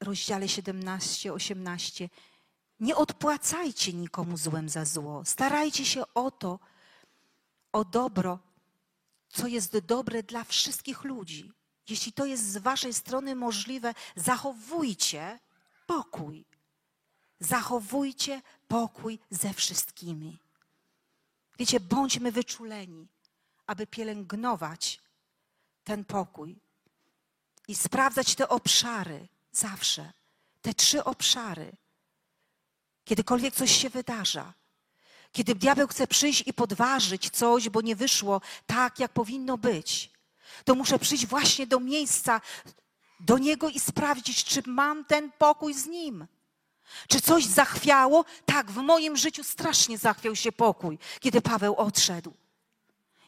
rozdziale 0.00 0.46
17-18, 0.46 2.08
nie 2.80 2.96
odpłacajcie 2.96 3.92
nikomu 3.92 4.36
złem 4.36 4.68
za 4.68 4.84
zło. 4.84 5.24
Starajcie 5.24 5.84
się 5.84 6.02
o 6.14 6.30
to, 6.30 6.58
o 7.72 7.84
dobro, 7.84 8.38
co 9.28 9.46
jest 9.46 9.78
dobre 9.78 10.22
dla 10.22 10.44
wszystkich 10.44 11.04
ludzi. 11.04 11.52
Jeśli 11.88 12.12
to 12.12 12.26
jest 12.26 12.44
z 12.44 12.56
waszej 12.56 12.94
strony 12.94 13.34
możliwe, 13.34 13.94
zachowujcie 14.16 15.38
pokój. 15.86 16.44
Zachowujcie 17.40 18.42
pokój 18.68 19.18
ze 19.30 19.54
wszystkimi. 19.54 20.38
Wiecie, 21.58 21.80
bądźmy 21.80 22.32
wyczuleni, 22.32 23.08
aby 23.66 23.86
pielęgnować 23.86 25.00
ten 25.84 26.04
pokój 26.04 26.60
i 27.68 27.74
sprawdzać 27.74 28.34
te 28.34 28.48
obszary 28.48 29.28
zawsze. 29.52 30.12
Te 30.62 30.74
trzy 30.74 31.04
obszary. 31.04 31.72
Kiedykolwiek 33.04 33.54
coś 33.54 33.70
się 33.70 33.90
wydarza, 33.90 34.54
kiedy 35.32 35.54
diabeł 35.54 35.88
chce 35.88 36.06
przyjść 36.06 36.42
i 36.46 36.52
podważyć 36.52 37.30
coś, 37.30 37.68
bo 37.68 37.80
nie 37.80 37.96
wyszło 37.96 38.40
tak, 38.66 38.98
jak 38.98 39.12
powinno 39.12 39.58
być, 39.58 40.10
to 40.64 40.74
muszę 40.74 40.98
przyjść 40.98 41.26
właśnie 41.26 41.66
do 41.66 41.80
miejsca, 41.80 42.40
do 43.20 43.38
niego 43.38 43.68
i 43.68 43.80
sprawdzić, 43.80 44.44
czy 44.44 44.62
mam 44.66 45.04
ten 45.04 45.32
pokój 45.32 45.74
z 45.74 45.86
nim. 45.86 46.26
Czy 47.08 47.20
coś 47.20 47.44
zachwiało? 47.44 48.24
Tak, 48.46 48.70
w 48.70 48.76
moim 48.76 49.16
życiu 49.16 49.44
strasznie 49.44 49.98
zachwiał 49.98 50.36
się 50.36 50.52
pokój, 50.52 50.98
kiedy 51.20 51.40
Paweł 51.40 51.76
odszedł. 51.76 52.34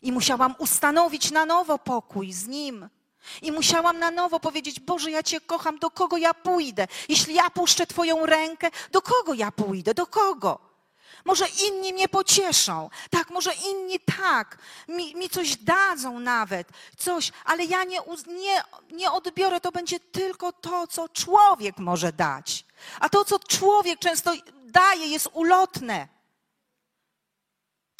I 0.04 0.12
musiałam 0.12 0.54
ustanowić 0.58 1.30
na 1.30 1.46
nowo 1.46 1.78
pokój 1.78 2.32
z 2.32 2.46
Nim. 2.46 2.88
I 3.42 3.52
musiałam 3.52 3.98
na 3.98 4.10
nowo 4.10 4.40
powiedzieć: 4.40 4.80
Boże, 4.80 5.10
ja 5.10 5.22
Cię 5.22 5.40
kocham, 5.40 5.78
do 5.78 5.90
kogo 5.90 6.16
ja 6.16 6.34
pójdę? 6.34 6.86
Jeśli 7.08 7.34
ja 7.34 7.50
puszczę 7.50 7.86
Twoją 7.86 8.26
rękę, 8.26 8.70
do 8.92 9.02
kogo 9.02 9.34
ja 9.34 9.52
pójdę? 9.52 9.94
Do 9.94 10.06
kogo? 10.06 10.74
Może 11.24 11.46
inni 11.66 11.92
mnie 11.92 12.08
pocieszą, 12.08 12.90
tak, 13.10 13.30
może 13.30 13.52
inni 13.54 14.00
tak, 14.00 14.58
mi, 14.88 15.14
mi 15.14 15.30
coś 15.30 15.56
dadzą 15.56 16.18
nawet, 16.20 16.68
coś, 16.98 17.32
ale 17.44 17.64
ja 17.64 17.84
nie, 17.84 17.98
nie, 18.26 18.62
nie 18.92 19.12
odbiorę, 19.12 19.60
to 19.60 19.72
będzie 19.72 20.00
tylko 20.00 20.52
to, 20.52 20.86
co 20.86 21.08
człowiek 21.08 21.78
może 21.78 22.12
dać. 22.12 22.64
A 23.00 23.08
to, 23.08 23.24
co 23.24 23.38
człowiek 23.38 23.98
często 23.98 24.32
daje, 24.64 25.06
jest 25.06 25.28
ulotne. 25.32 26.08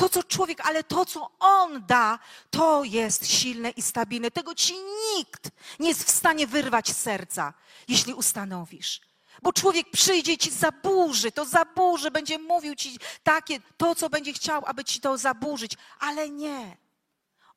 To, 0.05 0.09
co 0.09 0.23
człowiek, 0.23 0.61
ale 0.67 0.85
to, 0.85 1.07
co 1.07 1.31
on 1.39 1.87
da, 1.87 2.19
to 2.51 2.85
jest 2.85 3.27
silne 3.27 3.71
i 3.71 3.83
stabilne. 3.83 4.31
Tego 4.31 4.55
ci 4.55 4.75
nikt 5.17 5.51
nie 5.81 5.89
jest 5.89 6.05
w 6.05 6.11
stanie 6.11 6.47
wyrwać 6.47 6.89
z 6.89 6.97
serca, 6.97 7.53
jeśli 7.89 8.15
ustanowisz. 8.15 9.01
Bo 9.43 9.53
człowiek 9.53 9.91
przyjdzie 9.91 10.33
i 10.33 10.39
ci 10.39 10.51
zaburzy, 10.51 11.33
to 11.33 11.45
zaburzy, 11.45 12.11
będzie 12.11 12.39
mówił 12.39 12.75
ci 12.75 12.99
takie, 13.23 13.61
to, 13.77 13.95
co 13.95 14.11
będzie 14.11 14.33
chciał, 14.33 14.63
aby 14.67 14.85
ci 14.85 15.01
to 15.01 15.19
zaburzyć, 15.19 15.73
ale 16.01 16.31
nie. 16.31 16.77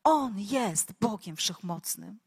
On 0.04 0.34
jest 0.38 0.94
Bogiem 1.00 1.36
Wszechmocnym. 1.36 2.20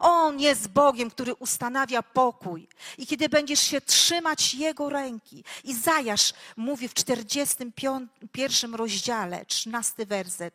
On 0.00 0.40
jest 0.40 0.68
Bogiem, 0.68 1.10
który 1.10 1.34
ustanawia 1.34 2.02
pokój. 2.02 2.68
I 2.98 3.06
kiedy 3.06 3.28
będziesz 3.28 3.60
się 3.60 3.80
trzymać 3.80 4.54
Jego 4.54 4.88
ręki, 4.88 5.44
Izajasz 5.64 6.32
mówi 6.56 6.88
w 6.88 6.94
41 6.94 8.74
rozdziale, 8.74 9.46
13 9.46 10.06
werset, 10.06 10.54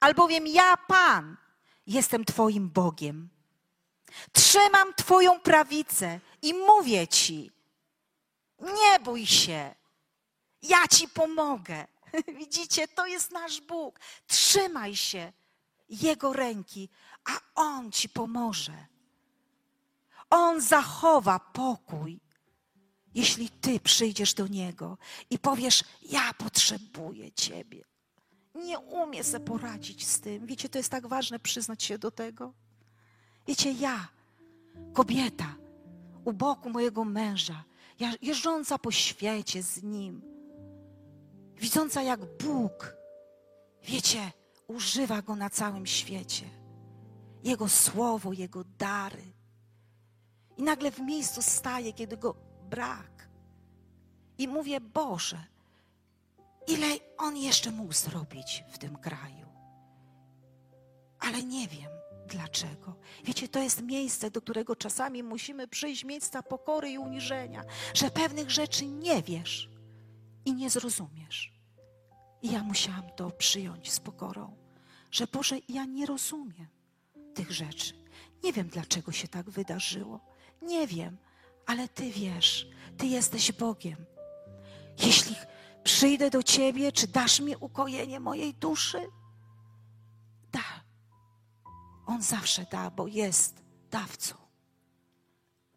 albowiem 0.00 0.46
ja, 0.46 0.76
Pan, 0.76 1.36
jestem 1.86 2.24
Twoim 2.24 2.70
Bogiem. 2.70 3.28
Trzymam 4.32 4.94
Twoją 4.94 5.40
prawicę 5.40 6.20
i 6.42 6.54
mówię 6.54 7.08
Ci, 7.08 7.50
nie 8.60 9.00
bój 9.00 9.26
się, 9.26 9.74
ja 10.62 10.88
Ci 10.88 11.08
pomogę. 11.08 11.86
Widzicie, 12.38 12.88
to 12.88 13.06
jest 13.06 13.30
nasz 13.30 13.60
Bóg. 13.60 14.00
Trzymaj 14.26 14.96
się 14.96 15.32
Jego 15.88 16.32
ręki, 16.32 16.88
a 17.26 17.40
On 17.54 17.92
ci 17.92 18.08
pomoże. 18.08 18.86
On 20.30 20.60
zachowa 20.60 21.38
pokój, 21.38 22.20
jeśli 23.14 23.50
ty 23.50 23.80
przyjdziesz 23.80 24.34
do 24.34 24.46
Niego 24.46 24.98
i 25.30 25.38
powiesz: 25.38 25.84
Ja 26.02 26.34
potrzebuję 26.34 27.32
Ciebie. 27.32 27.84
Nie 28.54 28.78
umiem 28.78 29.24
sobie 29.24 29.44
poradzić 29.44 30.06
z 30.06 30.20
tym. 30.20 30.46
Wiecie, 30.46 30.68
to 30.68 30.78
jest 30.78 30.90
tak 30.90 31.06
ważne 31.06 31.38
przyznać 31.38 31.82
się 31.82 31.98
do 31.98 32.10
tego. 32.10 32.52
Wiecie, 33.46 33.72
ja, 33.72 34.08
kobieta, 34.92 35.54
u 36.24 36.32
boku 36.32 36.70
mojego 36.70 37.04
męża, 37.04 37.64
jeżdżąca 38.22 38.78
po 38.78 38.90
świecie 38.90 39.62
z 39.62 39.82
nim, 39.82 40.22
widząca 41.56 42.02
jak 42.02 42.20
Bóg, 42.42 42.96
wiecie, 43.82 44.32
używa 44.66 45.22
go 45.22 45.36
na 45.36 45.50
całym 45.50 45.86
świecie. 45.86 46.55
Jego 47.46 47.68
słowo, 47.68 48.32
Jego 48.32 48.64
dary. 48.64 49.32
I 50.56 50.62
nagle 50.62 50.90
w 50.90 51.00
miejscu 51.00 51.42
staję, 51.42 51.92
kiedy 51.92 52.16
go 52.16 52.34
brak. 52.70 53.28
I 54.38 54.48
mówię, 54.48 54.80
Boże, 54.80 55.44
ile 56.66 56.86
On 57.18 57.36
jeszcze 57.36 57.70
mógł 57.70 57.92
zrobić 57.92 58.64
w 58.70 58.78
tym 58.78 58.96
kraju. 58.96 59.46
Ale 61.18 61.42
nie 61.42 61.68
wiem 61.68 61.90
dlaczego. 62.28 62.96
Wiecie, 63.24 63.48
to 63.48 63.58
jest 63.62 63.82
miejsce, 63.82 64.30
do 64.30 64.42
którego 64.42 64.76
czasami 64.76 65.22
musimy 65.22 65.68
przyjść, 65.68 66.04
miejsca 66.04 66.42
pokory 66.42 66.90
i 66.90 66.98
uniżenia, 66.98 67.64
że 67.94 68.10
pewnych 68.10 68.50
rzeczy 68.50 68.86
nie 68.86 69.22
wiesz 69.22 69.70
i 70.44 70.52
nie 70.52 70.70
zrozumiesz. 70.70 71.52
I 72.42 72.52
ja 72.52 72.62
musiałam 72.62 73.10
to 73.16 73.30
przyjąć 73.30 73.92
z 73.92 74.00
pokorą, 74.00 74.56
że 75.10 75.26
Boże, 75.26 75.56
ja 75.68 75.84
nie 75.84 76.06
rozumiem 76.06 76.75
tych 77.36 77.52
rzeczy. 77.52 77.94
Nie 78.44 78.52
wiem, 78.52 78.68
dlaczego 78.68 79.12
się 79.12 79.28
tak 79.28 79.50
wydarzyło. 79.50 80.20
Nie 80.62 80.86
wiem, 80.86 81.18
ale 81.66 81.88
Ty 81.88 82.10
wiesz, 82.10 82.68
Ty 82.98 83.06
jesteś 83.06 83.52
Bogiem. 83.52 84.06
Jeśli 84.98 85.36
przyjdę 85.84 86.30
do 86.30 86.42
Ciebie, 86.42 86.92
czy 86.92 87.06
dasz 87.06 87.40
mi 87.40 87.56
ukojenie 87.56 88.20
mojej 88.20 88.54
duszy? 88.54 88.98
Da. 90.52 90.84
On 92.06 92.22
zawsze 92.22 92.66
da, 92.70 92.90
bo 92.90 93.06
jest 93.06 93.62
dawcą. 93.90 94.34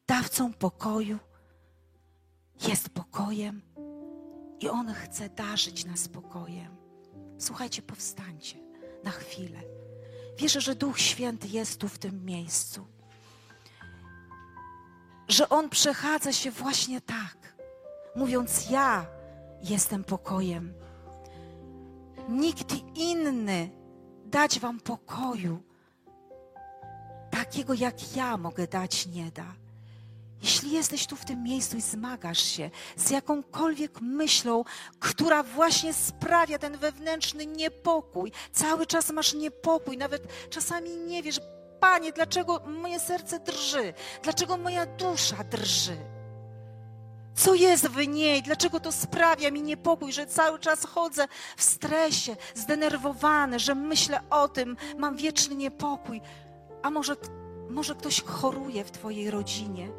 Dawcą 0.08 0.54
pokoju. 0.54 1.20
Jest 2.68 2.90
pokojem 2.90 3.62
i 4.60 4.70
On 4.70 4.94
chce 4.94 5.30
darzyć 5.30 5.86
nas 5.86 6.08
pokojem. 6.08 6.76
Słuchajcie, 7.38 7.82
powstańcie 7.82 8.58
na 9.04 9.12
chwilę. 9.12 9.79
Wierzę, 10.40 10.62
że 10.62 10.76
Duch 10.76 11.00
Święty 11.00 11.48
jest 11.48 11.80
tu 11.80 11.90
w 11.90 11.98
tym 11.98 12.26
miejscu. 12.26 12.88
Że 15.28 15.50
On 15.50 15.70
przechadza 15.70 16.34
się 16.34 16.52
właśnie 16.52 17.02
tak, 17.02 17.56
mówiąc: 18.16 18.70
Ja 18.70 19.06
jestem 19.62 20.04
pokojem. 20.04 20.74
Nikt 22.30 22.76
inny 22.96 23.70
dać 24.26 24.60
Wam 24.60 24.80
pokoju, 24.80 25.64
takiego 27.32 27.74
jak 27.74 28.16
ja 28.16 28.38
mogę 28.38 28.68
dać, 28.68 29.08
nie 29.08 29.32
da. 29.32 29.54
Jeśli 30.42 30.72
jesteś 30.72 31.08
tu 31.08 31.16
w 31.16 31.26
tym 31.26 31.44
miejscu 31.44 31.78
i 31.78 31.82
zmagasz 31.82 32.44
się 32.44 32.70
z 32.96 33.10
jakąkolwiek 33.10 34.02
myślą, 34.02 34.64
która 35.00 35.44
właśnie 35.44 35.94
sprawia 35.94 36.60
ten 36.60 36.78
wewnętrzny 36.78 37.46
niepokój, 37.46 38.32
cały 38.52 38.86
czas 38.86 39.10
masz 39.10 39.34
niepokój, 39.34 39.98
nawet 39.98 40.50
czasami 40.50 40.90
nie 40.98 41.24
wiesz, 41.24 41.40
Panie, 41.80 42.12
dlaczego 42.12 42.62
moje 42.68 43.00
serce 43.00 43.40
drży, 43.40 43.94
dlaczego 44.24 44.58
moja 44.58 44.86
dusza 44.86 45.44
drży. 45.44 45.98
Co 47.36 47.54
jest 47.54 47.88
w 47.88 48.08
niej? 48.08 48.44
Dlaczego 48.44 48.80
to 48.80 48.92
sprawia 48.92 49.52
mi 49.52 49.62
niepokój, 49.62 50.14
że 50.14 50.28
cały 50.28 50.60
czas 50.60 50.86
chodzę 50.86 51.28
w 51.58 51.64
stresie, 51.64 52.36
zdenerwowany, 52.56 53.60
że 53.60 53.76
myślę 53.76 54.22
o 54.30 54.48
tym, 54.48 54.78
mam 54.98 55.16
wieczny 55.16 55.56
niepokój? 55.56 56.22
A 56.84 56.90
może, 56.90 57.16
może 57.70 57.96
ktoś 57.96 58.24
choruje 58.24 58.84
w 58.84 58.92
Twojej 58.92 59.32
rodzinie? 59.32 59.90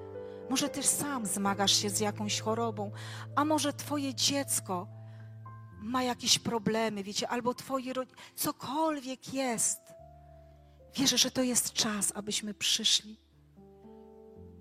Może 0.50 0.68
też 0.68 0.86
sam 0.86 1.26
zmagasz 1.26 1.72
się 1.72 1.90
z 1.90 2.00
jakąś 2.00 2.40
chorobą, 2.40 2.90
a 3.36 3.44
może 3.44 3.72
twoje 3.72 4.14
dziecko 4.14 4.88
ma 5.82 6.02
jakieś 6.02 6.38
problemy, 6.38 7.02
wiecie, 7.02 7.28
albo 7.28 7.54
twoje 7.54 7.92
rodziny, 7.92 8.18
cokolwiek 8.36 9.34
jest. 9.34 9.80
Wierzę, 10.94 11.18
że 11.18 11.30
to 11.30 11.42
jest 11.42 11.72
czas, 11.72 12.12
abyśmy 12.14 12.54
przyszli 12.54 13.20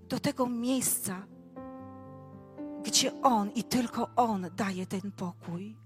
do 0.08 0.20
tego 0.20 0.46
miejsca, 0.46 1.26
gdzie 2.82 3.22
On 3.22 3.50
i 3.50 3.64
tylko 3.64 4.10
On 4.16 4.50
daje 4.56 4.86
ten 4.86 5.12
pokój. 5.12 5.76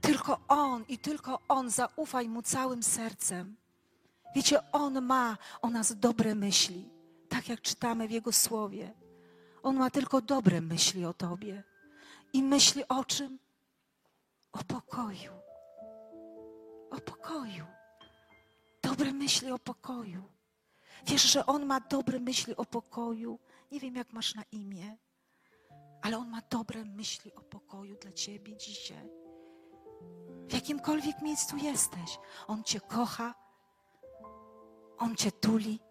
Tylko 0.00 0.40
On 0.48 0.84
i 0.88 0.98
tylko 0.98 1.38
On, 1.48 1.70
zaufaj 1.70 2.28
Mu 2.28 2.42
całym 2.42 2.82
sercem. 2.82 3.56
Wiecie, 4.34 4.72
On 4.72 5.02
ma 5.02 5.38
o 5.62 5.70
nas 5.70 5.98
dobre 5.98 6.34
myśli 6.34 6.99
tak 7.40 7.48
jak 7.48 7.60
czytamy 7.60 8.08
w 8.08 8.10
Jego 8.10 8.32
słowie. 8.32 8.94
On 9.62 9.76
ma 9.76 9.90
tylko 9.90 10.20
dobre 10.20 10.60
myśli 10.60 11.04
o 11.04 11.14
Tobie. 11.14 11.64
I 12.32 12.42
myśli 12.42 12.88
o 12.88 13.04
czym? 13.04 13.38
O 14.52 14.58
pokoju. 14.64 15.32
O 16.90 17.00
pokoju. 17.00 17.66
Dobre 18.82 19.12
myśli 19.12 19.50
o 19.50 19.58
pokoju. 19.58 20.22
Wiesz, 21.06 21.22
że 21.22 21.46
On 21.46 21.66
ma 21.66 21.80
dobre 21.80 22.20
myśli 22.20 22.56
o 22.56 22.64
pokoju. 22.64 23.38
Nie 23.72 23.80
wiem, 23.80 23.96
jak 23.96 24.12
masz 24.12 24.34
na 24.34 24.42
imię, 24.52 24.96
ale 26.02 26.18
On 26.18 26.28
ma 26.28 26.40
dobre 26.50 26.84
myśli 26.84 27.34
o 27.34 27.40
pokoju 27.40 27.96
dla 27.96 28.12
Ciebie 28.12 28.56
dzisiaj. 28.56 29.10
W 30.48 30.52
jakimkolwiek 30.52 31.22
miejscu 31.22 31.56
jesteś, 31.56 32.18
On 32.46 32.64
Cię 32.64 32.80
kocha, 32.80 33.34
On 34.98 35.16
Cię 35.16 35.32
tuli. 35.32 35.89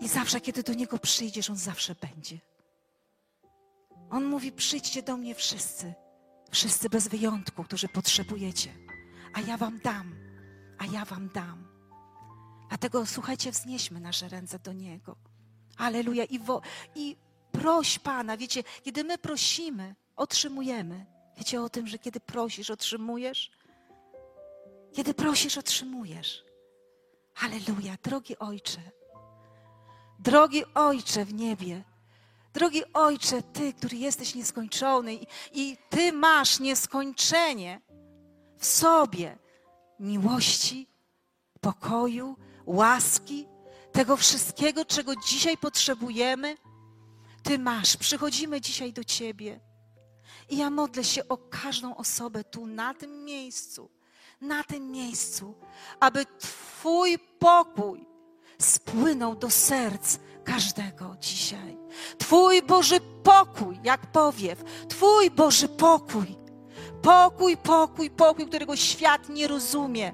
I 0.00 0.08
zawsze, 0.08 0.40
kiedy 0.40 0.62
do 0.62 0.74
Niego 0.74 0.98
przyjdziesz, 0.98 1.50
On 1.50 1.56
zawsze 1.56 1.94
będzie. 1.94 2.38
On 4.10 4.24
mówi: 4.24 4.52
Przyjdźcie 4.52 5.02
do 5.02 5.16
mnie 5.16 5.34
wszyscy, 5.34 5.94
wszyscy 6.50 6.88
bez 6.88 7.08
wyjątku, 7.08 7.64
którzy 7.64 7.88
potrzebujecie, 7.88 8.70
a 9.34 9.40
ja 9.40 9.56
Wam 9.56 9.80
dam, 9.84 10.14
a 10.78 10.86
ja 10.86 11.04
Wam 11.04 11.28
dam. 11.34 11.68
Dlatego 12.68 13.06
słuchajcie, 13.06 13.50
wznieśmy 13.50 14.00
nasze 14.00 14.28
ręce 14.28 14.58
do 14.58 14.72
Niego. 14.72 15.16
Aleluja. 15.76 16.24
I, 16.24 16.38
wo, 16.38 16.60
I 16.94 17.16
proś 17.52 17.98
Pana, 17.98 18.36
wiecie, 18.36 18.62
kiedy 18.82 19.04
my 19.04 19.18
prosimy, 19.18 19.94
otrzymujemy. 20.16 21.06
Wiecie 21.38 21.62
o 21.62 21.68
tym, 21.68 21.86
że 21.86 21.98
kiedy 21.98 22.20
prosisz, 22.20 22.70
otrzymujesz? 22.70 23.50
Kiedy 24.92 25.14
prosisz, 25.14 25.58
otrzymujesz. 25.58 26.44
Aleluja, 27.40 27.96
drogi 28.02 28.38
Ojcze. 28.38 28.80
Drogi 30.24 30.64
Ojcze 30.74 31.24
w 31.24 31.34
niebie, 31.34 31.84
Drogi 32.54 32.82
Ojcze, 32.94 33.42
Ty, 33.42 33.72
który 33.72 33.96
jesteś 33.96 34.34
nieskończony 34.34 35.14
i, 35.14 35.26
i 35.52 35.76
Ty 35.90 36.12
masz 36.12 36.60
nieskończenie 36.60 37.80
w 38.58 38.66
sobie 38.66 39.38
miłości, 40.00 40.88
pokoju, 41.60 42.36
łaski, 42.66 43.46
tego 43.92 44.16
wszystkiego, 44.16 44.84
czego 44.84 45.12
dzisiaj 45.16 45.56
potrzebujemy. 45.56 46.56
Ty 47.42 47.58
masz. 47.58 47.96
Przychodzimy 47.96 48.60
dzisiaj 48.60 48.92
do 48.92 49.04
Ciebie. 49.04 49.60
I 50.48 50.56
ja 50.56 50.70
modlę 50.70 51.04
się 51.04 51.28
o 51.28 51.36
każdą 51.36 51.96
osobę 51.96 52.44
tu, 52.44 52.66
na 52.66 52.94
tym 52.94 53.24
miejscu, 53.24 53.90
na 54.40 54.64
tym 54.64 54.90
miejscu, 54.90 55.54
aby 56.00 56.26
Twój 56.38 57.18
pokój 57.18 58.13
spłynął 58.58 59.36
do 59.36 59.50
serc 59.50 60.18
każdego 60.44 61.16
dzisiaj. 61.20 61.78
Twój 62.18 62.62
Boży 62.62 63.00
pokój, 63.22 63.80
jak 63.84 64.06
powiew, 64.06 64.64
Twój 64.88 65.30
Boży 65.30 65.68
pokój. 65.68 66.36
Pokój, 67.02 67.56
pokój, 67.56 68.10
pokój, 68.10 68.46
którego 68.46 68.76
świat 68.76 69.28
nie 69.28 69.48
rozumie. 69.48 70.12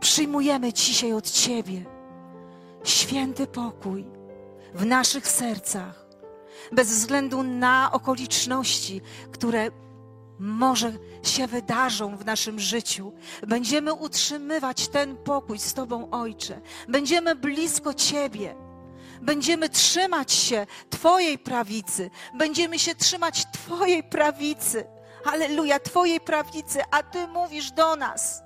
Przyjmujemy 0.00 0.72
dzisiaj 0.72 1.12
od 1.12 1.30
Ciebie 1.30 1.96
święty 2.84 3.46
pokój 3.46 4.04
w 4.74 4.86
naszych 4.86 5.28
sercach, 5.28 6.06
bez 6.72 6.88
względu 6.88 7.42
na 7.42 7.90
okoliczności, 7.92 9.00
które 9.32 9.70
może 10.38 10.92
się 11.22 11.46
wydarzą 11.46 12.16
w 12.16 12.24
naszym 12.24 12.60
życiu. 12.60 13.12
Będziemy 13.46 13.92
utrzymywać 13.92 14.88
ten 14.88 15.16
pokój 15.16 15.58
z 15.58 15.74
Tobą, 15.74 16.10
Ojcze. 16.10 16.60
Będziemy 16.88 17.34
blisko 17.34 17.94
Ciebie. 17.94 18.54
Będziemy 19.22 19.68
trzymać 19.68 20.32
się 20.32 20.66
Twojej 20.90 21.38
prawicy. 21.38 22.10
Będziemy 22.34 22.78
się 22.78 22.94
trzymać 22.94 23.44
Twojej 23.52 24.02
prawicy. 24.02 24.84
Aleluja, 25.24 25.80
Twojej 25.80 26.20
prawicy, 26.20 26.80
a 26.90 27.02
Ty 27.02 27.28
mówisz 27.28 27.70
do 27.70 27.96
nas. 27.96 28.42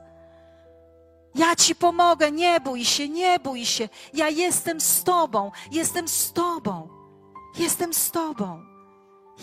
Ja 1.35 1.57
Ci 1.57 1.75
pomogę, 1.75 2.31
nie 2.33 2.61
bój 2.61 2.85
się, 2.85 3.09
nie 3.09 3.39
bój 3.39 3.67
się. 3.67 3.89
Ja 4.15 4.29
jestem 4.29 4.81
z 4.81 5.05
Tobą, 5.05 5.51
jestem 5.73 6.09
z 6.09 6.33
Tobą, 6.33 6.89
jestem 7.59 7.95
z 7.95 8.11
Tobą, 8.11 8.70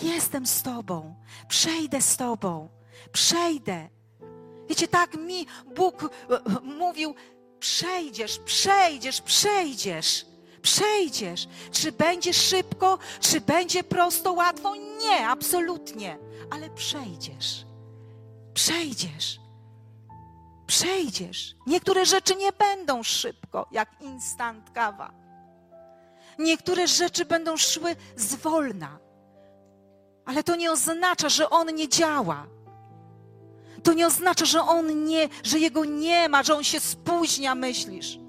jestem 0.02 0.46
z 0.46 0.64
Tobą, 0.64 1.16
przejdę 1.48 2.02
z 2.02 2.18
Tobą, 2.18 2.70
przejdę. 3.12 3.90
Wiecie, 4.70 4.88
tak 4.88 5.18
mi 5.18 5.46
Bóg 5.76 6.04
e, 6.04 6.10
mówił: 6.62 7.16
przejdziesz, 7.60 8.40
przejdziesz, 8.40 9.22
przejdziesz. 9.22 10.26
Przejdziesz. 10.62 11.48
Czy 11.72 11.92
będzie 11.92 12.34
szybko, 12.34 13.00
czy 13.20 13.42
będzie 13.42 13.84
prosto, 13.84 14.34
łatwo? 14.34 14.76
Nie, 14.76 15.28
absolutnie. 15.28 16.18
Ale 16.52 16.70
przejdziesz. 16.70 17.66
Przejdziesz. 18.54 19.40
Przejdziesz. 20.68 21.56
Niektóre 21.68 22.06
rzeczy 22.06 22.36
nie 22.36 22.52
będą 22.52 23.04
szybko, 23.04 23.68
jak 23.72 24.02
instant 24.02 24.70
kawa. 24.70 25.12
Niektóre 26.40 26.88
rzeczy 26.88 27.26
będą 27.26 27.58
szły 27.58 27.96
zwolna. 28.16 29.00
Ale 30.28 30.44
to 30.44 30.56
nie 30.56 30.72
oznacza, 30.72 31.30
że 31.30 31.50
on 31.50 31.76
nie 31.76 31.90
działa. 31.90 32.48
To 33.84 33.94
nie 33.94 34.08
oznacza, 34.08 34.46
że 34.46 34.62
on 34.62 35.06
nie, 35.06 35.30
że 35.44 35.60
jego 35.60 35.86
nie 35.86 36.30
ma, 36.30 36.44
że 36.44 36.56
on 36.56 36.64
się 36.64 36.80
spóźnia, 36.80 37.56
myślisz. 37.56 38.20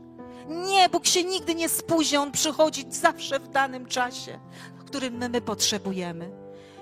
Nie, 0.49 0.89
Bóg 0.89 1.07
się 1.07 1.25
nigdy 1.25 1.55
nie 1.55 1.69
spóźnia, 1.69 2.23
on 2.23 2.33
przychodzi 2.33 2.85
zawsze 2.91 3.41
w 3.41 3.49
danym 3.49 3.87
czasie, 3.87 4.39
którym 4.87 5.15
my, 5.15 5.29
my 5.29 5.41
potrzebujemy. 5.41 6.31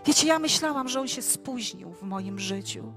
Wiecie, 0.04 0.26
ja 0.26 0.38
myślałam, 0.38 0.88
że 0.88 1.00
on 1.00 1.08
się 1.08 1.22
spóźnił 1.22 1.92
w 1.92 2.02
moim 2.02 2.38
życiu 2.38 2.92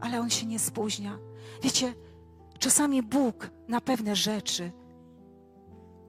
ale 0.00 0.20
on 0.20 0.30
się 0.30 0.46
nie 0.46 0.58
spóźnia. 0.58 1.18
Wiecie, 1.62 1.94
czasami 2.58 3.02
Bóg 3.02 3.50
na 3.68 3.80
pewne 3.80 4.16
rzeczy, 4.16 4.72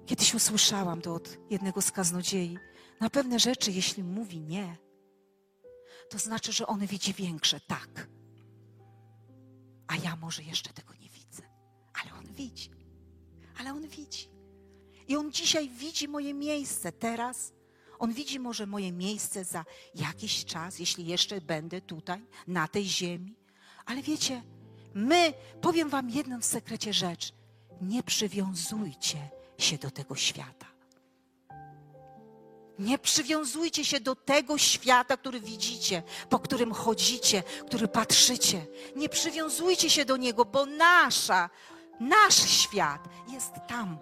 kiedyś 0.06 0.34
usłyszałam 0.34 1.02
to 1.02 1.14
od 1.14 1.38
jednego 1.50 1.82
z 1.82 1.92
kaznodziei, 1.92 2.58
na 3.02 3.10
pewne 3.10 3.40
rzeczy, 3.40 3.72
jeśli 3.72 4.04
mówi 4.04 4.40
nie, 4.40 4.78
to 6.10 6.20
znaczy, 6.20 6.52
że 6.54 6.68
on 6.68 6.86
widzi 6.86 7.14
większe 7.14 7.60
tak. 7.60 8.10
A 9.88 9.96
ja 9.96 10.16
może 10.16 10.44
jeszcze 10.44 10.74
tego 10.74 10.94
nie 10.94 11.10
widzę, 11.10 11.44
ale 12.02 12.14
on 12.14 12.34
widzi. 12.34 12.72
Ale 13.60 13.72
on 13.72 13.88
widzi. 13.88 14.30
I 15.08 15.16
on 15.16 15.32
dzisiaj 15.32 15.70
widzi 15.70 16.08
moje 16.08 16.34
miejsce 16.34 16.92
teraz. 16.92 17.54
On 18.00 18.14
widzi 18.14 18.40
może 18.40 18.66
moje 18.68 18.92
miejsce 18.92 19.46
za 19.46 19.66
jakiś 19.96 20.46
czas, 20.46 20.80
jeśli 20.80 21.06
jeszcze 21.06 21.42
będę 21.42 21.82
tutaj, 21.82 22.22
na 22.48 22.68
tej 22.68 22.86
ziemi. 22.86 23.36
Ale 23.86 24.02
wiecie, 24.02 24.44
my, 24.94 25.34
powiem 25.62 25.90
Wam 25.90 26.10
jedną 26.10 26.42
w 26.42 26.46
sekrecie 26.46 26.94
rzecz. 26.94 27.34
Nie 27.82 28.04
przywiązujcie 28.04 29.30
się 29.58 29.78
do 29.78 29.92
tego 29.92 30.16
świata. 30.16 30.71
Nie 32.80 32.98
przywiązujcie 33.00 33.86
się 33.86 34.00
do 34.00 34.16
tego 34.16 34.58
świata, 34.58 35.18
który 35.18 35.40
widzicie, 35.40 36.04
po 36.30 36.40
którym 36.40 36.74
chodzicie, 36.74 37.44
który 37.68 37.88
patrzycie. 37.88 38.66
Nie 38.96 39.10
przywiązujcie 39.10 39.90
się 39.90 40.06
do 40.06 40.18
niego, 40.18 40.46
bo 40.46 40.66
nasza, 40.66 41.50
nasz 42.00 42.50
świat 42.50 43.02
jest 43.32 43.52
tam. 43.68 43.98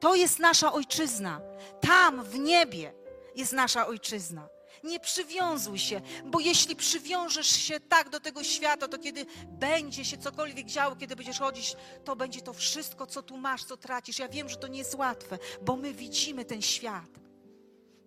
To 0.00 0.14
jest 0.14 0.38
nasza 0.38 0.72
ojczyzna. 0.72 1.40
Tam 1.80 2.24
w 2.24 2.38
niebie 2.38 2.94
jest 3.34 3.52
nasza 3.52 3.86
ojczyzna. 3.86 4.48
Nie 4.84 5.00
przywiązuj 5.00 5.78
się, 5.78 6.00
bo 6.24 6.40
jeśli 6.40 6.76
przywiążesz 6.76 7.46
się 7.46 7.80
tak 7.80 8.08
do 8.08 8.20
tego 8.20 8.44
świata, 8.44 8.88
to 8.88 8.98
kiedy 8.98 9.26
będzie 9.48 10.04
się 10.04 10.18
cokolwiek 10.18 10.66
działo, 10.66 10.96
kiedy 10.96 11.16
będziesz 11.16 11.38
chodzić, 11.38 11.76
to 12.04 12.16
będzie 12.16 12.40
to 12.40 12.52
wszystko, 12.52 13.06
co 13.06 13.22
tu 13.22 13.36
masz, 13.36 13.64
co 13.64 13.76
tracisz. 13.76 14.18
Ja 14.18 14.28
wiem, 14.28 14.48
że 14.48 14.56
to 14.56 14.68
nie 14.68 14.78
jest 14.78 14.94
łatwe, 14.94 15.38
bo 15.62 15.76
my 15.76 15.94
widzimy 15.94 16.44
ten 16.44 16.62
świat. 16.62 17.23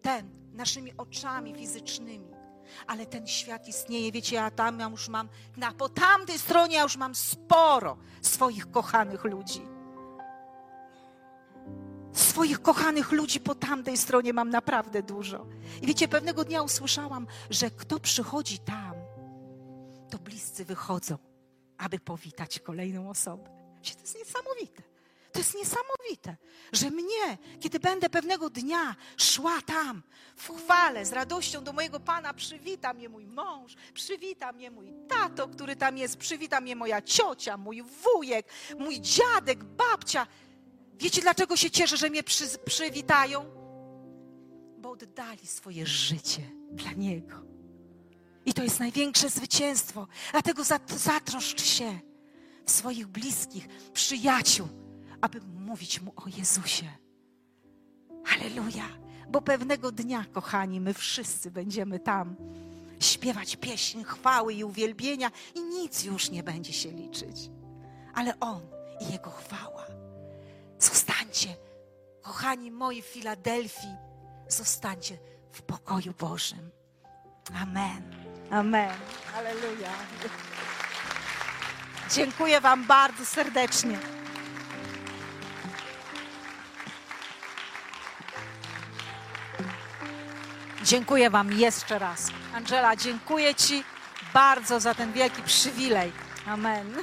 Ten, 0.02 0.30
naszymi 0.54 0.98
oczami 0.98 1.56
fizycznymi. 1.56 2.28
Ale 2.88 3.06
ten 3.06 3.28
świat 3.28 3.68
istnieje, 3.68 4.12
wiecie, 4.12 4.36
ja 4.36 4.52
tam 4.52 4.80
ja 4.80 4.90
już 4.90 5.10
mam, 5.10 5.30
na 5.58 5.72
po 5.72 5.90
tamtej 5.90 6.40
stronie 6.40 6.76
ja 6.76 6.84
już 6.84 6.98
mam 6.98 7.16
sporo 7.16 7.98
swoich 8.22 8.72
kochanych 8.72 9.24
ludzi 9.24 9.78
swoich 12.38 12.62
kochanych 12.62 13.12
ludzi 13.12 13.40
po 13.40 13.56
tamtej 13.56 13.98
stronie 13.98 14.34
mam 14.34 14.50
naprawdę 14.50 15.04
dużo. 15.04 15.46
I 15.82 15.88
wiecie, 15.88 16.08
pewnego 16.08 16.44
dnia 16.44 16.62
usłyszałam, 16.62 17.28
że 17.50 17.72
kto 17.72 18.00
przychodzi 18.00 18.60
tam, 18.60 18.94
to 20.10 20.18
bliscy 20.18 20.66
wychodzą, 20.66 21.18
aby 21.78 22.00
powitać 22.00 22.60
kolejną 22.60 23.10
osobę. 23.10 23.50
Wiecie, 23.76 23.96
to 23.96 24.02
jest 24.02 24.18
niesamowite. 24.18 24.84
To 25.32 25.40
jest 25.40 25.56
niesamowite, 25.56 26.36
że 26.72 26.90
mnie, 26.90 27.38
kiedy 27.60 27.80
będę 27.80 28.10
pewnego 28.10 28.50
dnia 28.50 28.96
szła 29.18 29.62
tam 29.66 30.04
w 30.36 30.50
chwale, 30.58 31.06
z 31.06 31.14
radością 31.14 31.64
do 31.64 31.74
mojego 31.74 32.00
Pana, 32.00 32.34
przywita 32.34 32.94
mnie 32.94 33.10
mój 33.10 33.28
mąż, 33.28 33.76
przywita 33.94 34.52
mnie 34.52 34.72
mój 34.72 34.94
tato, 35.10 35.48
który 35.48 35.76
tam 35.76 35.98
jest, 35.98 36.18
przywita 36.18 36.62
mnie 36.62 36.76
moja 36.76 37.02
ciocia, 37.02 37.58
mój 37.58 37.84
wujek, 37.84 38.48
mój 38.80 39.02
dziadek, 39.02 39.64
babcia. 39.64 40.28
Wiecie, 40.94 41.22
dlaczego 41.22 41.56
się 41.56 41.72
cieszę, 41.72 41.98
że 41.98 42.10
mnie 42.10 42.24
przy, 42.24 42.46
przywitają? 42.66 43.46
Bo 44.78 44.92
oddali 44.92 45.48
swoje 45.48 45.86
życie 45.86 46.42
dla 46.72 46.92
Niego. 46.92 47.36
I 48.46 48.54
to 48.54 48.64
jest 48.64 48.80
największe 48.80 49.30
zwycięstwo. 49.30 50.08
Dlatego 50.32 50.64
zatroszcz 50.98 51.64
się 51.64 52.00
w 52.66 52.72
swoich 52.72 53.08
bliskich, 53.08 53.68
przyjaciół, 53.94 54.68
aby 55.22 55.42
mówić 55.42 56.02
Mu 56.02 56.14
o 56.16 56.24
Jezusie. 56.38 56.86
Aleluja. 58.36 58.90
Bo 59.30 59.42
pewnego 59.42 59.92
dnia, 59.92 60.26
kochani, 60.34 60.82
my 60.82 60.94
wszyscy 60.94 61.52
będziemy 61.52 62.00
tam 62.00 62.36
śpiewać 63.00 63.56
pieśń 63.56 64.04
chwały 64.04 64.54
i 64.54 64.64
uwielbienia 64.64 65.32
i 65.56 65.62
nic 65.62 66.04
już 66.04 66.30
nie 66.30 66.44
będzie 66.44 66.74
się 66.74 66.92
liczyć. 66.92 67.50
Ale 68.14 68.40
On 68.40 68.62
i 69.00 69.12
Jego 69.12 69.30
chwała. 69.30 69.86
Zostańcie, 70.80 71.56
kochani 72.22 72.72
moi 72.72 73.02
w 73.02 73.06
Filadelfii, 73.06 73.96
zostańcie 74.48 75.18
w 75.52 75.62
pokoju 75.62 76.14
Bożym. 76.20 76.72
Amen. 77.62 78.16
Amen. 78.52 78.96
Aleluja. 79.38 79.90
Dziękuję 82.14 82.62
Wam 82.62 82.88
bardzo 82.88 83.26
serdecznie. 83.26 84.17
Dziękuję 90.88 91.30
Wam 91.30 91.54
jeszcze 91.54 92.00
raz. 92.00 92.32
Angela, 92.56 92.96
dziękuję 92.96 93.56
Ci 93.56 93.84
bardzo 94.34 94.80
za 94.80 94.94
ten 94.94 95.14
wielki 95.14 95.44
przywilej. 95.44 96.12
Amen. 96.46 96.94